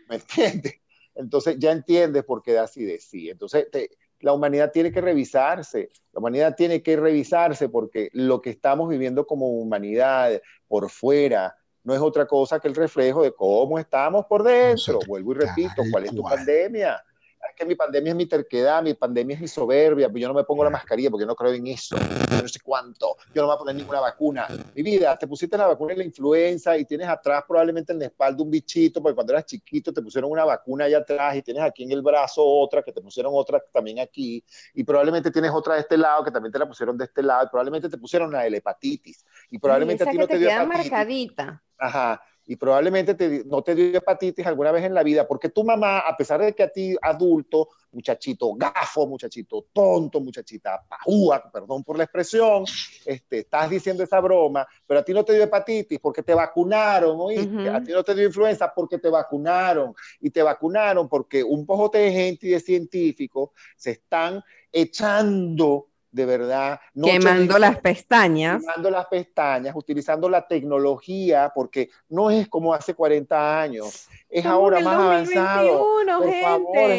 ¿Me 0.08 0.16
entiendes? 0.16 0.80
Entonces 1.14 1.56
ya 1.58 1.70
entiendes 1.70 2.24
por 2.24 2.42
qué 2.42 2.54
da 2.54 2.62
acidez. 2.62 3.04
Sí. 3.04 3.28
Entonces 3.28 3.70
te, 3.70 3.90
la 4.20 4.32
humanidad 4.32 4.70
tiene 4.72 4.90
que 4.92 5.00
revisarse, 5.00 5.90
la 6.12 6.20
humanidad 6.20 6.54
tiene 6.56 6.82
que 6.82 6.96
revisarse 6.96 7.68
porque 7.68 8.10
lo 8.12 8.40
que 8.40 8.50
estamos 8.50 8.88
viviendo 8.88 9.26
como 9.26 9.48
humanidad 9.48 10.40
por 10.68 10.90
fuera 10.90 11.56
no 11.82 11.94
es 11.94 12.00
otra 12.00 12.26
cosa 12.26 12.60
que 12.60 12.68
el 12.68 12.74
reflejo 12.74 13.22
de 13.22 13.32
cómo 13.32 13.78
estamos 13.78 14.26
por 14.26 14.42
dentro. 14.42 14.98
Vuelvo 15.06 15.32
y 15.32 15.36
repito, 15.36 15.82
¿cuál 15.90 16.04
es 16.04 16.14
tu 16.14 16.22
pandemia? 16.22 17.02
Es 17.50 17.56
que 17.56 17.66
mi 17.66 17.74
pandemia 17.74 18.10
es 18.10 18.16
mi 18.16 18.26
terquedad, 18.26 18.82
mi 18.82 18.94
pandemia 18.94 19.34
es 19.34 19.40
mi 19.40 19.48
soberbia, 19.48 20.08
pues 20.08 20.22
yo 20.22 20.28
no 20.28 20.34
me 20.34 20.44
pongo 20.44 20.64
la 20.64 20.70
mascarilla 20.70 21.10
porque 21.10 21.26
no 21.26 21.34
creo 21.34 21.52
en 21.52 21.66
eso, 21.66 21.96
yo 21.96 22.42
no 22.42 22.48
sé 22.48 22.60
cuánto, 22.62 23.16
yo 23.34 23.42
no 23.42 23.42
me 23.42 23.46
voy 23.46 23.54
a 23.54 23.58
poner 23.58 23.74
ninguna 23.76 24.00
vacuna. 24.00 24.46
Mi 24.74 24.82
vida, 24.82 25.16
te 25.18 25.26
pusiste 25.26 25.58
la 25.58 25.66
vacuna 25.66 25.92
de 25.92 25.98
la 25.98 26.04
influenza 26.04 26.76
y 26.76 26.84
tienes 26.84 27.08
atrás 27.08 27.44
probablemente 27.46 27.92
en 27.92 27.98
la 27.98 28.06
espalda 28.06 28.42
un 28.42 28.50
bichito, 28.50 29.02
porque 29.02 29.14
cuando 29.14 29.32
eras 29.32 29.46
chiquito 29.46 29.92
te 29.92 30.00
pusieron 30.00 30.30
una 30.30 30.44
vacuna 30.44 30.84
allá 30.84 30.98
atrás 30.98 31.36
y 31.36 31.42
tienes 31.42 31.62
aquí 31.62 31.82
en 31.82 31.92
el 31.92 32.02
brazo 32.02 32.44
otra, 32.44 32.82
que 32.82 32.92
te 32.92 33.00
pusieron 33.00 33.32
otra 33.34 33.62
también 33.72 33.98
aquí, 33.98 34.44
y 34.74 34.84
probablemente 34.84 35.30
tienes 35.30 35.50
otra 35.50 35.74
de 35.74 35.80
este 35.80 35.96
lado 35.96 36.24
que 36.24 36.30
también 36.30 36.52
te 36.52 36.58
la 36.58 36.66
pusieron 36.66 36.96
de 36.96 37.04
este 37.04 37.22
lado, 37.22 37.44
y 37.44 37.48
probablemente 37.48 37.88
te 37.88 37.98
pusieron 37.98 38.30
la 38.30 38.42
de 38.42 38.50
la 38.50 38.56
hepatitis, 38.58 39.24
y 39.50 39.58
probablemente 39.58 40.04
a 40.04 40.10
ti 40.10 40.18
no 40.18 40.26
te, 40.26 40.38
dio 40.38 40.48
hepatitis. 40.48 40.90
marcadita. 40.90 41.62
Ajá, 41.78 42.22
y 42.50 42.56
probablemente 42.56 43.44
no 43.46 43.62
te 43.62 43.76
dio 43.76 43.96
hepatitis 43.96 44.44
alguna 44.44 44.72
vez 44.72 44.82
en 44.84 44.92
la 44.92 45.04
vida, 45.04 45.24
porque 45.24 45.50
tu 45.50 45.62
mamá, 45.62 46.00
a 46.00 46.16
pesar 46.16 46.40
de 46.40 46.52
que 46.52 46.64
a 46.64 46.68
ti 46.68 46.96
adulto, 47.00 47.68
muchachito 47.92 48.54
gafo, 48.54 49.06
muchachito 49.06 49.66
tonto, 49.72 50.20
muchachita 50.20 50.84
pajúa, 50.88 51.48
perdón 51.52 51.84
por 51.84 51.96
la 51.96 52.02
expresión, 52.02 52.64
este, 53.06 53.38
estás 53.38 53.70
diciendo 53.70 54.02
esa 54.02 54.18
broma, 54.18 54.66
pero 54.84 54.98
a 54.98 55.04
ti 55.04 55.14
no 55.14 55.24
te 55.24 55.32
dio 55.34 55.44
hepatitis 55.44 56.00
porque 56.00 56.24
te 56.24 56.34
vacunaron, 56.34 57.14
¿oíste? 57.20 57.68
A 57.68 57.80
ti 57.84 57.92
no 57.92 58.02
te 58.02 58.16
dio 58.16 58.26
influenza 58.26 58.72
porque 58.74 58.98
te 58.98 59.08
vacunaron, 59.08 59.94
y 60.20 60.30
te 60.30 60.42
vacunaron 60.42 61.08
porque 61.08 61.44
un 61.44 61.64
pojote 61.64 61.98
de 61.98 62.10
gente 62.10 62.48
y 62.48 62.50
de 62.50 62.58
científicos 62.58 63.50
se 63.76 63.92
están 63.92 64.42
echando 64.72 65.89
de 66.10 66.26
verdad. 66.26 66.80
quemando 66.94 67.58
las 67.58 67.78
pestañas. 67.78 68.60
Quemando 68.60 68.90
las 68.90 69.06
pestañas, 69.06 69.74
utilizando 69.76 70.28
la 70.28 70.46
tecnología, 70.46 71.52
porque 71.54 71.90
no 72.08 72.30
es 72.30 72.48
como 72.48 72.74
hace 72.74 72.94
40 72.94 73.60
años, 73.60 74.08
es 74.28 74.44
ahora 74.44 74.80
más 74.80 74.96
avanzado. 74.96 75.86
Por 76.04 76.40
favor, 76.42 76.90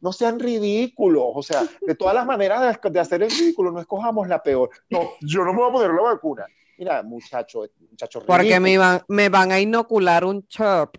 no 0.00 0.12
sean 0.12 0.40
ridículos, 0.40 1.24
o 1.32 1.42
sea, 1.42 1.62
de 1.80 1.94
todas 1.94 2.14
las 2.14 2.26
maneras 2.26 2.78
de, 2.82 3.00
hacer 3.00 3.22
el 3.22 3.30
ridículo, 3.30 3.70
no 3.70 3.80
escojamos 3.80 4.26
la 4.26 4.42
peor. 4.42 4.70
No, 4.90 5.10
yo 5.20 5.44
no 5.44 5.52
me 5.52 5.60
voy 5.60 5.68
a 5.68 5.72
poner 5.72 5.90
la 5.92 6.02
vacuna. 6.02 6.46
Mira, 6.76 7.02
muchacho, 7.04 7.64
muchacho 7.88 8.20
Porque 8.26 8.58
me 8.58 8.76
van, 8.76 9.02
me 9.06 9.28
van 9.28 9.52
a 9.52 9.60
inocular 9.60 10.24
un 10.24 10.44
chip 10.48 10.96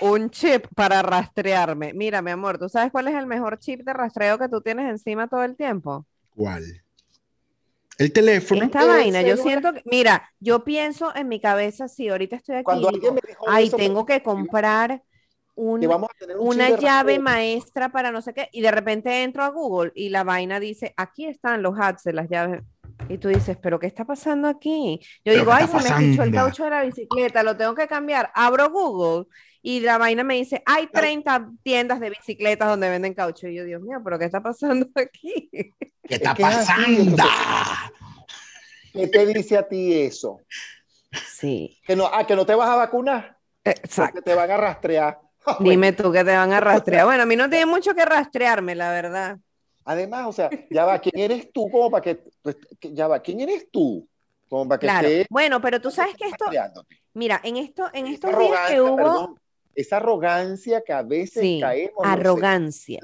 un 0.00 0.30
chip 0.30 0.66
para 0.74 1.02
rastrearme. 1.02 1.92
Mira, 1.92 2.22
mi 2.22 2.30
amor, 2.30 2.58
¿tú 2.58 2.68
sabes 2.68 2.90
cuál 2.92 3.08
es 3.08 3.14
el 3.14 3.26
mejor 3.26 3.58
chip 3.58 3.82
de 3.82 3.92
rastreo 3.92 4.38
que 4.38 4.48
tú 4.48 4.60
tienes 4.60 4.88
encima 4.90 5.28
todo 5.28 5.42
el 5.42 5.56
tiempo? 5.56 6.06
¿Cuál? 6.34 6.64
El 7.98 8.12
teléfono. 8.12 8.62
Esta 8.62 8.84
vaina, 8.84 9.22
yo 9.22 9.36
siento 9.36 9.72
que, 9.72 9.82
mira, 9.86 10.30
yo 10.38 10.64
pienso 10.64 11.14
en 11.16 11.28
mi 11.28 11.40
cabeza, 11.40 11.88
si 11.88 12.08
ahorita 12.08 12.36
estoy 12.36 12.56
aquí, 12.56 12.64
Cuando 12.64 12.90
ay, 13.46 13.70
tengo 13.70 14.04
que 14.04 14.22
comprar 14.22 15.02
una 15.54 16.76
llave 16.76 17.18
maestra 17.18 17.90
para 17.90 18.12
no 18.12 18.20
sé 18.20 18.34
qué, 18.34 18.50
y 18.52 18.60
de 18.60 18.70
repente 18.70 19.22
entro 19.22 19.42
a 19.42 19.48
Google 19.48 19.92
y 19.94 20.10
la 20.10 20.24
vaina 20.24 20.60
dice, 20.60 20.92
aquí 20.98 21.24
están 21.24 21.62
los 21.62 21.78
hats 21.78 22.04
de 22.04 22.12
las 22.12 22.28
llaves. 22.28 22.62
Y 23.08 23.18
tú 23.18 23.28
dices, 23.28 23.56
¿pero 23.56 23.78
qué 23.78 23.86
está 23.86 24.04
pasando 24.04 24.48
aquí? 24.48 25.00
Yo 25.24 25.32
digo, 25.32 25.52
ay, 25.52 25.66
se 25.66 25.76
me 25.76 25.88
ha 25.88 26.24
el 26.24 26.32
caucho 26.32 26.64
de 26.64 26.70
la 26.70 26.82
bicicleta, 26.82 27.42
lo 27.42 27.56
tengo 27.56 27.74
que 27.74 27.86
cambiar. 27.86 28.30
Abro 28.34 28.70
Google 28.70 29.26
y 29.68 29.80
la 29.80 29.98
vaina 29.98 30.22
me 30.22 30.34
dice, 30.34 30.62
hay 30.64 30.86
30 30.86 31.50
tiendas 31.64 31.98
de 31.98 32.10
bicicletas 32.10 32.68
donde 32.68 32.88
venden 32.88 33.14
caucho. 33.14 33.48
Y 33.48 33.56
yo, 33.56 33.64
Dios 33.64 33.82
mío, 33.82 33.98
¿pero 34.04 34.16
qué 34.16 34.26
está 34.26 34.40
pasando 34.40 34.86
aquí? 34.94 35.50
¿Qué 35.50 36.14
está 36.14 36.36
pasando? 36.36 37.24
¿Qué 38.92 39.08
te 39.08 39.26
dice 39.26 39.58
a 39.58 39.66
ti 39.66 39.92
eso? 39.92 40.40
Sí. 41.28 41.80
Que 41.84 41.96
no, 41.96 42.06
ah, 42.06 42.24
que 42.24 42.36
no 42.36 42.46
te 42.46 42.54
vas 42.54 42.68
a 42.68 42.76
vacunar. 42.76 43.38
Exacto. 43.64 44.20
Que 44.20 44.22
te 44.22 44.36
van 44.36 44.52
a 44.52 44.56
rastrear. 44.56 45.18
Dime 45.58 45.92
tú 45.94 46.12
que 46.12 46.22
te 46.22 46.36
van 46.36 46.52
a 46.52 46.60
rastrear. 46.60 47.04
Bueno, 47.06 47.24
a 47.24 47.26
mí 47.26 47.34
no 47.34 47.50
tiene 47.50 47.66
mucho 47.66 47.92
que 47.92 48.04
rastrearme, 48.04 48.76
la 48.76 48.92
verdad. 48.92 49.36
Además, 49.84 50.26
o 50.28 50.32
sea, 50.32 50.48
ya 50.70 50.84
va, 50.84 51.00
¿quién 51.00 51.18
eres 51.18 51.50
tú 51.52 51.68
como 51.72 51.90
para 51.90 52.02
que, 52.02 52.22
pues, 52.40 52.56
ya 52.80 53.08
va, 53.08 53.18
¿quién 53.18 53.40
eres 53.40 53.68
tú? 53.72 54.08
Como 54.48 54.68
para 54.68 54.78
que 54.78 54.86
claro. 54.86 55.08
Bueno, 55.28 55.60
pero 55.60 55.80
tú 55.80 55.90
sabes 55.90 56.14
que 56.14 56.28
esto, 56.28 56.44
mira, 57.14 57.40
en 57.42 57.56
esto, 57.56 57.90
en 57.92 58.06
estos 58.06 58.38
días 58.38 58.70
que 58.70 58.80
hubo, 58.80 59.36
esa 59.76 59.98
arrogancia 59.98 60.82
que 60.82 60.92
a 60.92 61.02
veces 61.02 61.60
caemos. 61.60 62.04
Arrogancia. 62.04 63.00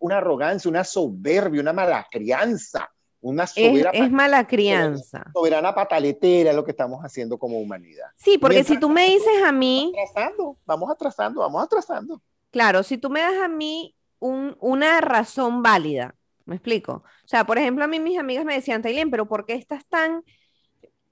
una 0.00 0.18
arrogancia, 0.18 0.68
una 0.70 0.84
soberbia, 0.84 1.60
una 1.60 1.72
mala 1.72 2.06
crianza. 2.10 2.90
Una 3.22 3.46
soberana, 3.46 3.90
es, 3.92 4.10
mala 4.10 4.46
crianza. 4.48 5.30
Soberana 5.32 5.72
pataletera 5.72 6.52
lo 6.52 6.64
que 6.64 6.72
estamos 6.72 7.04
haciendo 7.04 7.38
como 7.38 7.60
humanidad. 7.60 8.08
Sí, 8.16 8.36
porque 8.36 8.64
si 8.64 8.80
tú 8.80 8.88
me 8.88 9.06
dices 9.06 9.42
a 9.44 9.52
mí. 9.52 9.92
Vamos 9.94 10.10
atrasando, 10.10 10.58
vamos 10.66 10.90
atrasando, 10.90 11.40
vamos 11.40 11.62
atrasando. 11.62 12.22
Claro, 12.50 12.82
si 12.82 12.98
tú 12.98 13.10
me 13.10 13.20
das 13.20 13.40
a 13.40 13.48
mí 13.48 13.94
una 14.18 15.00
razón 15.00 15.62
válida, 15.62 16.16
¿me 16.46 16.56
explico? 16.56 17.04
O 17.24 17.28
sea, 17.28 17.46
por 17.46 17.58
ejemplo, 17.58 17.84
a 17.84 17.88
mí 17.88 18.00
mis 18.00 18.18
amigas 18.18 18.44
me 18.44 18.54
decían, 18.54 18.82
Tailén, 18.82 19.10
pero 19.10 19.26
¿por 19.26 19.46
qué 19.46 19.54
estás 19.54 19.86
tan 19.86 20.24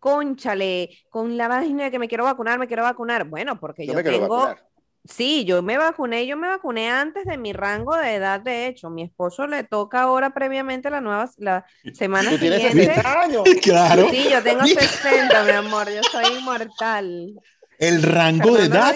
conchale 0.00 0.98
con 1.10 1.36
la 1.36 1.46
vaina 1.46 1.84
de 1.84 1.90
que 1.92 1.98
me 2.00 2.08
quiero 2.08 2.24
vacunar, 2.24 2.58
me 2.58 2.66
quiero 2.66 2.82
vacunar? 2.82 3.28
Bueno, 3.28 3.60
porque 3.60 3.86
yo, 3.86 4.02
tengo. 4.02 4.48
Sí, 5.14 5.44
yo 5.44 5.60
me 5.60 5.76
vacuné, 5.76 6.26
yo 6.26 6.36
me 6.36 6.46
vacuné 6.46 6.88
antes 6.88 7.24
de 7.24 7.36
mi 7.36 7.52
rango 7.52 7.96
de 7.96 8.14
edad, 8.14 8.40
de 8.40 8.68
hecho. 8.68 8.90
Mi 8.90 9.02
esposo 9.02 9.46
le 9.46 9.64
toca 9.64 10.02
ahora 10.02 10.32
previamente 10.32 10.88
la 10.88 11.00
nueva 11.00 11.28
la 11.38 11.66
semana 11.92 12.30
¿Tú 12.30 12.38
siguiente. 12.38 12.70
Tienes 12.70 12.86
60 12.86 13.20
años. 13.20 13.42
Claro. 13.62 14.08
Sí, 14.10 14.24
yo 14.30 14.42
tengo 14.42 14.64
60, 14.64 15.44
mi 15.44 15.50
amor, 15.50 15.88
yo 15.90 16.00
soy 16.10 16.38
inmortal. 16.38 17.34
El 17.78 18.02
rango 18.02 18.56
de 18.56 18.66
edad. 18.66 18.94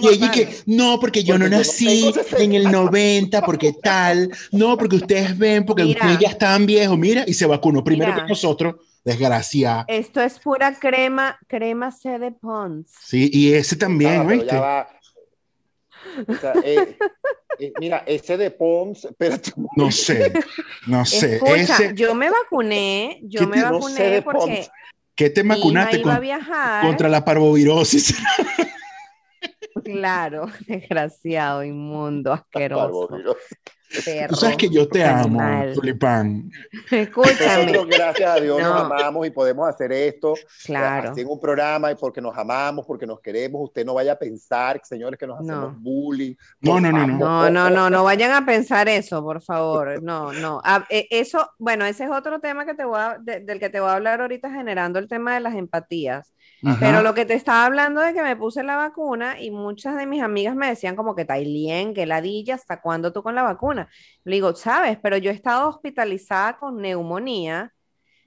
y 0.00 0.08
ella 0.08 0.30
que, 0.30 0.48
no, 0.66 0.98
porque 0.98 1.22
yo 1.22 1.38
no 1.38 1.48
nací 1.48 2.12
en 2.38 2.54
el 2.54 2.70
90, 2.70 3.42
porque 3.42 3.74
tal. 3.82 4.30
No, 4.50 4.76
porque 4.78 4.96
ustedes 4.96 5.36
ven, 5.36 5.66
porque 5.66 5.84
ustedes 5.84 6.18
ya 6.18 6.28
están 6.30 6.64
viejos. 6.64 6.98
Mira, 6.98 7.24
y 7.26 7.34
se 7.34 7.46
vacunó 7.46 7.84
primero 7.84 8.14
que 8.14 8.22
nosotros. 8.22 8.76
Desgracia. 9.04 9.84
Esto 9.88 10.20
es 10.20 10.38
pura 10.38 10.74
crema, 10.78 11.36
crema 11.48 11.90
C 11.90 12.20
de 12.20 12.30
Pons. 12.30 12.86
Sí, 13.04 13.28
y 13.32 13.52
ese 13.52 13.74
también, 13.74 14.46
Eh, 16.64 16.96
eh, 17.58 17.72
mira, 17.80 18.02
ese 18.06 18.36
de 18.36 18.50
Pons, 18.50 19.04
espérate. 19.10 19.52
No 19.76 19.90
sé, 19.90 20.32
no 20.86 21.04
sé. 21.04 21.36
Escucha, 21.36 21.92
yo 21.92 22.14
me 22.14 22.30
vacuné, 22.30 23.20
yo 23.22 23.46
me 23.46 23.62
vacuné 23.62 24.22
porque. 24.22 24.66
¿Qué 25.14 25.28
te 25.28 25.42
vacunaste 25.42 26.02
contra 26.82 27.08
la 27.08 27.22
parvovirosis? 27.22 28.14
Claro, 29.84 30.46
desgraciado, 30.66 31.64
inmundo, 31.64 32.32
asqueroso. 32.32 33.08
Tú 34.28 34.36
sabes 34.36 34.56
que 34.56 34.68
yo 34.68 34.88
te 34.88 35.04
amo, 35.04 35.40
Tulipán. 35.74 36.50
Escúchame. 36.90 37.72
gracias 37.86 38.30
a 38.30 38.40
Dios, 38.40 38.60
nos 38.60 38.82
amamos 38.82 39.26
y 39.26 39.30
podemos 39.30 39.68
hacer 39.68 39.92
esto. 39.92 40.34
Claro. 40.64 41.10
Hacer 41.10 41.26
un 41.26 41.38
programa 41.38 41.90
y 41.90 41.94
porque 41.94 42.20
nos 42.20 42.36
amamos, 42.36 42.86
porque 42.86 43.06
nos 43.06 43.20
queremos. 43.20 43.62
Usted 43.64 43.84
no 43.84 43.94
vaya 43.94 44.12
a 44.12 44.18
pensar, 44.18 44.80
señores, 44.84 45.18
que 45.18 45.26
nos 45.26 45.40
hacemos 45.40 45.80
bullying. 45.80 46.34
No, 46.60 46.80
no, 46.80 46.90
no, 46.90 47.06
no. 47.06 47.18
No, 47.18 47.50
no, 47.50 47.70
no, 47.70 47.90
no 47.90 48.04
vayan 48.04 48.32
a 48.32 48.46
pensar 48.46 48.88
eso, 48.88 49.22
por 49.22 49.40
favor. 49.42 50.02
No, 50.02 50.32
no. 50.32 50.60
E, 50.88 51.06
eso, 51.10 51.50
bueno, 51.58 51.84
ese 51.84 52.04
es 52.04 52.10
otro 52.10 52.40
tema 52.40 52.64
que 52.64 52.74
te 52.74 52.84
voy 52.84 53.00
del 53.20 53.58
que 53.58 53.68
te 53.68 53.80
voy 53.80 53.90
a 53.90 53.94
hablar 53.94 54.20
ahorita, 54.20 54.50
generando 54.50 54.98
el 54.98 55.08
tema 55.08 55.34
de 55.34 55.40
las 55.40 55.54
empatías. 55.54 56.32
Pero 56.78 57.02
lo 57.02 57.12
que 57.14 57.24
te 57.24 57.34
estaba 57.34 57.64
hablando 57.64 58.00
de 58.00 58.14
que 58.14 58.22
me 58.22 58.36
puse 58.36 58.62
la 58.62 58.76
vacuna 58.76 59.40
y 59.40 59.50
muchas 59.50 59.96
de 59.96 60.06
mis 60.06 60.22
amigas 60.22 60.54
me 60.54 60.68
decían 60.68 60.94
como 60.94 61.16
que 61.16 61.24
Tailien, 61.24 61.92
que 61.92 62.06
ladilla, 62.06 62.54
¿hasta 62.54 62.80
cuándo 62.80 63.12
tú 63.12 63.22
con 63.22 63.34
la 63.34 63.42
vacuna? 63.42 63.88
Le 64.24 64.36
digo, 64.36 64.54
sabes, 64.54 64.98
pero 65.02 65.16
yo 65.16 65.30
he 65.30 65.34
estado 65.34 65.68
hospitalizada 65.68 66.58
con 66.58 66.80
neumonía, 66.80 67.72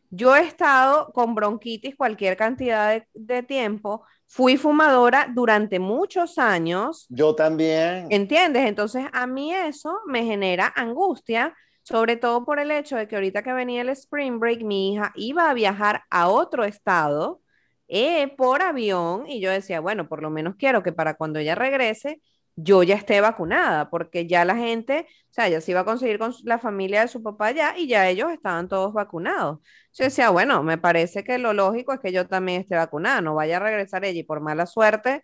yo 0.10 0.36
he 0.36 0.42
estado 0.42 1.12
con 1.14 1.34
bronquitis 1.34 1.96
cualquier 1.96 2.36
cantidad 2.36 2.90
de, 2.90 3.08
de 3.14 3.42
tiempo, 3.42 4.04
fui 4.28 4.58
fumadora 4.58 5.28
durante 5.34 5.80
muchos 5.80 6.38
años. 6.38 7.06
Yo 7.10 7.36
también. 7.36 8.08
¿Entiendes? 8.10 8.66
Entonces 8.66 9.06
a 9.14 9.28
mí 9.28 9.54
eso 9.54 10.00
me 10.08 10.24
genera 10.26 10.72
angustia 10.76 11.54
sobre 11.86 12.18
todo 12.18 12.44
por 12.44 12.60
el 12.60 12.72
hecho 12.72 12.96
de 12.98 13.08
que 13.08 13.16
ahorita 13.16 13.44
que 13.44 13.54
venía 13.54 13.82
el 13.82 13.90
Spring 13.90 14.40
Break, 14.40 14.64
mi 14.64 14.94
hija 14.94 15.12
iba 15.16 15.52
a 15.52 15.54
viajar 15.54 16.04
a 16.10 16.30
otro 16.30 16.64
estado 16.64 17.42
eh, 17.88 18.34
por 18.36 18.62
avión 18.62 19.26
y 19.28 19.42
yo 19.42 19.52
decía, 19.52 19.80
bueno, 19.80 20.08
por 20.08 20.22
lo 20.22 20.30
menos 20.30 20.56
quiero 20.58 20.84
que 20.84 20.92
para 20.92 21.16
cuando 21.16 21.40
ella 21.40 21.56
regrese 21.56 22.22
yo 22.56 22.84
ya 22.84 22.96
esté 22.96 23.20
vacunada, 23.22 23.90
porque 23.90 24.28
ya 24.28 24.46
la 24.46 24.56
gente, 24.56 25.08
o 25.10 25.34
sea, 25.34 25.50
ya 25.50 25.60
se 25.60 25.72
iba 25.72 25.82
a 25.82 25.86
conseguir 25.86 26.18
con 26.18 26.34
la 26.44 26.58
familia 26.58 27.02
de 27.02 27.08
su 27.10 27.22
papá 27.22 27.52
ya 27.52 27.78
y 27.78 27.88
ya 27.88 28.08
ellos 28.08 28.32
estaban 28.32 28.70
todos 28.70 28.94
vacunados. 28.94 29.60
Yo 29.94 30.06
decía, 30.06 30.30
bueno, 30.30 30.64
me 30.64 30.78
parece 30.78 31.24
que 31.24 31.38
lo 31.38 31.54
lógico 31.54 31.94
es 31.94 32.00
que 32.00 32.14
yo 32.14 32.28
también 32.28 32.62
esté 32.62 32.76
vacunada, 32.76 33.22
no 33.22 33.36
vaya 33.36 33.58
a 33.58 33.60
regresar 33.60 34.06
ella 34.06 34.20
y 34.20 34.24
por 34.24 34.40
mala 34.40 34.66
suerte, 34.66 35.22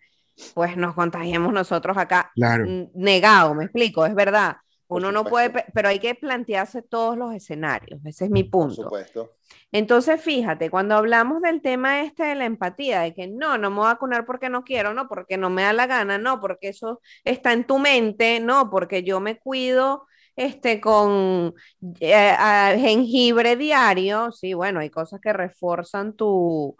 pues 0.54 0.76
nos 0.76 0.94
contagiemos 0.94 1.52
nosotros 1.52 1.96
acá 1.96 2.30
claro. 2.34 2.66
negado, 2.94 3.54
me 3.54 3.64
explico, 3.64 4.04
es 4.04 4.14
verdad. 4.14 4.56
Uno 4.92 5.12
no 5.12 5.24
puede, 5.24 5.50
pero 5.72 5.88
hay 5.88 5.98
que 5.98 6.14
plantearse 6.14 6.82
todos 6.82 7.16
los 7.16 7.34
escenarios. 7.34 8.00
Ese 8.04 8.26
es 8.26 8.30
mi 8.30 8.44
punto. 8.44 8.76
Por 8.76 8.84
supuesto. 8.84 9.32
Entonces, 9.70 10.20
fíjate, 10.20 10.70
cuando 10.70 10.96
hablamos 10.96 11.42
del 11.42 11.62
tema 11.62 12.02
este 12.02 12.24
de 12.24 12.34
la 12.34 12.44
empatía, 12.44 13.00
de 13.00 13.14
que 13.14 13.26
no, 13.26 13.58
no 13.58 13.70
me 13.70 13.76
voy 13.76 13.86
a 13.86 13.94
vacunar 13.94 14.26
porque 14.26 14.48
no 14.48 14.64
quiero, 14.64 14.94
no, 14.94 15.08
porque 15.08 15.36
no 15.36 15.50
me 15.50 15.62
da 15.62 15.72
la 15.72 15.86
gana, 15.86 16.18
no, 16.18 16.40
porque 16.40 16.68
eso 16.68 17.00
está 17.24 17.52
en 17.52 17.66
tu 17.66 17.78
mente, 17.78 18.40
no, 18.40 18.70
porque 18.70 19.02
yo 19.02 19.20
me 19.20 19.38
cuido 19.38 20.06
este, 20.36 20.80
con 20.80 21.54
eh, 22.00 22.34
jengibre 22.78 23.56
diario, 23.56 24.32
sí, 24.32 24.54
bueno, 24.54 24.80
hay 24.80 24.90
cosas 24.90 25.20
que 25.20 25.32
refuerzan 25.32 26.14
tu, 26.14 26.76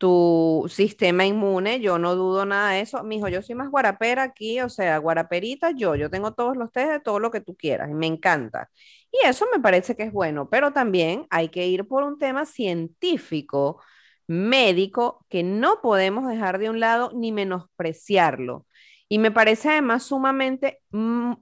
tu 0.00 0.64
sistema 0.70 1.26
inmune, 1.26 1.80
yo 1.80 1.98
no 1.98 2.16
dudo 2.16 2.46
nada 2.46 2.70
de 2.72 2.80
eso. 2.80 3.04
Mijo, 3.04 3.28
yo 3.28 3.42
soy 3.42 3.54
más 3.54 3.70
guarapera 3.70 4.22
aquí, 4.22 4.58
o 4.62 4.70
sea, 4.70 4.96
guaraperita 4.96 5.72
yo, 5.72 5.94
yo 5.94 6.08
tengo 6.10 6.32
todos 6.32 6.56
los 6.56 6.72
test 6.72 6.90
de 6.90 7.00
todo 7.00 7.18
lo 7.18 7.30
que 7.30 7.42
tú 7.42 7.54
quieras 7.54 7.90
y 7.90 7.94
me 7.94 8.06
encanta. 8.06 8.70
Y 9.12 9.26
eso 9.26 9.46
me 9.52 9.60
parece 9.60 9.96
que 9.96 10.04
es 10.04 10.12
bueno, 10.12 10.48
pero 10.48 10.72
también 10.72 11.26
hay 11.28 11.50
que 11.50 11.66
ir 11.66 11.86
por 11.86 12.02
un 12.02 12.18
tema 12.18 12.46
científico, 12.46 13.82
médico, 14.26 15.26
que 15.28 15.42
no 15.42 15.82
podemos 15.82 16.26
dejar 16.26 16.58
de 16.58 16.70
un 16.70 16.80
lado 16.80 17.12
ni 17.14 17.30
menospreciarlo. 17.30 18.66
Y 19.06 19.18
me 19.18 19.30
parece 19.30 19.68
además 19.68 20.04
sumamente 20.04 20.80
mm, 20.92 21.34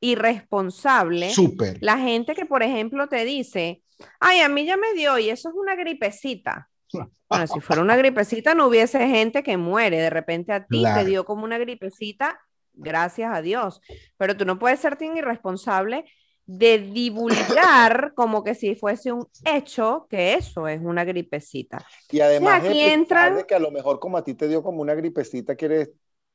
irresponsable 0.00 1.32
la 1.80 1.96
gente 1.98 2.34
que, 2.34 2.44
por 2.44 2.62
ejemplo, 2.62 3.08
te 3.08 3.24
dice, 3.24 3.82
ay, 4.20 4.40
a 4.40 4.50
mí 4.50 4.66
ya 4.66 4.76
me 4.76 4.92
dio 4.92 5.18
y 5.18 5.30
eso 5.30 5.48
es 5.48 5.54
una 5.54 5.76
gripecita. 5.76 6.68
Bueno, 7.32 7.46
si 7.46 7.60
fuera 7.60 7.80
una 7.80 7.96
gripecita, 7.96 8.54
no 8.54 8.66
hubiese 8.66 9.06
gente 9.08 9.42
que 9.42 9.56
muere. 9.56 9.98
De 9.98 10.10
repente 10.10 10.52
a 10.52 10.66
ti 10.66 10.84
te 10.94 11.06
dio 11.06 11.24
como 11.24 11.44
una 11.44 11.56
gripecita, 11.56 12.38
gracias 12.74 13.34
a 13.34 13.40
Dios. 13.40 13.80
Pero 14.18 14.36
tú 14.36 14.44
no 14.44 14.58
puedes 14.58 14.80
ser 14.80 14.96
tan 14.96 15.16
irresponsable 15.16 16.04
de 16.44 16.78
divulgar 16.78 18.12
como 18.16 18.44
que 18.44 18.54
si 18.54 18.74
fuese 18.74 19.12
un 19.12 19.26
hecho 19.46 20.06
que 20.10 20.34
eso 20.34 20.68
es 20.68 20.82
una 20.82 21.04
gripecita. 21.04 21.82
Y 22.10 22.20
además 22.20 22.62
aquí 22.62 22.82
de 22.82 23.46
que 23.48 23.54
a 23.54 23.60
lo 23.60 23.70
mejor 23.70 23.98
como 23.98 24.18
a 24.18 24.24
ti 24.24 24.34
te 24.34 24.46
dio 24.46 24.62
como 24.62 24.82
una 24.82 24.94
gripecita, 24.94 25.56
quieres, 25.56 25.90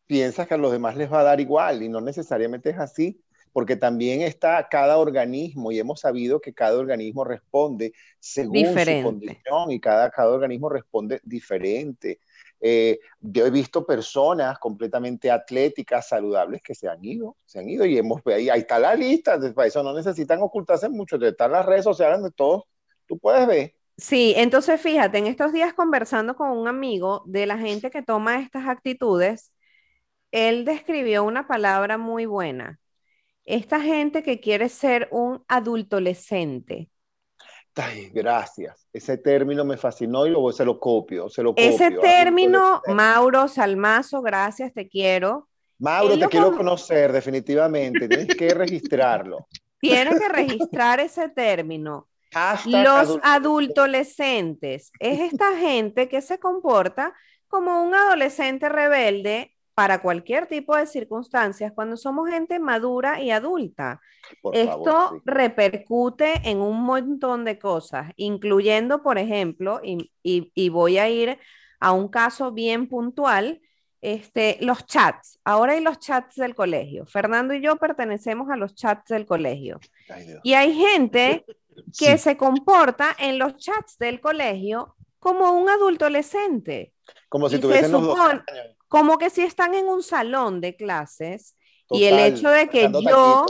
piensas 0.07 0.47
que 0.47 0.55
a 0.55 0.57
los 0.57 0.71
demás 0.71 0.95
les 0.95 1.13
va 1.13 1.19
a 1.19 1.23
dar 1.23 1.39
igual 1.39 1.83
y 1.83 1.89
no 1.89 2.01
necesariamente 2.01 2.71
es 2.71 2.79
así 2.79 3.21
porque 3.57 3.75
también 3.75 4.21
está 4.21 4.67
cada 4.69 4.99
organismo 4.99 5.71
y 5.71 5.79
hemos 5.79 6.01
sabido 6.01 6.39
que 6.39 6.53
cada 6.53 6.77
organismo 6.77 7.23
responde 7.23 7.91
según 8.19 8.67
su 8.67 9.01
condición 9.01 9.71
y 9.71 9.79
cada, 9.79 10.11
cada 10.11 10.29
organismo 10.29 10.69
responde 10.69 11.19
diferente. 11.23 12.19
Eh, 12.61 12.99
yo 13.19 13.47
he 13.47 13.49
visto 13.49 13.83
personas 13.83 14.59
completamente 14.59 15.31
atléticas, 15.31 16.07
saludables, 16.07 16.61
que 16.61 16.75
se 16.75 16.87
han 16.87 17.03
ido, 17.03 17.35
se 17.47 17.57
han 17.57 17.67
ido 17.67 17.83
y 17.87 17.97
hemos, 17.97 18.21
ahí, 18.27 18.47
ahí 18.47 18.59
está 18.59 18.77
la 18.77 18.93
lista, 18.93 19.39
para 19.55 19.67
eso 19.67 19.81
no 19.81 19.91
necesitan 19.91 20.39
ocultarse 20.43 20.87
mucho, 20.87 21.15
estar 21.15 21.49
las 21.49 21.65
redes 21.65 21.83
sociales 21.83 22.21
de 22.21 22.29
todos, 22.29 22.65
tú 23.07 23.17
puedes 23.17 23.47
ver. 23.47 23.73
Sí, 23.97 24.35
entonces 24.37 24.79
fíjate, 24.79 25.17
en 25.17 25.25
estos 25.25 25.51
días 25.51 25.73
conversando 25.73 26.35
con 26.35 26.51
un 26.51 26.67
amigo 26.67 27.23
de 27.25 27.47
la 27.47 27.57
gente 27.57 27.89
que 27.89 28.03
toma 28.03 28.39
estas 28.39 28.67
actitudes, 28.67 29.51
él 30.29 30.63
describió 30.63 31.23
una 31.23 31.47
palabra 31.47 31.97
muy 31.97 32.27
buena 32.27 32.79
esta 33.47 33.79
gente 33.79 34.21
que 34.21 34.39
quiere 34.39 34.69
ser 34.69 35.07
un 35.09 35.43
adultolescente. 35.47 36.89
Ay, 37.75 38.09
gracias. 38.09 38.87
Ese 38.91 39.17
término 39.17 39.63
me 39.63 39.77
fascinó 39.77 40.25
y 40.25 40.31
luego 40.31 40.51
se 40.51 40.65
lo 40.65 40.79
copio, 40.79 41.29
se 41.29 41.41
lo 41.43 41.51
copio. 41.51 41.65
Ese 41.65 41.91
término, 41.91 42.81
Mauro 42.87 43.47
Salmazo, 43.47 44.21
gracias, 44.21 44.73
te 44.73 44.87
quiero. 44.89 45.47
Mauro, 45.79 46.17
te 46.17 46.27
quiero 46.27 46.55
conocer 46.55 47.11
definitivamente, 47.11 48.07
tienes 48.07 48.35
que 48.35 48.53
registrarlo. 48.53 49.47
Tienes 49.79 50.19
que 50.19 50.27
registrar 50.27 50.99
ese 50.99 51.29
término. 51.29 52.07
Los 52.65 53.19
adultolescentes 53.21 54.91
es 54.99 55.19
esta 55.19 55.55
gente 55.55 56.09
que 56.09 56.23
se 56.23 56.39
comporta 56.39 57.13
como 57.47 57.83
un 57.83 57.93
adolescente 57.93 58.69
rebelde 58.69 59.55
para 59.77 60.01
cualquier 60.01 60.47
tipo 60.47 60.75
de 60.75 60.87
circunstancias 60.87 61.71
cuando 61.71 61.97
somos 61.97 62.27
gente 62.31 62.57
madura 62.57 63.21
y 63.21 63.29
adulta. 63.29 64.01
Esto 64.51 65.21
repercute 65.23 66.41
en 66.45 66.61
un 66.61 66.81
montón 66.81 67.45
de 67.45 67.59
cosas, 67.59 68.11
incluyendo, 68.15 69.03
por 69.03 69.19
ejemplo, 69.19 69.79
y, 69.83 70.69
voy 70.69 70.97
a 70.97 71.07
ir 71.09 71.37
a 71.79 71.91
un 71.91 72.07
caso 72.07 72.51
bien 72.51 72.89
puntual, 72.89 73.61
este, 74.01 74.57
los 74.61 74.83
chats. 74.87 75.39
Ahora 75.43 75.73
hay 75.73 75.81
los 75.81 75.99
chats 75.99 76.37
del 76.37 76.55
colegio. 76.55 77.05
Fernando 77.05 77.53
y 77.53 77.61
yo 77.61 77.75
pertenecemos 77.75 78.49
a 78.49 78.55
los 78.55 78.73
chats 78.73 79.09
del 79.09 79.27
colegio. 79.27 79.79
y 80.41 80.55
hay 80.55 80.73
gente 80.73 81.45
que 81.99 82.17
se 82.17 82.35
comporta 82.35 83.15
en 83.19 83.37
los 83.37 83.57
chats 83.57 83.99
del 83.99 84.21
colegio 84.21 84.95
como 85.19 85.51
un 85.51 85.69
adulto 85.69 86.05
adolescente. 86.05 86.93
Como 87.29 87.47
si 87.47 87.59
tuviesen 87.59 87.91
los 87.91 88.17
como 88.87 89.17
que 89.17 89.29
si 89.29 89.41
están 89.41 89.73
en 89.73 89.85
un 89.85 90.03
salón 90.03 90.61
de 90.61 90.75
clases 90.75 91.55
y 91.89 92.05
el 92.05 92.19
hecho 92.19 92.49
de 92.49 92.67
que 92.69 92.91
yo, 93.09 93.45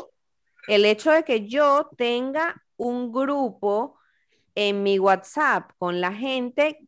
el 0.67 0.85
hecho 0.85 1.11
de 1.11 1.23
que 1.23 1.47
yo 1.47 1.89
tenga 1.97 2.63
un 2.75 3.11
grupo 3.11 3.97
en 4.55 4.83
mi 4.83 4.99
WhatsApp 4.99 5.71
con 5.77 6.01
la 6.01 6.13
gente 6.13 6.79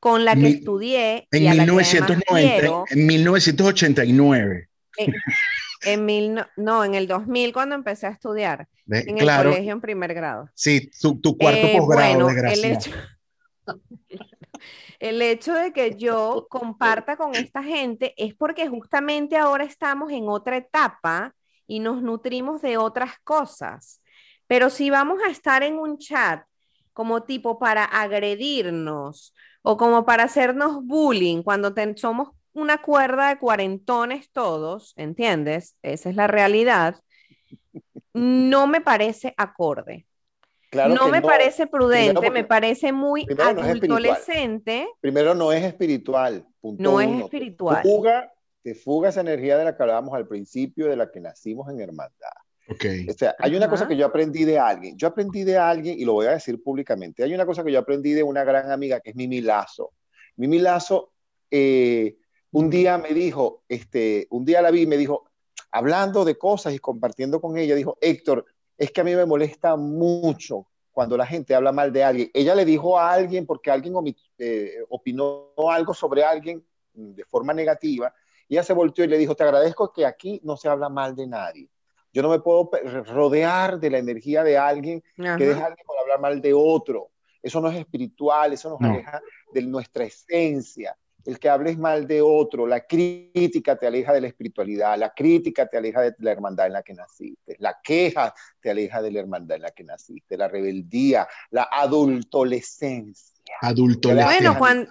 con 0.00 0.24
la 0.24 0.36
que 0.36 0.48
estudié 0.48 1.26
en, 1.32 1.42
y 1.42 1.48
1990, 1.48 2.84
en 2.90 3.06
1989. 3.06 4.68
En, 5.84 6.04
mil, 6.04 6.40
no, 6.56 6.84
en 6.84 6.94
el 6.94 7.06
2000 7.06 7.52
cuando 7.52 7.74
empecé 7.74 8.06
a 8.06 8.10
estudiar 8.10 8.68
en 8.88 9.18
el 9.18 9.26
colegio 9.26 9.72
en 9.72 9.80
primer 9.80 10.14
grado. 10.14 10.48
Sí, 10.54 10.90
tu, 11.00 11.20
tu 11.20 11.36
cuarto 11.36 11.66
eh, 11.66 11.76
posgrado, 11.76 12.24
bueno, 12.24 12.48
el 12.48 12.64
hecho, 12.64 12.90
el 14.98 15.22
hecho 15.22 15.54
de 15.54 15.72
que 15.72 15.96
yo 15.96 16.46
comparta 16.50 17.16
con 17.16 17.34
esta 17.34 17.62
gente 17.62 18.14
es 18.16 18.34
porque 18.34 18.68
justamente 18.68 19.36
ahora 19.36 19.64
estamos 19.64 20.10
en 20.12 20.28
otra 20.28 20.56
etapa 20.56 21.34
y 21.66 21.80
nos 21.80 22.02
nutrimos 22.02 22.62
de 22.62 22.78
otras 22.78 23.18
cosas. 23.22 24.02
Pero 24.46 24.70
si 24.70 24.90
vamos 24.90 25.20
a 25.24 25.30
estar 25.30 25.62
en 25.62 25.78
un 25.78 25.98
chat 25.98 26.44
como 26.92 27.22
tipo 27.22 27.58
para 27.58 27.84
agredirnos 27.84 29.34
o 29.62 29.76
como 29.76 30.04
para 30.04 30.24
hacernos 30.24 30.84
bullying 30.84 31.42
cuando 31.42 31.72
somos 31.96 32.30
una 32.52 32.78
cuerda 32.78 33.28
de 33.28 33.38
cuarentones 33.38 34.32
todos, 34.32 34.94
¿entiendes? 34.96 35.76
Esa 35.82 36.10
es 36.10 36.16
la 36.16 36.26
realidad. 36.26 36.96
No 38.14 38.66
me 38.66 38.80
parece 38.80 39.34
acorde 39.36 40.07
no 40.72 41.08
me 41.08 41.22
parece 41.22 41.66
prudente, 41.66 42.30
me 42.30 42.44
parece 42.44 42.92
muy 42.92 43.26
adolescente. 43.38 44.88
primero 45.00 45.34
no 45.34 45.52
es 45.52 45.64
espiritual. 45.64 46.46
no 46.62 47.00
es 47.00 47.22
espiritual. 47.22 47.82
Te 47.82 47.88
fuga, 47.88 48.32
te 48.62 48.74
fuga 48.74 49.08
esa 49.08 49.20
energía 49.20 49.56
de 49.56 49.64
la 49.64 49.76
que 49.76 49.82
hablábamos 49.82 50.14
al 50.14 50.26
principio, 50.26 50.88
de 50.88 50.96
la 50.96 51.10
que 51.10 51.20
nacimos 51.20 51.70
en 51.70 51.80
hermandad. 51.80 52.30
Okay. 52.70 53.08
O 53.08 53.14
sea, 53.14 53.34
hay 53.38 53.56
una 53.56 53.68
cosa 53.70 53.88
que 53.88 53.96
yo 53.96 54.04
aprendí 54.04 54.44
de 54.44 54.58
alguien. 54.58 54.96
Yo 54.98 55.08
aprendí 55.08 55.42
de 55.42 55.56
alguien, 55.56 55.98
y 55.98 56.04
lo 56.04 56.12
voy 56.12 56.26
a 56.26 56.32
decir 56.32 56.62
públicamente, 56.62 57.24
hay 57.24 57.34
una 57.34 57.46
cosa 57.46 57.64
que 57.64 57.72
yo 57.72 57.78
aprendí 57.78 58.12
de 58.12 58.22
una 58.22 58.44
gran 58.44 58.70
amiga 58.70 59.00
que 59.00 59.10
es 59.10 59.16
Mimi 59.16 59.40
Lazo. 59.40 59.92
Mimi 60.36 60.58
Lazo, 60.58 61.12
eh, 61.50 62.16
un 62.50 62.68
día 62.68 62.98
me 62.98 63.14
dijo, 63.14 63.64
este, 63.68 64.26
un 64.30 64.44
día 64.44 64.60
la 64.60 64.70
vi 64.70 64.82
y 64.82 64.86
me 64.86 64.98
dijo, 64.98 65.30
hablando 65.70 66.26
de 66.26 66.36
cosas 66.36 66.74
y 66.74 66.78
compartiendo 66.78 67.40
con 67.40 67.56
ella, 67.56 67.74
dijo, 67.74 67.96
Héctor, 68.02 68.44
es 68.78 68.92
que 68.92 69.00
a 69.00 69.04
mí 69.04 69.14
me 69.14 69.26
molesta 69.26 69.76
mucho 69.76 70.66
cuando 70.92 71.16
la 71.16 71.26
gente 71.26 71.54
habla 71.54 71.72
mal 71.72 71.92
de 71.92 72.04
alguien. 72.04 72.30
Ella 72.32 72.54
le 72.54 72.64
dijo 72.64 72.98
a 72.98 73.12
alguien, 73.12 73.44
porque 73.44 73.70
alguien 73.70 73.94
eh, 74.38 74.76
opinó 74.88 75.52
algo 75.70 75.92
sobre 75.92 76.24
alguien 76.24 76.64
de 76.92 77.24
forma 77.24 77.52
negativa, 77.52 78.12
y 78.48 78.54
ella 78.54 78.62
se 78.62 78.72
volteó 78.72 79.04
y 79.04 79.08
le 79.08 79.18
dijo, 79.18 79.34
te 79.34 79.44
agradezco 79.44 79.92
que 79.92 80.06
aquí 80.06 80.40
no 80.42 80.56
se 80.56 80.68
habla 80.68 80.88
mal 80.88 81.14
de 81.14 81.26
nadie. 81.26 81.68
Yo 82.12 82.22
no 82.22 82.30
me 82.30 82.40
puedo 82.40 82.70
rodear 83.04 83.78
de 83.78 83.90
la 83.90 83.98
energía 83.98 84.42
de 84.42 84.56
alguien 84.56 85.02
que 85.14 85.46
deja 85.46 85.66
alguien 85.66 85.86
por 85.86 85.98
hablar 85.98 86.20
mal 86.20 86.40
de 86.40 86.54
otro. 86.54 87.10
Eso 87.42 87.60
no 87.60 87.68
es 87.68 87.76
espiritual, 87.76 88.52
eso 88.52 88.70
nos 88.70 88.80
aleja 88.80 89.20
de 89.52 89.62
nuestra 89.62 90.04
esencia 90.04 90.96
el 91.24 91.38
que 91.38 91.48
hables 91.48 91.78
mal 91.78 92.06
de 92.06 92.22
otro, 92.22 92.66
la 92.66 92.86
crítica 92.86 93.76
te 93.76 93.86
aleja 93.86 94.12
de 94.12 94.20
la 94.20 94.28
espiritualidad, 94.28 94.98
la 94.98 95.10
crítica 95.10 95.66
te 95.66 95.76
aleja 95.76 96.02
de 96.02 96.14
la 96.18 96.32
hermandad 96.32 96.66
en 96.66 96.72
la 96.72 96.82
que 96.82 96.94
naciste, 96.94 97.56
la 97.58 97.78
queja 97.82 98.34
te 98.60 98.70
aleja 98.70 99.02
de 99.02 99.10
la 99.10 99.20
hermandad 99.20 99.56
en 99.56 99.62
la 99.62 99.70
que 99.70 99.84
naciste, 99.84 100.36
la 100.36 100.48
rebeldía, 100.48 101.28
la 101.50 101.68
adultolescencia. 101.70 103.36
Adultolescencia. 103.60 104.52
Bueno, 104.52 104.86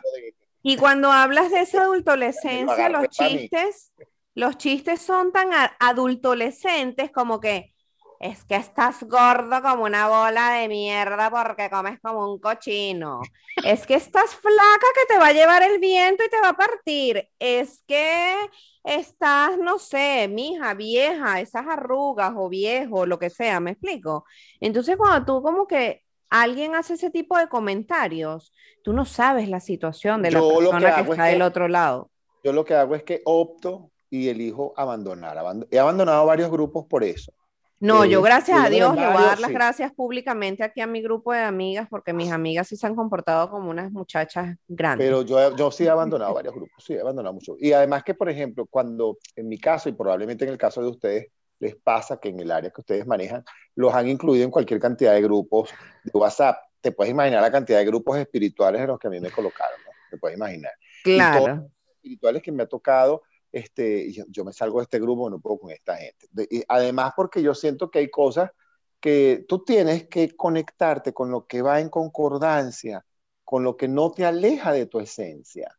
y 0.61 0.75
cuando 0.77 1.11
hablas 1.11 1.51
de 1.51 1.61
esa 1.61 1.83
adultolescencia, 1.83 2.89
los 2.89 3.07
chistes, 3.09 3.93
los 4.35 4.57
chistes 4.57 5.01
son 5.01 5.31
tan 5.31 5.49
adultolescentes 5.79 7.09
como 7.11 7.39
que 7.39 7.73
es 8.19 8.43
que 8.45 8.55
estás 8.55 9.03
gordo 9.03 9.61
como 9.61 9.83
una 9.83 10.07
bola 10.07 10.53
de 10.53 10.67
mierda 10.67 11.29
porque 11.29 11.69
comes 11.69 11.99
como 11.99 12.31
un 12.31 12.39
cochino. 12.39 13.21
Es 13.63 13.85
que 13.85 13.95
estás 13.95 14.35
flaca 14.35 14.87
que 14.95 15.13
te 15.13 15.19
va 15.19 15.27
a 15.27 15.33
llevar 15.33 15.63
el 15.63 15.79
viento 15.79 16.23
y 16.23 16.29
te 16.29 16.41
va 16.41 16.49
a 16.49 16.57
partir. 16.57 17.29
Es 17.39 17.83
que 17.87 18.35
estás, 18.83 19.57
no 19.59 19.77
sé, 19.77 20.27
mija, 20.27 20.73
vieja, 20.73 21.39
esas 21.39 21.67
arrugas 21.67 22.33
o 22.35 22.49
viejo, 22.49 23.05
lo 23.05 23.19
que 23.19 23.29
sea, 23.29 23.59
¿me 23.59 23.71
explico? 23.71 24.25
Entonces 24.59 24.97
cuando 24.97 25.25
tú 25.25 25.41
como 25.43 25.67
que 25.67 26.03
alguien 26.29 26.75
hace 26.75 26.95
ese 26.95 27.11
tipo 27.11 27.37
de 27.37 27.47
comentarios, 27.47 28.51
tú 28.83 28.93
no 28.93 29.05
sabes 29.05 29.47
la 29.47 29.59
situación 29.59 30.23
de 30.23 30.31
la 30.31 30.39
persona 30.39 30.95
que, 30.95 31.11
está 31.11 31.25
del 31.25 31.41
otro 31.41 31.67
lado. 31.67 32.09
Yo 32.43 32.51
lo 32.53 32.65
que 32.65 32.73
hago 32.73 32.95
es 32.95 33.03
que 33.03 33.21
opto 33.25 33.91
y 34.09 34.29
elijo 34.29 34.73
abandonar. 34.77 35.37
he 35.69 35.79
abandonado 35.79 36.25
varios 36.25 36.49
grupos 36.49 36.85
por 36.85 37.03
eso. 37.03 37.33
No, 37.79 38.05
yo 38.05 38.21
gracias 38.21 38.59
a 38.59 38.69
Dios 38.69 38.95
le 38.95 39.05
voy 39.05 39.17
a 39.17 39.25
dar 39.25 39.39
las 39.39 39.51
gracias 39.51 39.93
públicamente 39.93 40.63
aquí 40.63 40.81
a 40.81 40.87
mi 40.87 41.01
grupo 41.01 41.31
de 41.31 41.39
amigas 41.39 41.87
porque 41.89 42.11
mis 42.11 42.31
amigas 42.31 42.67
sí 42.67 42.75
se 42.75 42.87
han 42.87 42.95
comportado 42.95 43.49
como 43.51 43.69
unas 43.69 43.91
muchachas 43.91 44.57
grandes. 44.67 45.05
Pero 45.05 45.21
yo, 45.21 45.55
yo 45.55 45.69
sí 45.69 45.85
he 45.85 45.89
abandonado 45.89 46.33
varios 46.33 46.55
grupos, 46.55 46.83
sí 46.83 46.93
he 46.93 46.99
abandonado 46.99 47.33
mucho. 47.33 47.55
Y 47.59 47.73
además 47.73 48.03
que, 48.03 48.15
por 48.15 48.29
ejemplo, 48.29 48.65
cuando 48.65 49.17
en 49.35 49.47
mi 49.47 49.59
caso 49.59 49.89
y 49.89 49.91
probablemente 49.91 50.43
en 50.45 50.51
el 50.51 50.57
caso 50.57 50.81
de 50.81 50.87
ustedes, 50.87 51.27
les 51.59 51.75
pasa 51.75 52.19
que 52.19 52.29
en 52.29 52.39
el 52.39 52.51
área 52.51 52.69
que 52.69 52.81
ustedes 52.81 53.05
manejan, 53.05 53.43
los 53.75 53.93
han 53.93 54.07
incluido 54.07 54.43
en 54.43 54.51
cualquier 54.51 54.79
cantidad 54.79 55.13
de 55.13 55.21
grupos 55.21 55.69
de 56.03 56.11
WhatsApp. 56.17 56.57
Te 56.81 56.91
puedes 56.91 57.11
imaginar 57.11 57.41
la 57.41 57.51
cantidad 57.51 57.79
de 57.79 57.85
grupos 57.85 58.17
espirituales 58.17 58.81
en 58.81 58.87
los 58.87 58.99
que 58.99 59.07
a 59.07 59.11
mí 59.11 59.19
me 59.19 59.31
colocaron, 59.31 59.79
¿no? 59.85 59.91
Te 60.09 60.17
puedes 60.17 60.37
imaginar. 60.37 60.71
Claro. 61.03 61.69
espirituales 61.95 62.41
que 62.41 62.51
me 62.51 62.63
ha 62.63 62.67
tocado 62.67 63.23
este, 63.57 64.11
yo, 64.11 64.45
me 64.45 64.53
salgo 64.53 64.79
de 64.79 64.83
este 64.83 64.99
grupo, 64.99 65.29
no 65.29 65.39
puedo 65.39 65.59
con 65.59 65.71
esta 65.71 65.97
gente. 65.97 66.27
y 66.49 66.63
además 66.67 67.13
porque 67.15 67.41
yo 67.41 67.53
siento 67.53 67.91
que 67.91 67.99
hay 67.99 68.09
cosas 68.09 68.51
que 68.99 69.45
tú 69.47 69.63
tienes 69.63 70.07
que 70.07 70.35
conectarte 70.35 71.13
con 71.13 71.31
lo 71.31 71.45
que 71.45 71.61
va 71.61 71.79
en 71.79 71.89
concordancia, 71.89 73.05
con 73.43 73.63
lo 73.63 73.77
que 73.77 73.87
no 73.87 74.11
te 74.11 74.25
aleja 74.25 74.71
de 74.73 74.87
tu 74.87 74.99
esencia, 74.99 75.77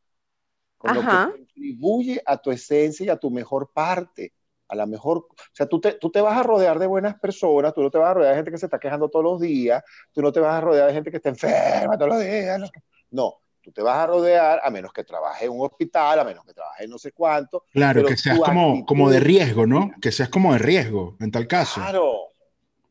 con 0.77 0.95
lo 0.95 1.01
que 1.01 1.39
contribuye 1.39 2.23
a 2.25 2.39
tu 2.39 2.51
esencia 2.51 3.07
y 3.07 3.09
a 3.09 3.17
tu 3.17 3.31
mejor 3.31 3.73
parte, 3.73 4.33
a 4.69 4.77
la 4.77 4.87
mejor, 4.87 5.19
o 5.19 5.35
sea, 5.53 5.67
tú 5.67 5.81
te, 5.81 5.93
tú 5.95 6.11
te 6.11 6.21
vas 6.21 6.39
a 6.39 6.43
rodear 6.43 6.79
de 6.79 6.87
buenas 6.87 7.19
personas, 7.19 7.75
tú 7.75 7.83
no 7.83 7.91
te 7.91 7.99
vas 7.99 8.11
a 8.11 8.15
rodear 8.15 8.33
de 8.33 8.39
gente 8.39 8.51
que 8.51 8.59
se 8.59 8.67
está 8.67 8.79
quejando 8.79 9.09
todos 9.09 9.25
los 9.25 9.41
días, 9.41 9.83
tú 10.13 10.23
no 10.23 10.31
te 10.31 10.41
vas 10.41 10.55
a 10.55 10.61
rodear 10.61 10.89
de 10.89 10.95
gente 10.95 11.11
que 11.11 11.17
está 11.17 11.31
enferma 11.31 11.97
todos 11.99 12.13
los 12.13 12.21
días, 12.23 12.71
no, 13.11 13.41
tú 13.61 13.73
te 13.73 13.83
vas 13.83 13.99
a 13.99 14.07
rodear, 14.07 14.61
a 14.63 14.71
menos 14.71 14.93
que 14.93 15.05
trabajes 15.05 15.43
en 15.43 15.51
un 15.51 15.65
hospital, 15.65 16.21
a 16.21 16.25
menos 16.25 16.45
que 16.45 16.55
trabajes 16.55 16.89
no 16.89 16.99
sé 16.99 17.13
cuánto. 17.13 17.65
Claro, 17.73 18.05
que 18.05 18.17
seas 18.17 18.41
como, 18.41 18.85
como 18.85 19.11
de 19.11 19.21
riesgo, 19.21 19.67
¿no? 19.67 19.91
Que 20.01 20.13
seas 20.13 20.29
como 20.29 20.53
de 20.53 20.59
riesgo, 20.59 21.17
en 21.21 21.31
tal 21.31 21.47
caso. 21.47 21.81
Claro, 21.81 22.33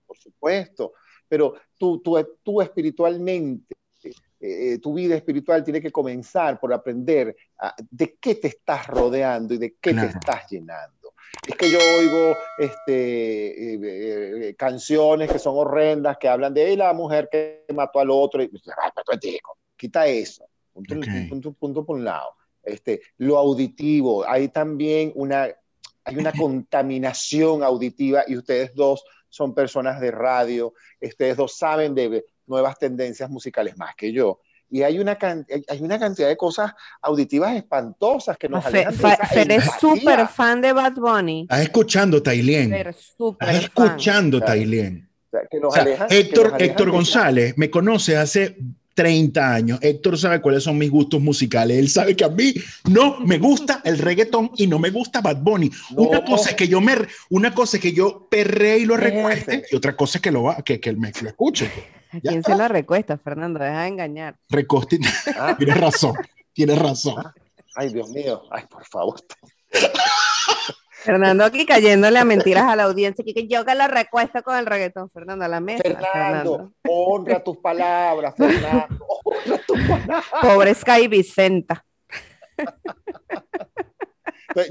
por 0.06 0.18
supuesto. 0.18 0.94
Pero 1.28 1.56
tú, 1.78 2.00
tú, 2.00 2.38
tú 2.44 2.62
espiritualmente, 2.62 3.76
eh, 4.04 4.14
eh, 4.40 4.80
tu 4.80 4.94
vida 4.94 5.16
espiritual 5.16 5.64
tiene 5.64 5.82
que 5.82 5.92
comenzar 5.92 6.60
por 6.60 6.74
aprender 6.74 7.36
de 7.90 8.18
qué 8.20 8.36
te 8.36 8.48
estás 8.48 8.88
rodeando 8.88 9.54
y 9.54 9.58
de 9.58 9.76
qué 9.82 9.94
te 9.94 10.06
estás 10.06 10.50
llenando. 10.50 11.14
Es 11.46 11.56
que 11.56 11.70
yo 11.70 11.80
oigo 11.98 12.36
este, 12.58 14.50
eh, 14.50 14.56
canciones 14.56 15.32
que 15.32 15.40
son 15.40 15.56
horrendas, 15.58 16.18
que 16.18 16.28
hablan 16.28 16.54
de 16.54 16.76
la 16.78 16.94
mujer 16.94 17.30
que 17.32 17.66
mató 17.74 18.00
al 18.00 18.10
otro, 18.12 18.44
y 18.44 18.50
quita 19.76 20.08
eso. 20.08 20.46
Punto, 21.30 21.54
punto, 21.54 21.86
por 21.86 21.98
un 21.98 22.06
lado. 22.06 22.36
Este, 22.64 23.02
lo 23.18 23.38
auditivo, 23.38 24.28
hay 24.28 24.50
también 24.50 25.12
una, 25.16 25.48
hay 26.04 26.18
una 26.18 26.32
contaminación 26.38 27.64
auditiva 27.64 28.24
y 28.28 28.38
ustedes 28.38 28.76
dos 28.76 29.04
son 29.30 29.54
personas 29.54 30.00
de 30.00 30.12
radio, 30.12 30.74
ustedes 31.02 31.38
dos 31.38 31.58
saben 31.58 31.96
de 31.96 32.26
nuevas 32.46 32.78
tendencias 32.78 33.30
musicales 33.30 33.78
más 33.78 33.96
que 33.96 34.12
yo. 34.12 34.40
Y 34.70 34.84
hay 34.84 35.00
una, 35.00 35.18
hay 35.22 35.82
una 35.82 35.98
cantidad 35.98 36.28
de 36.28 36.36
cosas 36.36 36.74
auditivas 37.02 37.56
espantosas 37.56 38.38
que 38.38 38.50
nos 38.50 38.66
alejan 38.66 38.94
Eres 39.34 39.66
súper 39.80 40.28
fan 40.28 40.62
de 40.62 40.74
Bad 40.74 40.96
Bunny. 40.96 41.42
Estás 41.44 41.62
escuchando, 41.62 42.22
Tailien. 42.22 42.74
Estás 42.74 43.56
escuchando, 43.56 44.42
Tailien. 44.42 45.10
Héctor, 46.10 46.56
Héctor 46.60 46.92
González 46.92 47.54
me 47.58 47.70
conoce 47.70 48.18
hace 48.18 48.58
30 48.98 49.54
años. 49.54 49.80
Héctor 49.84 50.18
sabe 50.18 50.42
cuáles 50.42 50.64
son 50.64 50.76
mis 50.76 50.90
gustos 50.90 51.22
musicales. 51.22 51.78
Él 51.78 51.88
sabe 51.88 52.16
que 52.16 52.24
a 52.24 52.30
mí 52.30 52.52
no 52.90 53.20
me 53.20 53.38
gusta 53.38 53.80
el 53.86 54.00
reggaetón 54.00 54.50
y 54.58 54.66
no 54.66 54.80
me 54.80 54.90
gusta 54.90 55.22
Bad 55.22 55.38
Bunny. 55.38 55.70
Una 55.96 56.26
cosa 56.26 56.50
es 56.50 56.56
que 56.56 56.68
yo 56.68 56.82
me, 56.82 56.96
una 57.30 57.54
cosa 57.54 57.78
es 57.78 57.84
que 57.84 57.94
yo 57.94 58.28
perre 58.28 58.80
y 58.80 58.86
lo 58.86 58.98
recueste 58.98 59.66
y 59.72 59.76
otra 59.76 59.96
cosa 59.96 60.18
es 60.18 60.24
que 60.24 60.32
lo 60.32 60.56
que, 60.66 60.80
que 60.80 60.94
me 60.94 61.12
lo 61.22 61.30
escuche. 61.30 61.72
¿A 62.12 62.20
quién 62.20 62.44
se 62.44 62.58
lo 62.58 62.68
recuesta, 62.68 63.20
Fernando? 63.20 63.60
Deja 63.60 63.84
de 63.84 63.88
engañar. 63.88 64.36
Recoste. 64.50 65.00
¿Ah? 65.38 65.56
Tienes 65.60 65.78
razón. 65.78 66.16
Tienes 66.54 66.80
razón. 66.80 67.24
Ay, 67.76 67.94
Dios 67.94 68.10
mío. 68.10 68.42
Ay, 68.50 68.64
por 68.68 68.84
favor. 68.84 69.22
Fernando 71.08 71.46
aquí 71.46 71.66
cayéndole 71.66 72.20
a 72.20 72.26
mentiras 72.26 72.66
a 72.66 72.76
la 72.76 72.84
audiencia, 72.84 73.24
que 73.24 73.48
yo 73.48 73.64
que 73.64 73.74
la 73.76 73.88
recuesto 73.88 74.44
con 74.44 74.58
el 74.58 74.66
reggaetón, 74.66 75.10
Fernando, 75.10 75.46
a 75.46 75.48
la 75.48 75.62
mesa. 75.62 75.82
Fernando, 75.82 76.74
honra 76.86 77.42
tus 77.42 77.58
palabras, 77.60 78.36
Fernando, 78.36 79.06
honra 79.24 79.62
tus 79.66 79.80
palabras. 79.88 80.26
Pobre 80.42 80.74
Sky 80.74 81.08
Vicenta. 81.08 81.86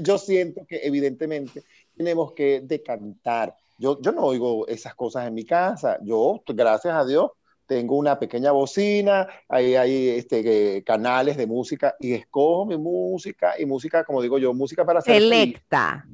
yo 0.01 0.19
siento 0.19 0.61
que 0.67 0.79
evidentemente 0.83 1.63
tenemos 1.95 2.33
que 2.33 2.61
decantar. 2.63 3.55
Yo, 3.79 3.99
yo 3.99 4.11
no 4.11 4.21
oigo 4.21 4.67
esas 4.67 4.93
cosas 4.93 5.25
en 5.27 5.33
mi 5.33 5.43
casa. 5.43 5.97
Yo, 6.03 6.43
gracias 6.45 6.93
a 6.93 7.03
Dios, 7.03 7.31
tengo 7.65 7.97
una 7.97 8.19
pequeña 8.19 8.51
bocina, 8.51 9.27
ahí 9.49 9.73
hay 9.73 10.09
este, 10.09 10.83
canales 10.83 11.35
de 11.35 11.47
música 11.47 11.95
y 11.99 12.13
escojo 12.13 12.67
mi 12.67 12.77
música 12.77 13.55
y 13.59 13.65
música, 13.65 14.03
como 14.03 14.21
digo 14.21 14.37
yo, 14.37 14.53
música 14.53 14.85
para 14.85 15.01
ser 15.01 15.15
Selecta 15.15 16.05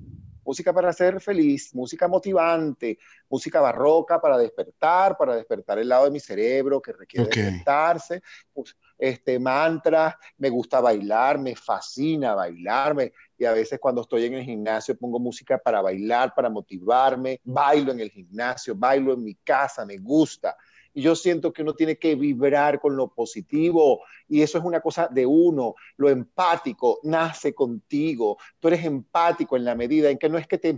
música 0.45 0.73
para 0.73 0.93
ser 0.93 1.19
feliz, 1.21 1.73
música 1.73 2.07
motivante, 2.07 2.97
música 3.29 3.61
barroca 3.61 4.19
para 4.19 4.37
despertar, 4.37 5.17
para 5.17 5.35
despertar 5.35 5.79
el 5.79 5.89
lado 5.89 6.05
de 6.05 6.11
mi 6.11 6.19
cerebro 6.19 6.81
que 6.81 6.93
requiere 6.93 7.27
despertarse, 7.27 8.21
pues, 8.53 8.75
este, 8.97 9.39
mantra, 9.39 10.17
me 10.37 10.49
gusta 10.49 10.79
bailar, 10.79 11.39
me 11.39 11.55
fascina 11.55 12.35
bailarme 12.35 13.13
y 13.37 13.45
a 13.45 13.51
veces 13.51 13.79
cuando 13.79 14.01
estoy 14.01 14.25
en 14.25 14.35
el 14.35 14.43
gimnasio 14.43 14.97
pongo 14.97 15.19
música 15.19 15.57
para 15.57 15.81
bailar, 15.81 16.33
para 16.33 16.49
motivarme, 16.49 17.41
bailo 17.43 17.91
en 17.91 17.99
el 17.99 18.11
gimnasio, 18.11 18.75
bailo 18.75 19.13
en 19.13 19.23
mi 19.23 19.35
casa, 19.35 19.85
me 19.85 19.97
gusta. 19.97 20.55
Y 20.93 21.01
yo 21.01 21.15
siento 21.15 21.51
que 21.51 21.63
uno 21.63 21.73
tiene 21.73 21.97
que 21.97 22.15
vibrar 22.15 22.79
con 22.79 22.95
lo 22.95 23.07
positivo 23.07 24.01
y 24.27 24.41
eso 24.41 24.57
es 24.57 24.63
una 24.63 24.79
cosa 24.79 25.07
de 25.07 25.25
uno. 25.25 25.75
Lo 25.97 26.09
empático 26.09 26.99
nace 27.03 27.53
contigo. 27.53 28.37
Tú 28.59 28.67
eres 28.67 28.85
empático 28.85 29.57
en 29.57 29.65
la 29.65 29.75
medida 29.75 30.09
en 30.09 30.17
que 30.17 30.29
no 30.29 30.37
es 30.37 30.47
que 30.47 30.57
te 30.57 30.73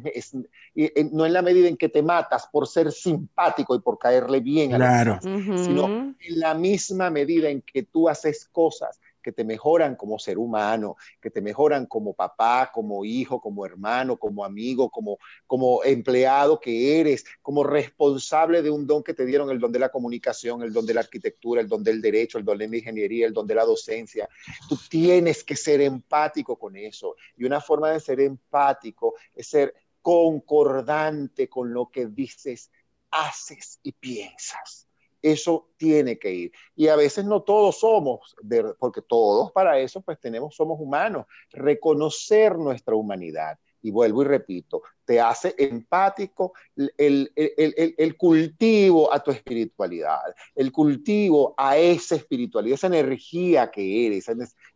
no 1.11 1.25
en 1.25 1.33
la 1.33 1.41
medida 1.41 1.67
en 1.67 1.77
que 1.77 1.89
te 1.89 2.01
matas 2.01 2.47
por 2.51 2.67
ser 2.67 2.91
simpático 2.91 3.75
y 3.75 3.79
por 3.79 3.97
caerle 3.97 4.39
bien 4.39 4.73
a 4.73 4.77
claro. 4.77 5.19
sino 5.21 6.15
en 6.19 6.39
la 6.39 6.53
misma 6.53 7.09
medida 7.09 7.49
en 7.49 7.61
que 7.61 7.83
tú 7.83 8.09
haces 8.09 8.49
cosas 8.51 8.99
que 9.25 9.31
te 9.31 9.43
mejoran 9.43 9.95
como 9.95 10.19
ser 10.19 10.37
humano, 10.37 10.97
que 11.19 11.31
te 11.31 11.41
mejoran 11.41 11.87
como 11.87 12.13
papá, 12.13 12.69
como 12.71 13.03
hijo, 13.03 13.41
como 13.41 13.65
hermano, 13.65 14.17
como 14.17 14.45
amigo, 14.45 14.91
como, 14.91 15.17
como 15.47 15.83
empleado 15.83 16.59
que 16.59 16.99
eres, 16.99 17.25
como 17.41 17.63
responsable 17.63 18.61
de 18.61 18.69
un 18.69 18.85
don 18.85 19.01
que 19.01 19.15
te 19.15 19.25
dieron, 19.25 19.49
el 19.49 19.57
don 19.57 19.71
de 19.71 19.79
la 19.79 19.89
comunicación, 19.89 20.61
el 20.61 20.71
don 20.71 20.85
de 20.85 20.93
la 20.93 20.99
arquitectura, 20.99 21.59
el 21.59 21.67
don 21.67 21.83
del 21.83 22.03
derecho, 22.03 22.37
el 22.37 22.45
don 22.45 22.55
de 22.59 22.67
la 22.67 22.77
ingeniería, 22.77 23.25
el 23.25 23.33
don 23.33 23.47
de 23.47 23.55
la 23.55 23.65
docencia. 23.65 24.29
Tú 24.69 24.77
tienes 24.87 25.43
que 25.43 25.55
ser 25.55 25.81
empático 25.81 26.55
con 26.59 26.75
eso. 26.75 27.15
Y 27.35 27.45
una 27.45 27.59
forma 27.61 27.89
de 27.89 27.99
ser 27.99 28.19
empático 28.19 29.15
es 29.33 29.47
ser 29.47 29.73
concordante 30.03 31.49
con 31.49 31.73
lo 31.73 31.89
que 31.89 32.05
dices, 32.05 32.69
haces 33.09 33.79
y 33.81 33.91
piensas. 33.91 34.87
Eso 35.25 35.69
tiene 35.75 36.19
que 36.19 36.31
ir. 36.31 36.51
Y 36.75 36.87
a 36.87 36.95
veces 36.95 37.25
no 37.25 37.41
todos 37.41 37.79
somos, 37.79 38.35
porque 38.77 39.01
todos 39.01 39.51
para 39.51 39.79
eso 39.79 40.01
pues 40.01 40.19
tenemos, 40.19 40.55
somos 40.55 40.79
humanos. 40.79 41.25
Reconocer 41.51 42.55
nuestra 42.59 42.93
humanidad. 42.93 43.57
Y 43.81 43.89
vuelvo 43.89 44.21
y 44.21 44.25
repito, 44.25 44.83
te 45.03 45.19
hace 45.19 45.55
empático 45.57 46.53
el, 46.75 47.31
el, 47.35 47.93
el, 47.97 48.17
cultivo 48.17 49.11
a 49.11 49.23
tu 49.23 49.31
espiritualidad, 49.31 50.21
el 50.55 50.71
cultivo 50.71 51.55
a 51.57 51.77
esa 51.77 52.15
espiritualidad, 52.15 52.75
esa 52.75 52.87
energía 52.87 53.69
que 53.71 54.07
eres, 54.07 54.27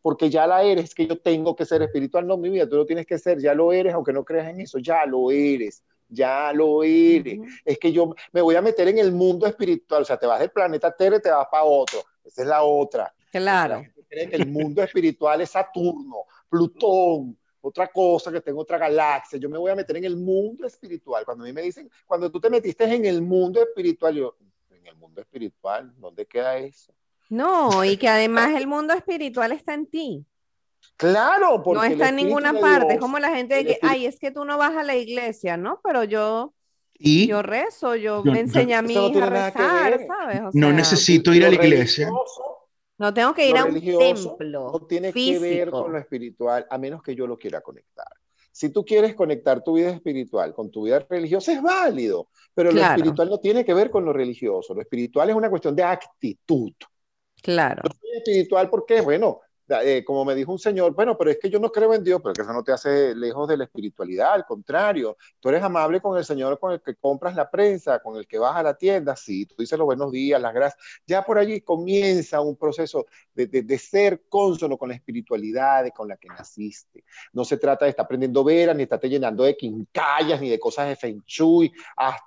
porque 0.02 0.30
ya 0.32 0.46
la 0.46 0.64
eres, 0.64 0.94
que 0.94 1.08
yo 1.08 1.20
tengo 1.20 1.56
que 1.56 1.66
ser 1.66 1.82
espiritual, 1.84 2.26
no, 2.28 2.38
mi 2.38 2.50
vida, 2.50 2.70
tú 2.70 2.76
lo 2.76 2.86
tienes 2.86 3.08
que 3.08 3.18
ser, 3.18 3.40
ya 3.40 3.56
lo 3.56 3.74
eres, 3.74 3.96
aunque 3.96 4.14
no 4.14 4.24
creas 4.24 4.50
en 4.50 4.62
eso, 4.62 4.78
ya 4.78 5.06
lo 5.08 5.32
eres 5.32 5.84
ya 6.10 6.52
lo 6.54 6.84
eres. 6.84 7.40
Es 7.64 7.78
que 7.78 7.92
yo 7.92 8.14
me 8.32 8.42
voy 8.42 8.56
a 8.56 8.62
meter 8.62 8.88
en 8.88 8.98
el 8.98 9.12
mundo 9.12 9.46
espiritual, 9.48 10.02
o 10.02 10.06
sea, 10.06 10.18
te 10.18 10.26
vas 10.26 10.40
del 10.40 10.52
planeta 10.52 10.96
Tierra 10.96 11.18
y 11.18 11.22
te 11.22 11.32
vas 11.32 11.48
para 11.50 11.64
otro. 11.64 12.04
Esa 12.24 12.42
es 12.42 12.48
la 12.48 12.64
otra. 12.64 13.14
Claro. 13.32 13.84
el 14.10 14.48
mundo 14.48 14.82
espiritual 14.82 15.42
es 15.42 15.52
Saturno, 15.52 16.24
Plutón, 16.50 17.38
otra 17.62 17.88
cosa, 17.88 18.32
que 18.32 18.50
en 18.50 18.58
otra 18.58 18.78
galaxia, 18.78 19.38
yo 19.38 19.50
me 19.50 19.58
voy 19.58 19.72
a 19.72 19.76
meter 19.76 19.98
en 19.98 20.06
el 20.06 20.16
mundo 20.16 20.66
espiritual. 20.66 21.26
Cuando 21.26 21.44
a 21.44 21.48
mí 21.48 21.54
me 21.54 21.62
dicen, 21.62 21.90
cuando 22.08 22.32
tú 22.32 22.40
te 22.40 22.50
metiste 22.50 22.84
en 22.86 23.06
el 23.06 23.22
mundo 23.22 23.62
espiritual, 23.62 24.16
yo, 24.16 24.36
en 24.70 24.88
el 24.88 24.96
mundo 24.96 25.22
espiritual, 25.22 25.94
¿dónde 25.98 26.26
queda 26.26 26.58
eso? 26.58 26.94
No, 27.30 27.86
y 27.86 27.98
que 27.98 28.08
además 28.08 28.56
el 28.56 28.66
mundo 28.66 28.94
espiritual 28.94 29.52
está 29.52 29.74
en 29.74 29.86
ti. 29.86 30.26
Claro, 31.00 31.64
porque 31.64 31.78
no 31.88 31.94
está 31.94 32.10
en 32.10 32.18
ninguna 32.18 32.52
parte. 32.60 32.86
Dios- 32.88 32.94
es 32.96 33.00
como 33.00 33.20
la 33.20 33.34
gente 33.34 33.56
de 33.56 33.66
que, 33.66 33.80
ay, 33.82 34.06
es 34.06 34.20
que 34.20 34.32
tú 34.32 34.44
no 34.44 34.58
vas 34.58 34.76
a 34.76 34.84
la 34.84 34.98
iglesia, 34.98 35.56
¿no? 35.56 35.80
Pero 35.82 36.04
yo, 36.04 36.54
Y 37.02 37.28
yo 37.28 37.42
rezo, 37.42 37.96
yo, 37.96 38.22
Yo- 38.26 38.32
me 38.34 38.40
yo- 38.40 38.44
enseñé 38.44 38.76
a 38.76 38.82
mi 38.82 38.94
no 38.94 39.04
hija 39.04 39.12
tiene 39.14 39.28
a 39.28 39.30
rezar. 39.30 40.06
¿sabes? 40.06 40.42
O 40.42 40.50
no 40.52 40.74
necesito 40.74 41.34
ir 41.34 41.46
a 41.46 41.48
la 41.50 41.56
iglesia. 41.56 42.10
No 42.98 43.14
tengo 43.14 43.34
que 43.34 43.48
ir 43.50 43.56
a 43.56 43.64
un 43.64 43.80
templo 43.80 44.72
no 44.74 44.86
tiene 44.86 45.14
físico. 45.14 45.42
que 45.42 45.50
ver 45.50 45.70
con 45.72 45.94
lo 45.94 45.98
espiritual, 45.98 46.68
a 46.70 46.78
menos 46.78 47.02
que 47.02 47.16
yo 47.16 47.26
lo 47.26 47.38
quiera 47.38 47.62
conectar. 47.62 48.08
Si 48.52 48.70
tú 48.74 48.84
quieres 48.84 49.16
conectar 49.16 49.64
tu 49.64 49.76
vida 49.76 49.92
espiritual 49.92 50.54
con 50.54 50.70
tu 50.70 50.84
vida 50.84 51.00
religiosa, 51.10 51.54
es 51.54 51.62
válido, 51.62 52.28
pero 52.54 52.72
Claro. 52.72 52.90
lo 52.90 52.98
espiritual 52.98 53.30
no 53.30 53.40
tiene 53.40 53.64
que 53.64 53.74
ver 53.74 53.90
con 53.90 54.04
lo 54.04 54.12
religioso. 54.12 54.74
Lo 54.74 54.82
espiritual 54.82 55.30
es 55.30 55.36
una 55.38 55.50
cuestión 55.50 55.74
de 55.78 55.84
actitud. 55.84 56.74
Claro. 57.42 57.84
Soy 58.02 58.18
espiritual 58.18 58.70
porque, 58.70 59.00
bueno, 59.00 59.40
eh, 59.84 60.04
como 60.04 60.26
me 60.26 60.36
dijo 60.36 60.52
un 60.52 60.60
señor, 60.60 60.94
bueno, 60.94 61.18
pero 61.18 61.32
es 61.32 61.38
que 61.38 61.50
yo 61.50 61.60
no 61.60 61.72
creo 61.72 61.94
en 61.94 62.04
Dios, 62.04 62.22
pero 62.22 62.34
que 62.34 62.42
eso 62.42 62.54
no 62.54 62.64
te 62.64 62.72
hace 62.72 63.16
lejos 63.16 63.48
de 63.48 63.58
la 63.58 63.66
espiritualidad, 63.66 64.34
al 64.34 64.46
contrario, 64.46 65.18
tú 65.40 65.50
eres 65.50 65.64
amable 65.64 66.02
con 66.02 66.18
el 66.18 66.26
Señor 66.26 66.60
con 66.60 66.74
el 66.74 66.82
que 66.82 66.96
compras 66.96 67.36
la 67.36 67.50
prensa, 67.50 68.00
con 68.00 68.18
el 68.18 68.28
que 68.28 68.38
vas 68.40 68.56
a 68.56 68.64
la 68.64 68.76
tienda, 68.76 69.16
sí, 69.16 69.46
tú 69.46 69.56
dices 69.58 69.78
los 69.78 69.86
buenos 69.86 70.12
días, 70.12 70.42
las 70.42 70.54
gracias, 70.54 70.84
ya 71.06 71.24
por 71.24 71.38
allí 71.38 71.62
comienza 71.62 72.42
un 72.42 72.56
proceso 72.56 73.06
de, 73.34 73.48
de, 73.48 73.62
de 73.64 73.78
ser 73.78 74.24
cónsono 74.28 74.78
con 74.78 74.90
la 74.90 74.96
espiritualidad 74.96 75.84
de 75.84 75.92
con 75.92 76.08
la 76.08 76.18
que 76.18 76.28
naciste. 76.30 77.04
No 77.34 77.46
se 77.46 77.58
trata 77.58 77.86
de 77.86 77.92
estar 77.92 78.06
aprendiendo 78.06 78.44
veras, 78.44 78.76
ni 78.76 78.84
estarte 78.84 79.10
llenando 79.10 79.44
de 79.44 79.56
quincallas, 79.56 80.42
ni 80.42 80.50
de 80.50 80.60
cosas 80.60 80.88
de 80.88 80.96
feng 80.96 81.22
shui, 81.26 81.72
hasta, 81.96 82.24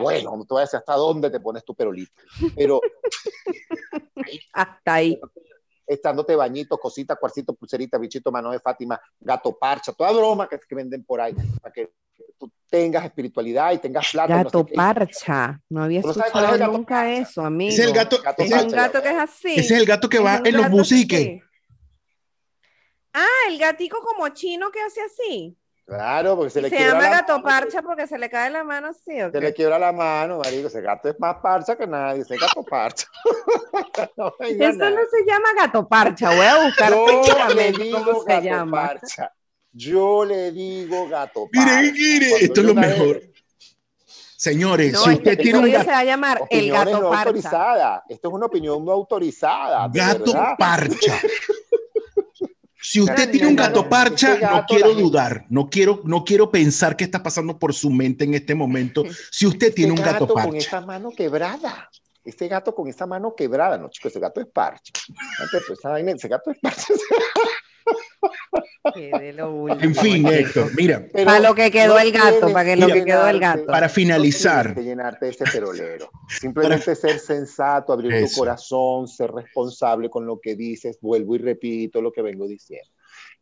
bueno, 0.00 0.36
no 0.36 0.44
te 0.44 0.54
voy 0.54 0.60
a 0.60 0.64
decir 0.64 0.78
hasta 0.78 0.94
dónde 0.94 1.30
te 1.30 1.40
pones 1.40 1.64
tu 1.64 1.74
perolito, 1.74 2.12
pero 2.56 2.80
Hasta 4.52 4.94
ahí. 4.94 5.20
estándote 5.88 6.36
bañitos, 6.36 6.78
cositas, 6.78 7.18
cuarcito, 7.18 7.54
pulserita, 7.54 7.98
bichito, 7.98 8.30
mano 8.30 8.50
de 8.52 8.60
Fátima, 8.60 9.00
gato 9.18 9.56
parcha, 9.58 9.92
toda 9.92 10.12
broma 10.12 10.48
que, 10.48 10.58
que 10.60 10.74
venden 10.74 11.02
por 11.04 11.20
ahí, 11.20 11.34
para 11.62 11.72
que 11.72 11.90
tú 12.38 12.52
tengas 12.68 13.04
espiritualidad 13.04 13.72
y 13.72 13.78
tengas 13.78 14.10
plata. 14.12 14.36
no 14.36 14.44
Gato 14.44 14.66
sé 14.68 14.74
parcha. 14.74 15.60
No 15.70 15.82
había 15.82 16.02
¿Tú 16.02 16.08
no 16.08 16.14
sabes 16.14 16.30
cuál 16.32 16.44
es 16.44 16.50
el 16.50 16.54
escuchado 16.56 16.78
nunca 16.78 16.94
parcha? 16.96 17.12
eso, 17.16 17.42
amigo. 17.44 17.72
Ese 17.72 17.82
es 17.82 17.88
el 17.88 17.94
gato, 17.94 18.22
Gato 18.22 18.42
Es 18.42 18.50
parcha. 18.50 18.66
un 18.66 18.72
gato 18.72 19.02
que 19.02 19.08
es 19.10 19.16
así. 19.18 19.52
ese 19.52 19.74
es 19.74 19.80
el 19.80 19.86
gato 19.86 20.08
que 20.08 20.18
Es 20.18 20.24
va 20.24 20.36
en 20.44 20.56
los 20.56 20.88
sí. 20.88 21.42
Ah, 23.14 23.26
el 23.48 23.58
gatico 23.58 24.00
como 24.02 24.28
chino 24.28 24.70
que 24.70 24.80
hace 24.80 25.00
así. 25.02 25.56
Claro, 25.88 26.36
porque 26.36 26.50
se 26.50 26.60
Se, 26.60 26.62
le 26.62 26.68
quiebra 26.68 26.88
llama 26.92 27.02
la 27.04 27.10
gato 27.20 27.32
mano, 27.32 27.44
parcha 27.44 27.80
porque 27.80 28.06
se 28.06 28.18
le 28.18 28.28
cae 28.28 28.50
la 28.50 28.62
mano 28.62 28.88
así. 28.88 29.22
¿o 29.22 29.26
Se 29.28 29.32
qué? 29.32 29.40
le 29.40 29.54
quiebra 29.54 29.78
la 29.78 29.90
mano, 29.90 30.36
marico. 30.44 30.68
Ese 30.68 30.82
gato 30.82 31.08
es 31.08 31.18
más 31.18 31.36
parcha 31.36 31.76
que 31.78 31.86
nadie. 31.86 32.20
Ese 32.20 32.36
gato 32.36 32.62
parcha. 32.62 33.06
no 34.18 34.34
Eso 34.38 34.78
nada. 34.78 34.90
no 34.90 35.00
se 35.10 35.24
llama 35.26 35.48
gato 35.56 35.88
parcha. 35.88 36.28
Voy 36.36 36.44
a 36.44 36.62
buscar 36.64 36.90
Yo 36.92 37.54
le 37.54 37.72
digo 37.72 38.04
cómo 38.04 38.20
se 38.22 38.28
gato 38.34 38.44
llama. 38.44 38.86
parcha. 38.86 39.32
Yo 39.72 40.24
le 40.26 40.52
digo 40.52 41.08
gato 41.08 41.48
parcha. 41.50 41.80
Mire, 41.80 41.92
mire, 41.92 42.28
Cuando 42.28 42.44
esto 42.46 42.60
es 42.60 42.66
lo 42.66 42.72
una 42.72 42.80
vez- 42.86 42.98
mejor. 42.98 43.22
Señores, 44.36 44.92
No, 44.92 45.00
si 45.04 45.10
este 45.10 45.30
usted 45.30 45.42
tiene 45.42 45.58
un 45.58 45.72
gato, 45.72 45.84
se 45.84 45.90
va 45.90 45.98
a 45.98 46.04
llamar 46.04 46.42
el 46.50 46.70
gato 46.70 46.90
no 47.00 47.08
parcha. 47.10 47.22
autorizadas. 47.28 48.02
Esto 48.10 48.28
es 48.28 48.34
una 48.34 48.46
opinión 48.46 48.84
no 48.84 48.92
autorizada. 48.92 49.88
gato 49.92 50.32
verdad. 50.32 50.54
parcha. 50.58 51.18
Si 52.90 53.02
usted 53.02 53.30
tiene 53.30 53.48
un 53.48 53.54
gato 53.54 53.86
parcha, 53.86 54.32
Ese 54.32 54.46
no 54.46 54.50
gato, 54.50 54.74
quiero 54.74 54.94
dudar, 54.94 55.44
no 55.50 55.68
quiero, 55.68 56.00
no 56.04 56.24
quiero 56.24 56.50
pensar 56.50 56.96
qué 56.96 57.04
está 57.04 57.22
pasando 57.22 57.58
por 57.58 57.74
su 57.74 57.90
mente 57.90 58.24
en 58.24 58.32
este 58.32 58.54
momento. 58.54 59.04
Si 59.30 59.46
usted 59.46 59.74
tiene 59.74 59.92
un 59.92 59.98
Ese 59.98 60.10
gato 60.10 60.26
con 60.26 60.42
parcha, 60.42 60.56
esa 60.56 60.80
mano 60.80 61.10
quebrada. 61.10 61.90
Ese 62.24 62.48
gato 62.48 62.74
con 62.74 62.88
esa 62.88 63.04
mano 63.04 63.34
quebrada. 63.36 63.76
No, 63.76 63.90
chico, 63.90 64.08
ese 64.08 64.18
gato 64.18 64.40
es 64.40 64.46
parche. 64.46 64.90
Antes, 65.38 65.62
pues, 65.66 65.80
ese 65.82 66.28
gato 66.28 66.50
es 66.50 66.58
parche. 66.62 66.94
De 68.94 69.32
lo 69.32 69.68
en 69.80 69.94
fin, 69.94 70.26
Héctor, 70.26 70.70
mira, 70.76 71.06
Pero 71.12 71.24
Para 71.26 71.40
lo 71.40 71.54
que 71.54 71.70
quedó 71.70 71.98
el 71.98 72.12
gato, 72.12 72.52
para 72.52 72.64
que 72.64 72.76
lo 72.76 72.86
que 72.86 73.04
quedó 73.04 73.28
el 73.28 73.40
gato. 73.40 73.66
para 73.66 73.88
finalizar, 73.88 74.76
No 74.76 74.82
llenarte 74.82 75.28
ese 75.28 75.44
perolero. 75.44 76.10
Simplemente 76.28 76.94
ser 76.94 77.18
sensato, 77.18 77.92
abrir 77.92 78.12
Eso. 78.14 78.34
tu 78.34 78.40
corazón, 78.40 79.08
ser 79.08 79.30
responsable 79.30 80.08
con 80.08 80.26
lo 80.26 80.38
que 80.40 80.56
dices. 80.56 80.98
Vuelvo 81.00 81.34
y 81.34 81.38
repito 81.38 82.00
lo 82.00 82.12
que 82.12 82.22
vengo 82.22 82.46
diciendo. 82.46 82.90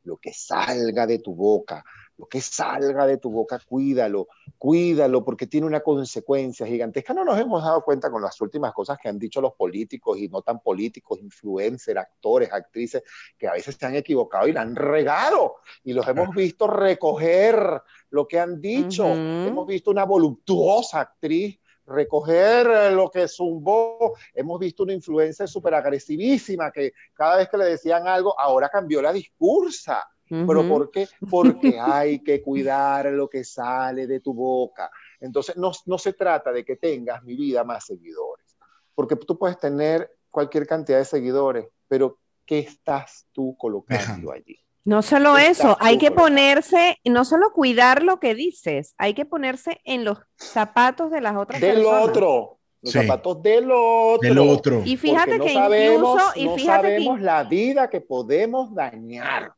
Lo 0.05 0.17
que 0.19 0.33
salga 0.33 1.07
de 1.07 1.19
tu 1.19 1.35
boca, 1.35 1.85
lo 2.19 2.27
que 2.27 2.41
salga 2.41 3.07
de 3.07 3.19
tu 3.19 3.31
boca, 3.31 3.61
cuídalo, 3.67 4.29
cuídalo, 4.57 5.25
porque 5.25 5.47
tiene 5.47 5.67
una 5.67 5.81
consecuencia 5.81 6.67
gigantesca. 6.67 7.13
No 7.13 7.25
nos 7.25 7.39
hemos 7.39 7.63
dado 7.63 7.83
cuenta 7.83 8.11
con 8.11 8.23
las 8.23 8.41
últimas 8.41 8.73
cosas 8.73 8.99
que 9.01 9.09
han 9.09 9.19
dicho 9.19 9.41
los 9.41 9.53
políticos 9.53 10.19
y 10.19 10.29
no 10.29 10.43
tan 10.43 10.61
políticos, 10.61 11.19
influencers, 11.21 12.01
actores, 12.01 12.53
actrices, 12.53 13.03
que 13.37 13.49
a 13.49 13.53
veces 13.53 13.77
se 13.79 13.87
han 13.87 13.97
equivocado 13.97 14.49
y 14.49 14.53
la 14.53 14.63
han 14.63 14.75
regado. 14.75 15.57
Y 15.85 15.93
los 15.93 16.07
hemos 16.09 16.35
visto 16.35 16.67
recoger 16.67 17.83
lo 18.11 18.27
que 18.27 18.41
han 18.41 18.61
dicho. 18.61 19.05
Ujú. 19.05 19.49
Hemos 19.49 19.67
visto 19.67 19.91
una 19.91 20.05
voluptuosa 20.05 21.01
actriz 21.01 21.61
recoger 21.87 22.67
eh, 22.67 22.91
lo 22.91 23.11
que 23.11 23.29
zumbó. 23.29 24.17
Hemos 24.35 24.59
visto 24.59 24.83
una 24.83 24.93
influencia 24.93 25.47
súper 25.47 25.75
agresivísima 25.75 26.73
que 26.73 26.93
cada 27.15 27.37
vez 27.37 27.49
que 27.49 27.59
le 27.59 27.67
decían 27.67 28.09
algo, 28.09 28.39
ahora 28.39 28.69
cambió 28.69 29.01
la 29.01 29.13
discursa. 29.13 30.03
¿Pero 30.29 30.69
por 30.69 30.91
qué? 30.91 31.09
Porque 31.31 31.79
hay 31.81 32.21
que 32.21 32.43
cuidar 32.43 33.07
lo 33.07 33.29
que 33.29 33.45
sale 33.45 34.07
de 34.07 34.21
tu 34.21 34.35
boca. 34.35 34.91
Entonces, 35.21 35.57
no, 35.57 35.73
no 35.87 35.99
se 35.99 36.13
trata 36.13 36.53
de 36.53 36.65
que 36.65 36.77
tengas 36.77 37.23
mi 37.23 37.37
vida 37.37 37.63
más 37.65 37.85
seguidores, 37.87 38.57
porque 38.95 39.17
tú 39.17 39.39
puedes 39.39 39.59
tener 39.59 40.11
cualquier 40.31 40.67
cantidad 40.67 40.99
de 40.99 41.05
seguidores, 41.05 41.67
pero 41.89 42.19
¿qué 42.45 42.59
estás 42.61 43.27
tú 43.33 43.57
colocando 43.57 44.01
Dejando. 44.03 44.33
allí? 44.33 44.59
No 44.85 45.03
solo 45.03 45.37
eso, 45.37 45.77
hay 45.81 45.99
que 45.99 46.13
ponerse, 46.13 46.99
no 47.05 47.25
solo 47.25 47.51
cuidar 47.53 48.05
lo 48.05 48.21
que 48.21 48.35
dices, 48.37 48.95
hay 48.99 49.15
que 49.15 49.25
ponerse 49.25 49.81
en 49.85 50.05
los 50.05 50.19
zapatos 50.37 51.11
de 51.11 51.21
las 51.21 51.35
otras 51.37 51.61
Del 51.61 51.77
personas. 51.79 52.03
otro, 52.09 52.59
los 52.83 52.93
Sí. 52.93 53.01
zapatos 53.01 53.43
del 53.43 53.69
otro. 53.73 54.29
del 54.29 54.39
otro. 54.39 54.83
Y 54.85 54.97
fíjate 54.97 55.25
porque 55.25 55.39
no 55.39 55.45
que 55.45 55.53
sabemos, 55.55 56.09
incluso, 56.21 56.33
y 56.37 56.45
no 56.45 56.55
fíjate 56.55 56.83
que 56.83 56.89
sabemos 56.95 57.21
la 57.21 57.43
vida 57.45 57.91
que 57.91 58.01
podemos 58.01 58.73
dañar. 58.77 59.53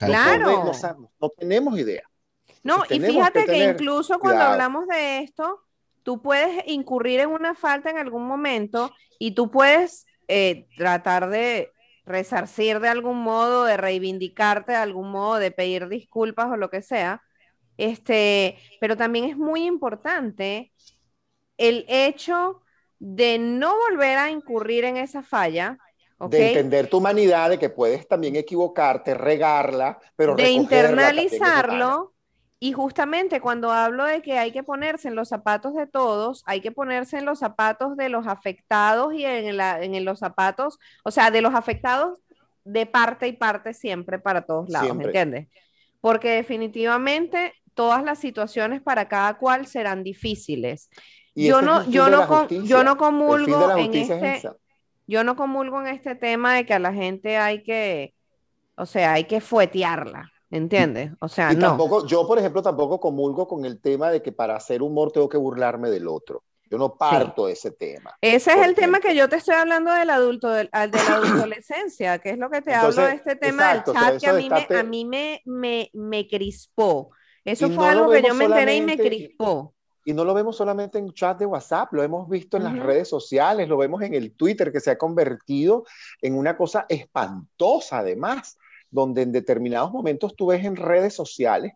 No 0.00 0.06
Claro. 0.06 0.72
no, 1.20 1.28
tenemos 1.30 1.78
idea. 1.78 2.02
No, 2.62 2.82
Entonces, 2.84 2.96
y 2.96 3.12
fíjate 3.12 3.46
que 3.46 3.64
incluso 3.64 4.18
cuando 4.18 4.36
cuidado. 4.38 4.52
hablamos 4.52 4.86
de 4.88 5.18
esto, 5.18 5.60
tú 6.02 6.22
puedes 6.22 6.64
incurrir 6.66 7.20
en 7.20 7.30
una 7.30 7.54
falta 7.54 7.90
en 7.90 7.98
algún 7.98 8.26
momento 8.26 8.92
y 9.18 9.34
tú 9.34 9.50
puedes 9.50 10.06
eh, 10.28 10.66
tratar 10.76 11.28
de 11.28 11.70
resarcir 12.06 12.80
de 12.80 12.88
algún 12.88 13.18
modo, 13.18 13.64
de 13.64 13.76
reivindicarte 13.76 14.72
de 14.72 14.78
algún 14.78 15.10
modo, 15.10 15.36
de 15.36 15.50
pedir 15.50 15.88
disculpas 15.88 16.50
o 16.50 16.56
lo 16.56 16.70
que 16.70 16.82
sea. 16.82 17.22
Este, 17.76 18.58
pero 18.80 18.96
también 18.96 19.24
es 19.24 19.36
muy 19.36 19.64
importante 19.66 20.72
el 21.56 21.84
hecho 21.88 22.62
de 22.98 23.38
no 23.38 23.74
volver 23.76 24.18
a 24.18 24.30
incurrir 24.30 24.84
en 24.84 24.96
esa 24.96 25.22
falla, 25.22 25.78
De 26.28 26.48
entender 26.48 26.88
tu 26.88 26.98
humanidad, 26.98 27.50
de 27.50 27.58
que 27.58 27.70
puedes 27.70 28.06
también 28.08 28.36
equivocarte, 28.36 29.14
regarla, 29.14 29.98
pero 30.16 30.34
de 30.34 30.50
internalizarlo. 30.50 32.12
Y 32.60 32.72
justamente 32.72 33.40
cuando 33.40 33.70
hablo 33.72 34.04
de 34.04 34.22
que 34.22 34.38
hay 34.38 34.50
que 34.50 34.62
ponerse 34.62 35.08
en 35.08 35.16
los 35.16 35.28
zapatos 35.28 35.74
de 35.74 35.86
todos, 35.86 36.42
hay 36.46 36.60
que 36.62 36.72
ponerse 36.72 37.18
en 37.18 37.26
los 37.26 37.40
zapatos 37.40 37.96
de 37.96 38.08
los 38.08 38.26
afectados 38.26 39.12
y 39.12 39.24
en, 39.24 39.56
la- 39.56 39.82
en 39.82 40.02
los 40.04 40.18
zapatos, 40.20 40.78
o 41.04 41.10
sea, 41.10 41.30
de 41.30 41.42
los 41.42 41.54
afectados 41.54 42.18
de 42.64 42.86
parte 42.86 43.28
y 43.28 43.32
parte 43.32 43.74
siempre 43.74 44.18
para 44.18 44.42
todos 44.46 44.70
lados, 44.70 44.86
Siempre. 44.86 45.06
¿entiendes? 45.08 45.48
Porque 46.00 46.30
definitivamente 46.30 47.52
todas 47.74 48.02
las 48.02 48.18
situaciones 48.18 48.80
para 48.80 49.08
cada 49.08 49.34
cual 49.36 49.66
serán 49.66 50.02
difíciles. 50.02 50.88
Y 51.34 51.48
Yo 51.48 51.60
no, 51.60 51.84
yo 51.90 52.08
no, 52.08 52.22
justicia. 52.26 52.64
yo 52.68 52.84
no 52.84 52.96
comulgo 52.96 53.76
en 53.76 53.94
es 53.94 54.10
este. 54.10 54.48
Yo 55.06 55.24
no 55.24 55.36
comulgo 55.36 55.80
en 55.80 55.88
este 55.88 56.14
tema 56.14 56.54
de 56.54 56.66
que 56.66 56.74
a 56.74 56.78
la 56.78 56.92
gente 56.92 57.36
hay 57.36 57.62
que, 57.62 58.14
o 58.76 58.86
sea, 58.86 59.14
hay 59.14 59.24
que 59.24 59.40
fuetearla, 59.40 60.30
¿entiendes? 60.50 61.12
O 61.20 61.28
sea, 61.28 61.52
Y 61.52 61.56
no. 61.56 61.68
tampoco, 61.68 62.06
yo, 62.06 62.26
por 62.26 62.38
ejemplo, 62.38 62.62
tampoco 62.62 63.00
comulgo 63.00 63.46
con 63.46 63.64
el 63.64 63.80
tema 63.80 64.10
de 64.10 64.22
que 64.22 64.32
para 64.32 64.56
hacer 64.56 64.82
humor 64.82 65.12
tengo 65.12 65.28
que 65.28 65.36
burlarme 65.36 65.90
del 65.90 66.08
otro. 66.08 66.42
Yo 66.70 66.78
no 66.78 66.96
parto 66.96 67.46
de 67.46 67.52
ese 67.52 67.70
tema. 67.70 68.16
Ese 68.20 68.52
es 68.52 68.66
el 68.66 68.74
tema 68.74 68.98
que 68.98 69.14
yo 69.14 69.28
te 69.28 69.36
estoy 69.36 69.54
hablando 69.54 69.92
del 69.92 70.10
adulto, 70.10 70.48
del, 70.48 70.70
de 70.72 70.98
la 70.98 71.16
adolescencia, 71.34 72.18
que 72.18 72.30
es 72.30 72.38
lo 72.38 72.50
que 72.50 72.62
te 72.62 72.74
hablo 72.74 72.90
de 72.94 73.02
Entonces, 73.02 73.20
este 73.20 73.36
tema 73.36 73.74
exacto, 73.74 73.92
del 73.92 74.00
o 74.00 74.00
sea, 74.00 74.10
chat 74.12 74.20
que 74.20 74.26
a 74.28 74.32
mí, 74.32 74.48
me, 74.50 74.78
a 74.78 74.82
mí 74.82 75.04
me, 75.04 75.42
me, 75.44 75.90
me 75.92 76.26
crispó. 76.26 77.10
Eso 77.44 77.66
fue 77.68 77.76
no 77.76 77.84
algo 77.84 78.10
que 78.10 78.22
yo 78.22 78.34
me 78.34 78.46
enteré 78.46 78.76
y 78.76 78.80
me 78.80 78.96
crispó. 78.96 79.74
Y 80.04 80.12
no 80.12 80.24
lo 80.24 80.34
vemos 80.34 80.56
solamente 80.56 80.98
en 80.98 81.12
chat 81.12 81.38
de 81.38 81.46
WhatsApp, 81.46 81.92
lo 81.92 82.02
hemos 82.02 82.28
visto 82.28 82.56
en 82.56 82.64
las 82.64 82.74
Ujú. 82.74 82.82
redes 82.82 83.08
sociales, 83.08 83.68
lo 83.68 83.78
vemos 83.78 84.02
en 84.02 84.14
el 84.14 84.32
Twitter, 84.32 84.70
que 84.70 84.80
se 84.80 84.90
ha 84.90 84.98
convertido 84.98 85.84
en 86.20 86.36
una 86.36 86.56
cosa 86.56 86.86
espantosa, 86.88 87.98
además, 87.98 88.58
donde 88.90 89.22
en 89.22 89.32
determinados 89.32 89.90
momentos 89.90 90.36
tú 90.36 90.46
ves 90.46 90.64
en 90.64 90.76
redes 90.76 91.14
sociales 91.14 91.72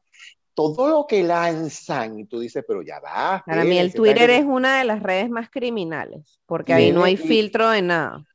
todo 0.54 0.88
lo 0.88 1.06
que 1.06 1.22
lanzan 1.22 2.18
y 2.18 2.24
tú 2.24 2.40
dices, 2.40 2.64
pero 2.66 2.82
ya 2.82 2.98
va. 2.98 3.44
Para 3.46 3.64
mí 3.64 3.78
el 3.78 3.94
Twitter 3.94 4.28
es 4.30 4.44
una 4.44 4.78
de 4.78 4.84
las 4.84 5.00
redes 5.00 5.30
más 5.30 5.50
criminales, 5.50 6.40
porque 6.46 6.74
ahí 6.74 6.90
no 6.90 7.04
hay 7.04 7.16
filtro 7.16 7.70
de 7.70 7.80
nada. 7.80 8.27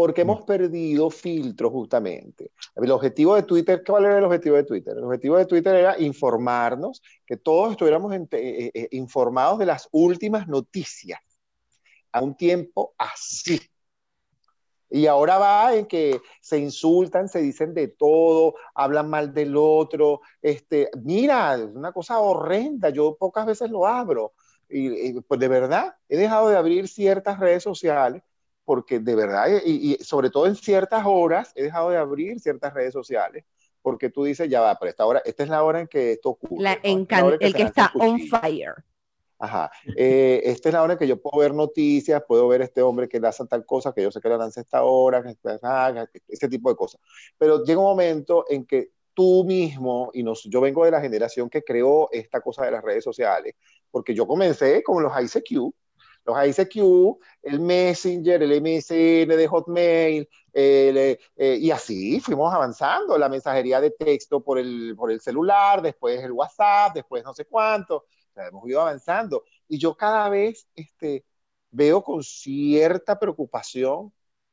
Porque 0.00 0.22
hemos 0.22 0.40
perdido 0.44 1.10
filtro 1.10 1.68
justamente. 1.68 2.52
El 2.74 2.90
objetivo 2.90 3.34
de 3.34 3.42
Twitter, 3.42 3.82
¿cuál 3.86 4.06
era 4.06 4.16
el 4.16 4.24
objetivo 4.24 4.56
de 4.56 4.64
Twitter? 4.64 4.96
El 4.96 5.04
objetivo 5.04 5.36
de 5.36 5.44
Twitter 5.44 5.74
era 5.74 6.00
informarnos, 6.00 7.02
que 7.26 7.36
todos 7.36 7.72
estuviéramos 7.72 8.10
eh, 8.14 8.26
eh, 8.32 8.70
eh, 8.72 8.88
informados 8.92 9.58
de 9.58 9.66
las 9.66 9.90
últimas 9.92 10.48
noticias 10.48 11.20
a 12.12 12.22
un 12.22 12.34
tiempo 12.34 12.94
así. 12.96 13.60
Y 14.88 15.04
ahora 15.04 15.36
va 15.36 15.74
en 15.74 15.84
que 15.84 16.18
se 16.40 16.56
insultan, 16.56 17.28
se 17.28 17.42
dicen 17.42 17.74
de 17.74 17.88
todo, 17.88 18.54
hablan 18.74 19.10
mal 19.10 19.34
del 19.34 19.54
otro. 19.54 20.22
Este, 20.40 20.88
mira, 21.04 21.56
es 21.56 21.74
una 21.74 21.92
cosa 21.92 22.20
horrenda. 22.20 22.88
Yo 22.88 23.18
pocas 23.18 23.44
veces 23.44 23.70
lo 23.70 23.86
abro. 23.86 24.32
Y, 24.66 25.20
pues 25.20 25.38
de 25.38 25.48
verdad, 25.48 25.94
he 26.08 26.16
dejado 26.16 26.48
de 26.48 26.56
abrir 26.56 26.88
ciertas 26.88 27.38
redes 27.38 27.62
sociales 27.62 28.22
porque 28.70 29.00
de 29.00 29.16
verdad, 29.16 29.48
y, 29.66 29.96
sobre 29.96 30.30
todo 30.30 30.46
en 30.46 30.54
ciertas 30.54 31.02
horas, 31.04 31.50
he 31.56 31.64
dejado 31.64 31.90
de 31.90 31.96
abrir 31.96 32.38
ciertas 32.38 32.72
redes 32.72 32.92
sociales 32.92 33.44
porque 33.82 34.10
tú 34.10 34.22
dices, 34.22 34.48
ya 34.48 34.60
va, 34.60 34.78
pero 34.78 34.90
esta 34.90 35.06
hora, 35.06 35.20
esta 35.24 35.42
es 35.42 35.48
la 35.48 35.64
hora 35.64 35.80
en 35.80 35.88
que 35.88 36.12
esto 36.12 36.28
ocurre. 36.28 36.78
el 36.84 37.52
que 37.52 37.62
está 37.64 37.90
on 37.96 38.20
fire. 38.28 38.74
Ajá. 39.40 39.72
Eh, 39.96 40.42
esta 40.44 40.68
es 40.68 40.72
la 40.72 40.84
hora 40.84 40.92
en 40.92 41.00
que 41.00 41.08
yo 41.08 41.20
puedo 41.20 41.40
ver 41.40 41.52
noticias, 41.52 42.22
puedo 42.28 42.46
ver 42.46 42.62
este 42.62 42.80
hombre 42.80 43.08
que 43.08 43.18
lanza 43.18 43.44
tal 43.44 43.66
cosa, 43.66 43.92
que 43.92 44.04
yo 44.04 44.12
sé 44.12 44.20
que 44.20 44.28
la 44.28 44.36
lanza 44.36 44.60
esta 44.60 44.84
hora, 44.84 45.20
que, 45.20 46.22
ese 46.28 46.48
tipo 46.48 46.70
de 46.70 46.76
cosas. 46.76 47.00
Pero 47.38 47.64
llega 47.64 47.80
un 47.80 47.86
momento 47.86 48.44
en 48.48 48.66
que 48.66 48.92
tú 49.14 49.42
mismo, 49.42 50.12
y 50.14 50.22
nos, 50.22 50.44
yo 50.44 50.60
vengo 50.60 50.84
de 50.84 50.92
la 50.92 51.00
generación 51.00 51.50
que 51.50 51.64
creó 51.64 52.08
esta 52.12 52.40
cosa 52.40 52.66
de 52.66 52.70
las 52.70 52.84
redes 52.84 53.02
sociales, 53.02 53.56
porque 53.90 54.14
yo 54.14 54.28
comencé 54.28 54.84
con 54.84 55.02
los 55.02 55.12
ICQ, 55.20 55.74
los 56.32 56.58
ICQ, 56.58 57.20
el 57.42 57.60
Messenger, 57.60 58.42
el 58.42 58.60
MSN 58.60 59.36
de 59.36 59.48
Hotmail, 59.48 60.28
eh, 60.52 61.18
y 61.36 61.70
así 61.70 62.20
fuimos 62.20 62.52
avanzando, 62.52 63.16
la 63.18 63.28
mensajería 63.28 63.80
de 63.80 63.90
texto 63.90 64.42
por 64.42 64.58
el, 64.58 64.94
por 64.96 65.10
el 65.10 65.20
celular, 65.20 65.82
después 65.82 66.22
el 66.22 66.32
WhatsApp, 66.32 66.94
después 66.94 67.24
no 67.24 67.34
sé 67.34 67.44
cuánto 67.44 68.04
hemos 68.36 68.66
ido 68.68 68.80
avanzando. 68.80 69.44
Y 69.68 69.78
yo 69.78 69.96
cada 69.96 70.28
vez 70.28 70.66
este, 70.74 71.24
veo 71.70 72.02
con 72.02 72.22
cierta 72.22 73.18
preocupación, 73.18 74.12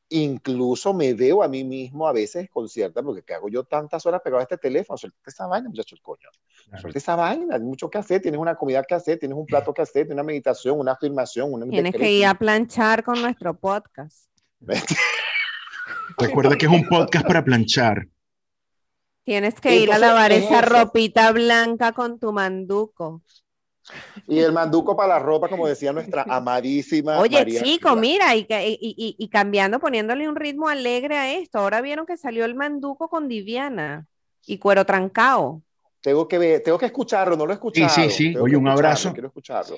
incluso 0.09 0.93
me 0.93 1.13
veo 1.13 1.43
a 1.43 1.47
mí 1.47 1.63
mismo 1.63 2.07
a 2.07 2.13
veces 2.13 2.49
con 2.49 2.69
cierta, 2.69 3.01
porque 3.03 3.23
¿qué 3.23 3.33
hago 3.33 3.49
yo 3.49 3.63
tantas 3.63 4.05
horas 4.05 4.21
pegado 4.21 4.39
a 4.39 4.43
este 4.43 4.57
teléfono? 4.57 4.97
Suelta 4.97 5.17
esa 5.25 5.47
vaina, 5.47 5.69
muchachos, 5.69 5.99
coño. 6.01 6.29
Suelta 6.79 6.97
esa 6.97 7.15
vaina, 7.15 7.55
hay 7.55 7.61
mucho 7.61 7.89
que 7.89 7.97
hacer, 7.97 8.21
tienes 8.21 8.39
una 8.39 8.55
comida 8.55 8.83
que 8.83 8.95
hacer, 8.95 9.19
tienes 9.19 9.37
un 9.37 9.45
plato 9.45 9.73
que 9.73 9.81
hacer, 9.81 10.05
tienes 10.05 10.13
una 10.13 10.23
meditación, 10.23 10.79
una 10.79 10.93
afirmación. 10.93 11.53
Una 11.53 11.65
tienes 11.67 11.95
que 11.95 12.11
ir 12.11 12.25
a 12.25 12.35
planchar 12.35 13.03
con 13.03 13.21
nuestro 13.21 13.53
podcast. 13.57 14.29
Recuerda 16.17 16.55
que 16.55 16.65
es 16.65 16.71
un 16.71 16.87
podcast 16.87 17.27
para 17.27 17.43
planchar. 17.43 18.07
Tienes 19.23 19.59
que 19.59 19.75
ir 19.75 19.91
a 19.91 19.97
lavar 19.97 20.31
esa 20.31 20.61
ropita 20.61 21.33
blanca 21.33 21.91
con 21.91 22.17
tu 22.17 22.31
manduco. 22.31 23.21
Y 24.27 24.39
el 24.39 24.51
manduco 24.51 24.95
para 24.95 25.15
la 25.15 25.19
ropa, 25.19 25.47
como 25.47 25.67
decía 25.67 25.93
nuestra 25.93 26.23
amadísima. 26.29 27.19
Oye, 27.19 27.45
chico, 27.63 27.95
mira, 27.95 28.35
y, 28.35 28.45
y, 28.49 29.15
y, 29.17 29.29
cambiando, 29.29 29.79
poniéndole 29.79 30.27
un 30.27 30.35
ritmo 30.35 30.67
alegre 30.67 31.17
a 31.17 31.31
esto. 31.33 31.59
Ahora 31.59 31.81
vieron 31.81 32.05
que 32.05 32.17
salió 32.17 32.45
el 32.45 32.55
manduco 32.55 33.09
con 33.09 33.27
Diviana 33.27 34.07
y 34.45 34.57
cuero 34.57 34.85
trancao. 34.85 35.61
Tengo 36.01 36.27
que 36.27 36.37
ver, 36.37 36.61
tengo 36.61 36.77
que 36.77 36.85
escucharlo, 36.85 37.35
no 37.35 37.45
lo 37.45 37.51
he 37.51 37.55
escuchado. 37.55 37.89
Sí, 37.89 38.09
sí, 38.09 38.31
sí. 38.31 38.37
Oye, 38.37 38.55
un 38.55 38.67
abrazo. 38.67 39.13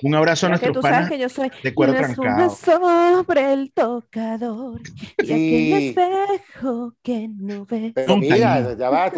Un 0.02 0.14
abrazo 0.14 0.46
a 0.46 0.48
nuestros 0.50 0.70
que 0.70 0.74
tú 0.74 0.82
sabes 0.82 1.08
que 1.08 1.18
yo 1.18 1.28
soy 1.28 1.50
de 1.62 1.74
cuero 1.74 1.92
trancao. 1.94 2.50
sobre 2.50 3.52
el 3.52 3.72
tocador 3.72 4.80
y 5.18 5.24
aquel 5.24 5.72
espejo 5.72 6.94
que 7.02 7.26
no 7.28 7.64
ve. 7.64 7.92
Pero 7.94 8.16
mira, 8.18 8.76
ya 8.76 8.90
va. 8.90 9.10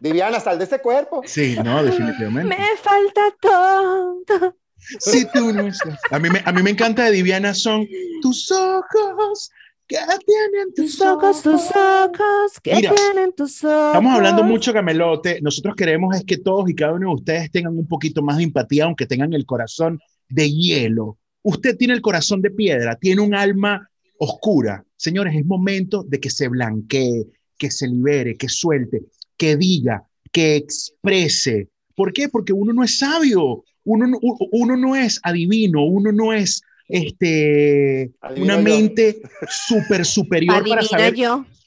Viviana, 0.00 0.40
sal 0.40 0.58
de 0.58 0.64
ese 0.64 0.80
cuerpo. 0.80 1.22
Sí, 1.24 1.56
no, 1.64 1.82
definitivamente. 1.82 2.56
Me 2.56 2.76
falta 2.76 3.34
todo. 3.40 4.56
Si 5.00 5.26
tú 5.32 5.52
no 5.52 5.66
estás. 5.66 5.98
A 6.10 6.18
mí, 6.18 6.30
me, 6.30 6.40
a 6.44 6.52
mí 6.52 6.62
me 6.62 6.70
encanta 6.70 7.04
de 7.04 7.10
Viviana 7.10 7.52
son 7.52 7.86
tus 8.22 8.50
ojos 8.52 9.50
que 9.88 9.96
tienen 10.26 10.74
tus, 10.74 11.00
ojos, 11.00 11.42
tus 11.42 11.62
ojos, 11.74 12.60
que 12.62 12.72
tienen 12.72 13.32
tus 13.34 13.64
ojos. 13.64 13.86
Estamos 13.86 14.14
hablando 14.14 14.44
mucho, 14.44 14.72
Camelote. 14.72 15.40
Nosotros 15.40 15.74
queremos 15.74 16.14
es 16.14 16.24
que 16.24 16.36
todos 16.36 16.68
y 16.68 16.74
cada 16.74 16.92
uno 16.92 17.08
de 17.08 17.14
ustedes 17.14 17.50
tengan 17.50 17.76
un 17.76 17.88
poquito 17.88 18.22
más 18.22 18.36
de 18.36 18.44
empatía, 18.44 18.84
aunque 18.84 19.06
tengan 19.06 19.32
el 19.32 19.46
corazón 19.46 19.98
de 20.28 20.50
hielo. 20.50 21.16
Usted 21.42 21.76
tiene 21.78 21.94
el 21.94 22.02
corazón 22.02 22.42
de 22.42 22.50
piedra, 22.50 22.96
tiene 22.96 23.22
un 23.22 23.34
alma 23.34 23.88
oscura. 24.18 24.84
Señores, 24.96 25.34
es 25.34 25.46
momento 25.46 26.02
de 26.02 26.20
que 26.20 26.28
se 26.28 26.48
blanquee, 26.48 27.26
que 27.56 27.70
se 27.70 27.88
libere, 27.88 28.36
que 28.36 28.48
suelte 28.50 29.06
que 29.38 29.56
diga, 29.56 30.02
que 30.30 30.56
exprese. 30.56 31.68
¿Por 31.94 32.12
qué? 32.12 32.28
Porque 32.28 32.52
uno 32.52 32.72
no 32.74 32.84
es 32.84 32.98
sabio, 32.98 33.64
uno, 33.84 34.18
uno 34.52 34.76
no 34.76 34.94
es 34.94 35.18
adivino, 35.22 35.84
uno 35.84 36.12
no 36.12 36.32
es 36.32 36.60
este, 36.88 38.10
una 38.36 38.58
mente 38.58 39.20
súper 39.48 40.04
superior 40.04 40.66
para 40.68 40.82
saber 40.82 41.14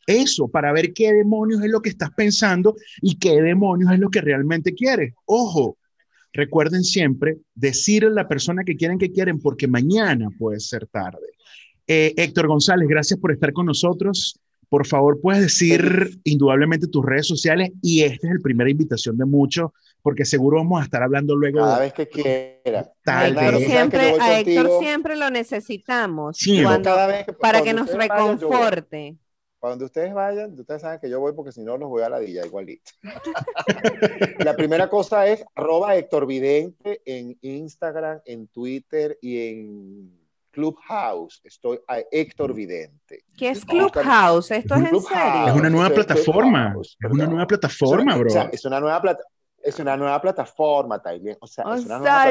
eso, 0.07 0.47
para 0.47 0.71
ver 0.73 0.93
qué 0.93 1.13
demonios 1.13 1.63
es 1.63 1.69
lo 1.69 1.81
que 1.81 1.89
estás 1.89 2.11
pensando 2.11 2.75
y 3.01 3.17
qué 3.17 3.41
demonios 3.41 3.91
es 3.93 3.99
lo 3.99 4.09
que 4.09 4.21
realmente 4.21 4.73
quieres. 4.73 5.13
Ojo, 5.25 5.77
recuerden 6.33 6.83
siempre 6.83 7.37
decirle 7.53 8.09
a 8.09 8.23
la 8.23 8.27
persona 8.27 8.63
que 8.63 8.75
quieren 8.75 8.97
que 8.97 9.11
quieren 9.11 9.39
porque 9.39 9.67
mañana 9.67 10.29
puede 10.37 10.59
ser 10.59 10.87
tarde. 10.87 11.27
Eh, 11.87 12.13
Héctor 12.17 12.47
González, 12.47 12.87
gracias 12.87 13.19
por 13.19 13.31
estar 13.31 13.53
con 13.53 13.65
nosotros. 13.65 14.39
Por 14.71 14.87
favor, 14.87 15.19
puedes 15.19 15.41
decir 15.41 16.21
indudablemente 16.23 16.87
tus 16.87 17.05
redes 17.05 17.27
sociales 17.27 17.71
y 17.81 18.03
esta 18.03 18.29
es 18.29 18.35
la 18.35 18.39
primera 18.41 18.69
invitación 18.69 19.17
de 19.17 19.25
muchos, 19.25 19.71
porque 20.01 20.23
seguro 20.23 20.59
vamos 20.59 20.79
a 20.79 20.85
estar 20.85 21.03
hablando 21.03 21.35
luego. 21.35 21.59
Cada 21.59 21.79
vez 21.79 21.91
que 21.91 22.07
quiera. 22.07 22.89
Tal 23.03 23.35
vez. 23.35 23.65
Siempre, 23.65 24.15
a 24.17 24.39
Héctor 24.39 24.79
siempre 24.79 25.17
lo 25.17 25.29
necesitamos 25.29 26.39
para 27.41 27.61
que 27.61 27.73
nos 27.73 27.93
reconforte. 27.93 29.17
Cuando 29.59 29.83
ustedes 29.83 30.13
vayan, 30.13 30.57
ustedes 30.57 30.81
saben 30.81 31.01
que 31.01 31.09
yo 31.09 31.19
voy 31.19 31.33
porque 31.33 31.51
si 31.51 31.61
no 31.61 31.75
los 31.75 31.89
voy 31.89 32.03
a 32.03 32.09
la 32.09 32.19
villa 32.19 32.45
igualito. 32.45 32.91
la 34.39 34.55
primera 34.55 34.89
cosa 34.89 35.27
es 35.27 35.43
arroba 35.53 35.97
Héctor 35.97 36.25
Vidente 36.25 37.01
en 37.03 37.37
Instagram, 37.41 38.21
en 38.23 38.47
Twitter 38.47 39.17
y 39.21 39.49
en 39.49 40.20
Clubhouse. 40.51 41.41
Estoy 41.43 41.79
a 41.87 41.99
Héctor 42.11 42.53
Vidente. 42.53 43.23
¿Qué 43.37 43.49
es 43.49 43.65
Clubhouse? 43.65 44.51
¿Esto 44.51 44.75
es 44.75 44.81
en 44.81 45.01
serio? 45.01 45.47
Es 45.47 45.55
una 45.55 45.69
nueva 45.69 45.89
plataforma. 45.89 46.75
Es 46.81 47.11
una 47.11 47.25
nueva 47.25 47.47
plataforma, 47.47 48.17
bro. 48.17 48.49
es 48.51 48.65
una 48.65 48.79
nueva 48.79 49.01
plataforma. 49.01 49.31
Es 49.63 49.79
una 49.79 49.95
nueva 49.95 50.19
plataforma, 50.19 51.01
Taylor. 51.01 51.37
O 51.39 51.47
sea, 51.47 51.65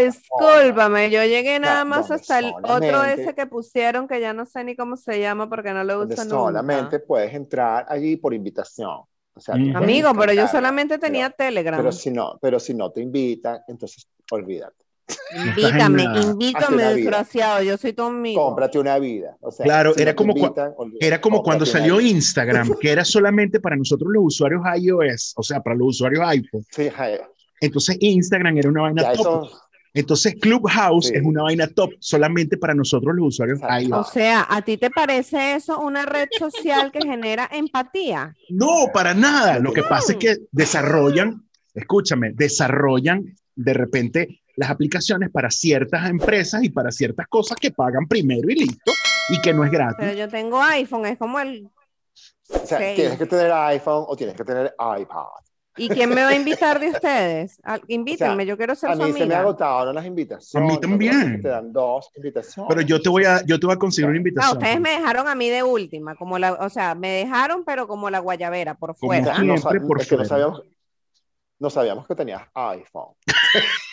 es 0.01 0.16
discúlpame, 0.16 1.11
yo 1.11 1.23
llegué 1.25 1.61
nada 1.61 1.85
más 1.85 2.11
hasta 2.11 2.41
el 2.41 2.53
otro 2.64 3.05
ese 3.05 3.35
que 3.35 3.47
pusieron 3.47 4.09
que 4.09 4.21
ya 4.21 4.33
no 4.33 4.47
sé 4.47 4.64
ni 4.64 4.75
cómo 4.75 4.97
se 4.97 5.21
llama 5.21 5.49
porque 5.49 5.73
no 5.73 5.85
lo 5.85 5.99
uso 5.99 6.09
nunca. 6.09 6.25
Solamente 6.25 6.99
puedes 6.99 7.33
entrar 7.33 7.87
allí 7.89 8.16
por 8.16 8.35
invitación. 8.35 9.03
O 9.33 9.41
sea, 9.41 9.55
Amigo, 9.55 10.12
pero 10.18 10.33
yo 10.33 10.49
solamente 10.49 10.99
tenía 10.99 11.31
Telegram. 11.31 11.79
Pero 11.79 11.93
si 11.93 12.11
no, 12.11 12.37
pero 12.43 12.59
si 12.59 12.75
no 12.75 12.91
te 12.91 13.01
invitan, 13.01 13.61
entonces 13.68 14.09
olvídate. 14.33 14.85
Invítame, 15.35 16.05
invítame, 16.23 16.83
desgraciado, 16.83 17.63
yo 17.63 17.77
soy 17.77 17.93
tu 17.93 18.03
amigo. 18.03 18.43
Cómprate 18.43 18.79
una 18.79 18.99
vida. 18.99 19.37
claro, 19.63 19.97
era, 19.97 20.15
como 20.15 20.35
era 21.01 21.21
como 21.21 21.43
cuando 21.43 21.67
salió 21.67 22.01
Instagram, 22.01 22.75
que 22.81 22.91
era 22.91 23.05
solamente 23.05 23.61
para 23.61 23.77
nosotros 23.77 24.11
los 24.13 24.25
usuarios 24.25 24.63
iOS, 24.77 25.35
o 25.37 25.43
sea, 25.43 25.61
para 25.63 25.77
los 25.77 25.89
usuarios 25.89 26.23
iPhone. 26.27 26.65
Sí, 26.71 26.89
Entonces 27.61 27.97
Instagram 28.01 28.59
era 28.59 28.68
una 28.68 28.83
vaina 28.83 29.13
top. 29.13 29.49
Entonces 29.93 30.37
Clubhouse 30.41 31.11
es 31.11 31.22
una 31.25 31.43
vaina 31.43 31.67
top 31.67 31.91
solamente 31.99 32.57
para 32.57 32.75
nosotros 32.75 33.14
los 33.14 33.29
usuarios 33.29 33.61
iOS. 33.61 33.93
O 33.93 34.05
sea, 34.05 34.47
¿a 34.49 34.63
ti 34.63 34.76
te 34.76 34.91
parece 34.91 35.55
eso 35.55 35.80
una 35.80 36.07
red 36.07 36.29
social 36.39 36.93
que 36.93 37.01
genera 37.01 37.49
empatía? 37.53 38.37
No, 38.51 38.87
para 38.93 39.14
nada. 39.14 39.59
Lo 39.59 39.72
que 39.72 39.83
pasa 39.83 40.13
es 40.13 40.18
que 40.18 40.37
desarrollan, 40.53 41.43
escúchame, 41.75 42.33
desarrollan 42.34 43.37
de 43.57 43.75
repente 43.75 44.39
las 44.61 44.70
aplicaciones 44.70 45.30
para 45.30 45.50
ciertas 45.50 46.08
empresas 46.08 46.62
y 46.62 46.68
para 46.70 46.91
ciertas 46.92 47.26
cosas 47.26 47.58
que 47.58 47.70
pagan 47.72 48.07
primero 48.07 48.49
y 48.49 48.54
listo, 48.54 48.95
y 49.28 49.41
que 49.41 49.53
no 49.53 49.64
es 49.64 49.70
gratis. 49.70 49.96
Pero 49.99 50.12
yo 50.12 50.28
tengo 50.28 50.62
iPhone, 50.62 51.07
es 51.07 51.18
como 51.18 51.41
el... 51.41 51.68
O 52.53 52.66
sea, 52.66 52.78
tienes 52.78 53.18
que 53.18 53.26
tener 53.26 53.50
iPhone 53.53 54.04
o 54.07 54.16
tienes 54.16 54.37
que 54.37 54.45
tener 54.45 54.74
iPad. 54.78 55.24
¿Y 55.76 55.88
quién 55.88 56.11
me 56.11 56.22
va 56.22 56.30
a 56.30 56.34
invitar 56.34 56.78
de 56.80 56.91
ustedes? 56.91 57.58
Invítenme, 57.87 58.45
yo 58.45 58.57
quiero 58.57 58.74
ser 58.74 58.91
A 58.91 58.96
su 58.96 59.03
mí 59.03 59.12
se 59.12 59.24
me 59.24 59.34
ha 59.34 59.41
agotado 59.41 59.92
las 59.92 60.04
invitaciones. 60.04 60.68
A 60.68 60.72
mí 60.74 60.80
también. 60.80 61.41
Te 61.41 61.49
dan 61.49 61.72
dos 61.72 62.11
invitaciones. 62.16 62.68
Pero 62.68 62.80
yo 62.82 63.00
te 63.00 63.08
voy 63.08 63.24
a, 63.24 63.42
yo 63.46 63.58
te 63.58 63.66
voy 63.66 63.76
a 63.76 63.78
conseguir 63.78 64.08
una 64.11 64.16
Ah, 64.16 64.18
invitación. 64.18 64.58
ustedes 64.58 64.80
me 64.80 64.91
dejaron 64.91 65.28
a 65.28 65.34
mí 65.34 65.49
de 65.49 65.62
última, 65.62 66.16
como 66.16 66.38
la, 66.38 66.54
o 66.54 66.68
sea, 66.68 66.95
me 66.95 67.08
dejaron, 67.11 67.64
pero 67.64 67.87
como 67.87 68.11
la 68.11 68.18
guayabera, 68.18 68.74
por 68.74 68.96
Como 68.96 69.12
fuera. 69.12 69.24
siempre, 69.37 69.46
no, 69.46 69.57
sa- 69.57 69.70
por 69.87 70.00
es 70.03 70.08
que 70.08 70.16
no 70.16 70.24
sabíamos, 70.24 70.62
no 71.61 71.70
sabíamos 71.70 72.07
que 72.07 72.14
tenías 72.16 72.42
iPhone. 72.53 73.14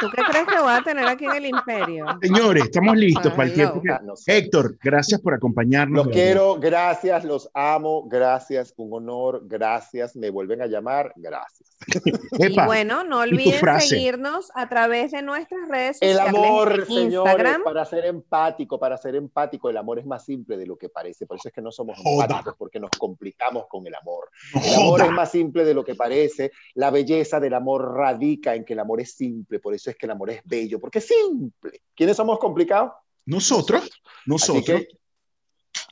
¿Tú 0.00 0.08
qué 0.10 0.22
crees 0.28 0.46
que 0.46 0.58
voy 0.58 0.72
a 0.72 0.82
tener 0.82 1.06
aquí 1.06 1.24
en 1.24 1.36
el 1.36 1.46
imperio? 1.46 2.06
Señores, 2.22 2.64
estamos 2.64 2.96
listos 2.96 3.26
Ay, 3.26 3.36
para 3.36 3.48
el 3.48 3.54
tiempo. 3.54 3.74
no. 3.76 3.82
que- 3.82 4.04
no 4.04 4.16
sé. 4.16 4.36
Héctor, 4.38 4.76
gracias 4.82 5.20
por 5.20 5.34
acompañarnos. 5.34 6.06
Los 6.06 6.14
quiero, 6.14 6.56
gracias, 6.58 7.24
los 7.24 7.48
amo, 7.54 8.04
gracias, 8.08 8.74
un 8.76 8.92
honor, 8.92 9.42
gracias, 9.44 10.16
me 10.16 10.30
vuelven 10.30 10.62
a 10.62 10.66
llamar, 10.66 11.12
gracias. 11.16 11.76
Epa, 12.38 12.62
y 12.64 12.66
bueno, 12.66 13.04
no 13.04 13.24
¿y 13.24 13.30
tu 13.30 13.34
olviden 13.34 13.80
seguirnos 13.80 14.50
a 14.54 14.68
través 14.68 15.12
de 15.12 15.22
nuestras 15.22 15.68
redes 15.68 15.98
El 16.00 16.16
sociales. 16.16 16.34
amor, 16.34 16.72
en 16.80 16.86
señores, 16.86 17.12
Instagram. 17.32 17.62
para 17.62 17.84
ser 17.84 18.04
empático, 18.06 18.78
para 18.80 18.96
ser 18.96 19.14
empático, 19.16 19.70
el 19.70 19.76
amor 19.76 19.98
es 19.98 20.06
más 20.06 20.24
simple 20.24 20.56
de 20.56 20.66
lo 20.66 20.76
que 20.76 20.88
parece. 20.88 21.26
Por 21.26 21.36
eso 21.36 21.48
es 21.48 21.54
que 21.54 21.62
no 21.62 21.70
somos 21.70 21.98
Joda. 22.02 22.24
empáticos, 22.24 22.54
porque 22.58 22.80
nos 22.80 22.90
complicamos 22.98 23.66
con 23.68 23.86
el 23.86 23.94
amor. 23.94 24.28
El 24.54 24.74
amor 24.74 24.98
joda. 25.00 25.04
es 25.06 25.12
más 25.12 25.30
simple 25.30 25.64
de 25.64 25.74
lo 25.74 25.84
que 25.84 25.94
parece. 25.94 26.50
La 26.74 26.90
belleza 26.90 27.38
del 27.38 27.54
amor 27.54 27.94
radica 27.94 28.54
en 28.54 28.64
que 28.64 28.72
el 28.72 28.80
amor 28.80 29.00
es 29.00 29.14
simple. 29.14 29.60
Por 29.60 29.74
eso 29.74 29.83
es 29.90 29.96
que 29.96 30.06
el 30.06 30.12
amor 30.12 30.30
es 30.30 30.40
bello, 30.44 30.80
porque 30.80 30.98
es 30.98 31.06
simple. 31.06 31.82
¿Quiénes 31.94 32.16
somos 32.16 32.38
complicados? 32.38 32.92
Nosotros, 33.26 33.82
Así 33.82 34.00
nosotros. 34.26 34.64
que 34.82 34.88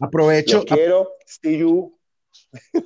Aprovecho, 0.01 0.59
los 0.59 0.64
quiero. 0.66 1.09
See 1.27 1.59
you. 1.59 1.98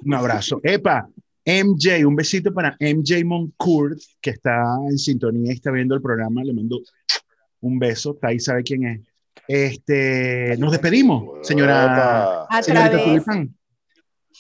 un 0.05 0.15
abrazo. 0.15 0.61
Epa, 0.62 1.09
MJ, 1.45 2.05
un 2.07 2.16
besito 2.16 2.53
para 2.53 2.77
MJ 2.81 3.24
Moncourt, 3.24 3.99
que 4.20 4.31
está 4.31 4.62
en 4.89 4.99
sintonía 4.99 5.53
y 5.53 5.55
está 5.57 5.70
viendo 5.70 5.95
el 5.95 6.03
programa. 6.03 6.43
Le 6.43 6.53
mando 6.53 6.81
un 7.61 7.78
beso. 7.78 8.15
Está 8.15 8.28
ahí, 8.28 8.41
sabe 8.41 8.62
quién 8.62 8.85
es. 8.87 9.01
Este, 9.49 10.57
nos 10.59 10.73
despedimos, 10.73 11.47
señora, 11.47 11.85
Epa. 11.85 12.45
A 12.49 12.62
señorita 12.62 12.91
través- 12.91 13.05
Tulipán. 13.24 13.56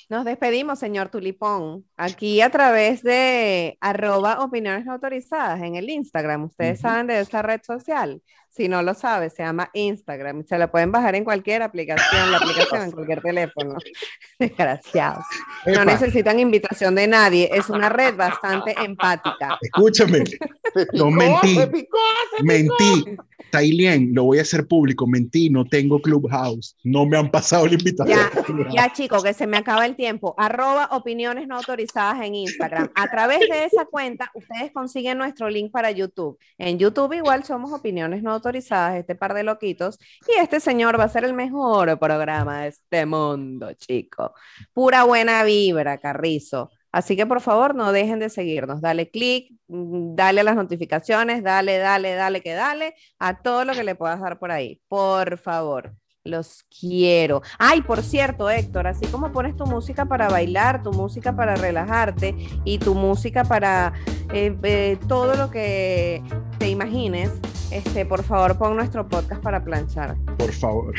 Nos 0.08 0.24
despedimos, 0.24 0.78
señor 0.78 1.08
Tulipón, 1.08 1.84
aquí 1.96 2.40
a 2.40 2.48
través 2.50 3.02
de 3.02 3.76
arroba 3.80 4.40
opiniones 4.40 4.86
no 4.86 4.92
autorizadas 4.92 5.60
en 5.60 5.74
el 5.74 5.90
Instagram. 5.90 6.44
Ustedes 6.44 6.80
saben 6.80 7.08
de 7.08 7.18
esa 7.18 7.42
red 7.42 7.60
social. 7.64 8.22
Si 8.56 8.68
no 8.68 8.82
lo 8.82 8.94
sabe, 8.94 9.28
se 9.30 9.42
llama 9.42 9.68
Instagram. 9.74 10.46
Se 10.46 10.56
la 10.56 10.70
pueden 10.70 10.90
bajar 10.90 11.14
en 11.14 11.24
cualquier 11.24 11.62
aplicación, 11.62 12.30
la 12.30 12.38
aplicación 12.38 12.82
en 12.84 12.90
cualquier 12.92 13.20
teléfono. 13.20 13.76
Desgraciados. 14.38 15.26
No 15.66 15.84
necesitan 15.84 16.38
invitación 16.38 16.94
de 16.94 17.06
nadie. 17.06 17.50
Es 17.52 17.68
una 17.68 17.88
red 17.88 18.16
bastante 18.16 18.74
empática. 18.82 19.58
escúchame, 19.60 20.24
No, 20.92 21.06
picó, 21.06 21.10
mentí. 21.10 21.54
se 21.54 21.66
picó, 21.68 21.98
se 22.36 22.44
mentí. 22.44 23.16
Tailien, 23.50 24.10
lo 24.12 24.24
voy 24.24 24.38
a 24.38 24.42
hacer 24.42 24.66
público. 24.66 25.06
Mentí, 25.06 25.50
no 25.50 25.64
tengo 25.64 26.00
Clubhouse. 26.00 26.76
No 26.84 27.06
me 27.06 27.16
han 27.16 27.30
pasado 27.30 27.66
la 27.66 27.74
invitación. 27.74 28.18
Ya, 28.18 28.72
ya 28.74 28.92
chicos, 28.92 29.22
que 29.22 29.32
se 29.32 29.46
me 29.46 29.56
acaba 29.56 29.86
el 29.86 29.96
tiempo. 29.96 30.34
Arroba 30.36 30.88
opiniones 30.92 31.46
no 31.46 31.56
autorizadas 31.56 32.22
en 32.22 32.34
Instagram. 32.34 32.90
A 32.94 33.08
través 33.08 33.40
de 33.40 33.64
esa 33.64 33.84
cuenta, 33.86 34.30
ustedes 34.34 34.72
consiguen 34.72 35.18
nuestro 35.18 35.48
link 35.48 35.70
para 35.70 35.90
YouTube. 35.90 36.38
En 36.58 36.78
YouTube 36.78 37.14
igual 37.14 37.44
somos 37.44 37.72
opiniones 37.72 38.22
no 38.22 38.32
autorizadas, 38.32 38.96
este 38.96 39.14
par 39.14 39.34
de 39.34 39.44
loquitos. 39.44 39.98
Y 40.28 40.40
este 40.40 40.60
señor 40.60 40.98
va 40.98 41.04
a 41.04 41.08
ser 41.08 41.24
el 41.24 41.34
mejor 41.34 41.98
programa 41.98 42.62
de 42.62 42.68
este 42.68 43.06
mundo, 43.06 43.72
chicos. 43.74 44.32
Pura 44.72 45.04
buena 45.04 45.44
vibra, 45.44 45.98
Carrizo. 45.98 46.70
Así 46.96 47.14
que 47.14 47.26
por 47.26 47.42
favor 47.42 47.74
no 47.74 47.92
dejen 47.92 48.20
de 48.20 48.30
seguirnos. 48.30 48.80
Dale 48.80 49.10
click, 49.10 49.52
mm, 49.68 50.14
dale 50.14 50.40
a 50.40 50.44
las 50.44 50.56
notificaciones, 50.56 51.42
dale, 51.42 51.76
dale, 51.76 52.14
dale, 52.14 52.40
que 52.40 52.54
dale 52.54 52.94
a 53.18 53.42
todo 53.42 53.66
lo 53.66 53.74
que 53.74 53.84
le 53.84 53.94
puedas 53.96 54.18
dar 54.18 54.38
por 54.38 54.50
ahí. 54.50 54.80
Por 54.88 55.36
favor. 55.36 55.94
Los 56.24 56.64
quiero. 56.80 57.42
Ay, 57.58 57.82
por 57.82 58.02
cierto, 58.02 58.48
Héctor, 58.48 58.86
así 58.86 59.06
como 59.08 59.30
pones 59.30 59.54
tu 59.56 59.66
música 59.66 60.06
para 60.06 60.30
bailar, 60.30 60.82
tu 60.82 60.90
música 60.90 61.36
para 61.36 61.54
relajarte 61.54 62.34
y 62.64 62.78
tu 62.78 62.94
música 62.94 63.44
para 63.44 63.92
eh, 64.32 64.56
eh, 64.62 64.98
todo 65.06 65.34
lo 65.36 65.50
que 65.50 66.22
te 66.58 66.70
imagines, 66.70 67.30
este, 67.70 68.06
por 68.06 68.22
favor, 68.24 68.56
pon 68.56 68.74
nuestro 68.74 69.06
podcast 69.06 69.42
para 69.42 69.62
planchar. 69.62 70.16
Por 70.38 70.50
favor. 70.50 70.94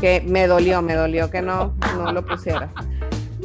Que 0.00 0.22
me 0.22 0.46
dolió, 0.46 0.80
me 0.80 0.94
dolió 0.94 1.30
que 1.30 1.42
no, 1.42 1.76
no 1.98 2.12
lo 2.12 2.24
pusieras. 2.24 2.70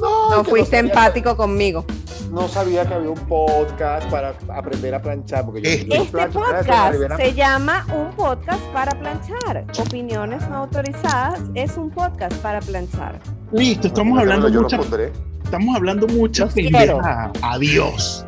No, 0.02 0.44
fuiste 0.44 0.78
empático 0.78 1.36
conmigo. 1.36 1.86
no 2.32 2.48
sabía 2.48 2.88
que 2.88 2.94
había 2.94 3.10
un 3.10 3.20
podcast 3.28 4.10
para 4.10 4.36
aprender 4.56 4.94
a 4.96 5.02
planchar. 5.02 5.46
Porque 5.46 5.62
yo, 5.62 5.70
Este 5.70 5.88
yo 5.88 5.96
Este 5.96 6.12
plancho, 6.12 6.40
¿sabes? 6.40 6.66
podcast 7.00 7.22
se 7.22 7.34
llama 7.34 7.86
Un 7.94 8.16
Podcast 8.16 8.62
para 8.74 8.92
Planchar. 9.00 9.66
Opiniones 9.80 10.48
no 10.50 10.58
autorizadas 10.58 11.40
es 11.56 11.76
un 11.78 11.90
podcast 11.90 12.34
para 12.38 12.60
planchar. 12.60 13.20
Listo, 13.52 13.88
estamos 13.88 14.20
hablando 14.20 14.48
yo 14.48 14.56
lo 14.58 14.62
mucha, 14.64 14.78
pondré. 14.78 15.12
estamos 15.44 15.76
hablando 15.76 16.08
mucha 16.08 16.48
pendeja. 16.48 17.32
Adiós. 17.42 18.26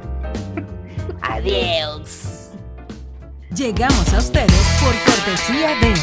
Adiós. 1.22 2.50
Llegamos 3.56 4.14
a 4.14 4.18
ustedes 4.18 4.52
por 4.82 4.94
cortesía 5.14 5.70
de 5.82 5.94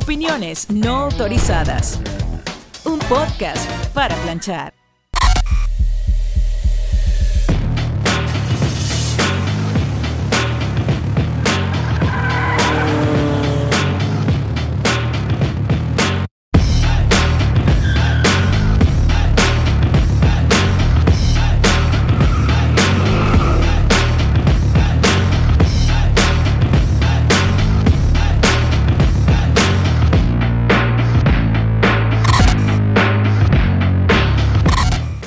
Opiniones 0.00 0.70
no 0.70 0.96
autorizadas. 0.96 1.98
Un 2.84 3.00
podcast 3.00 3.68
para 3.92 4.14
planchar. 4.22 4.77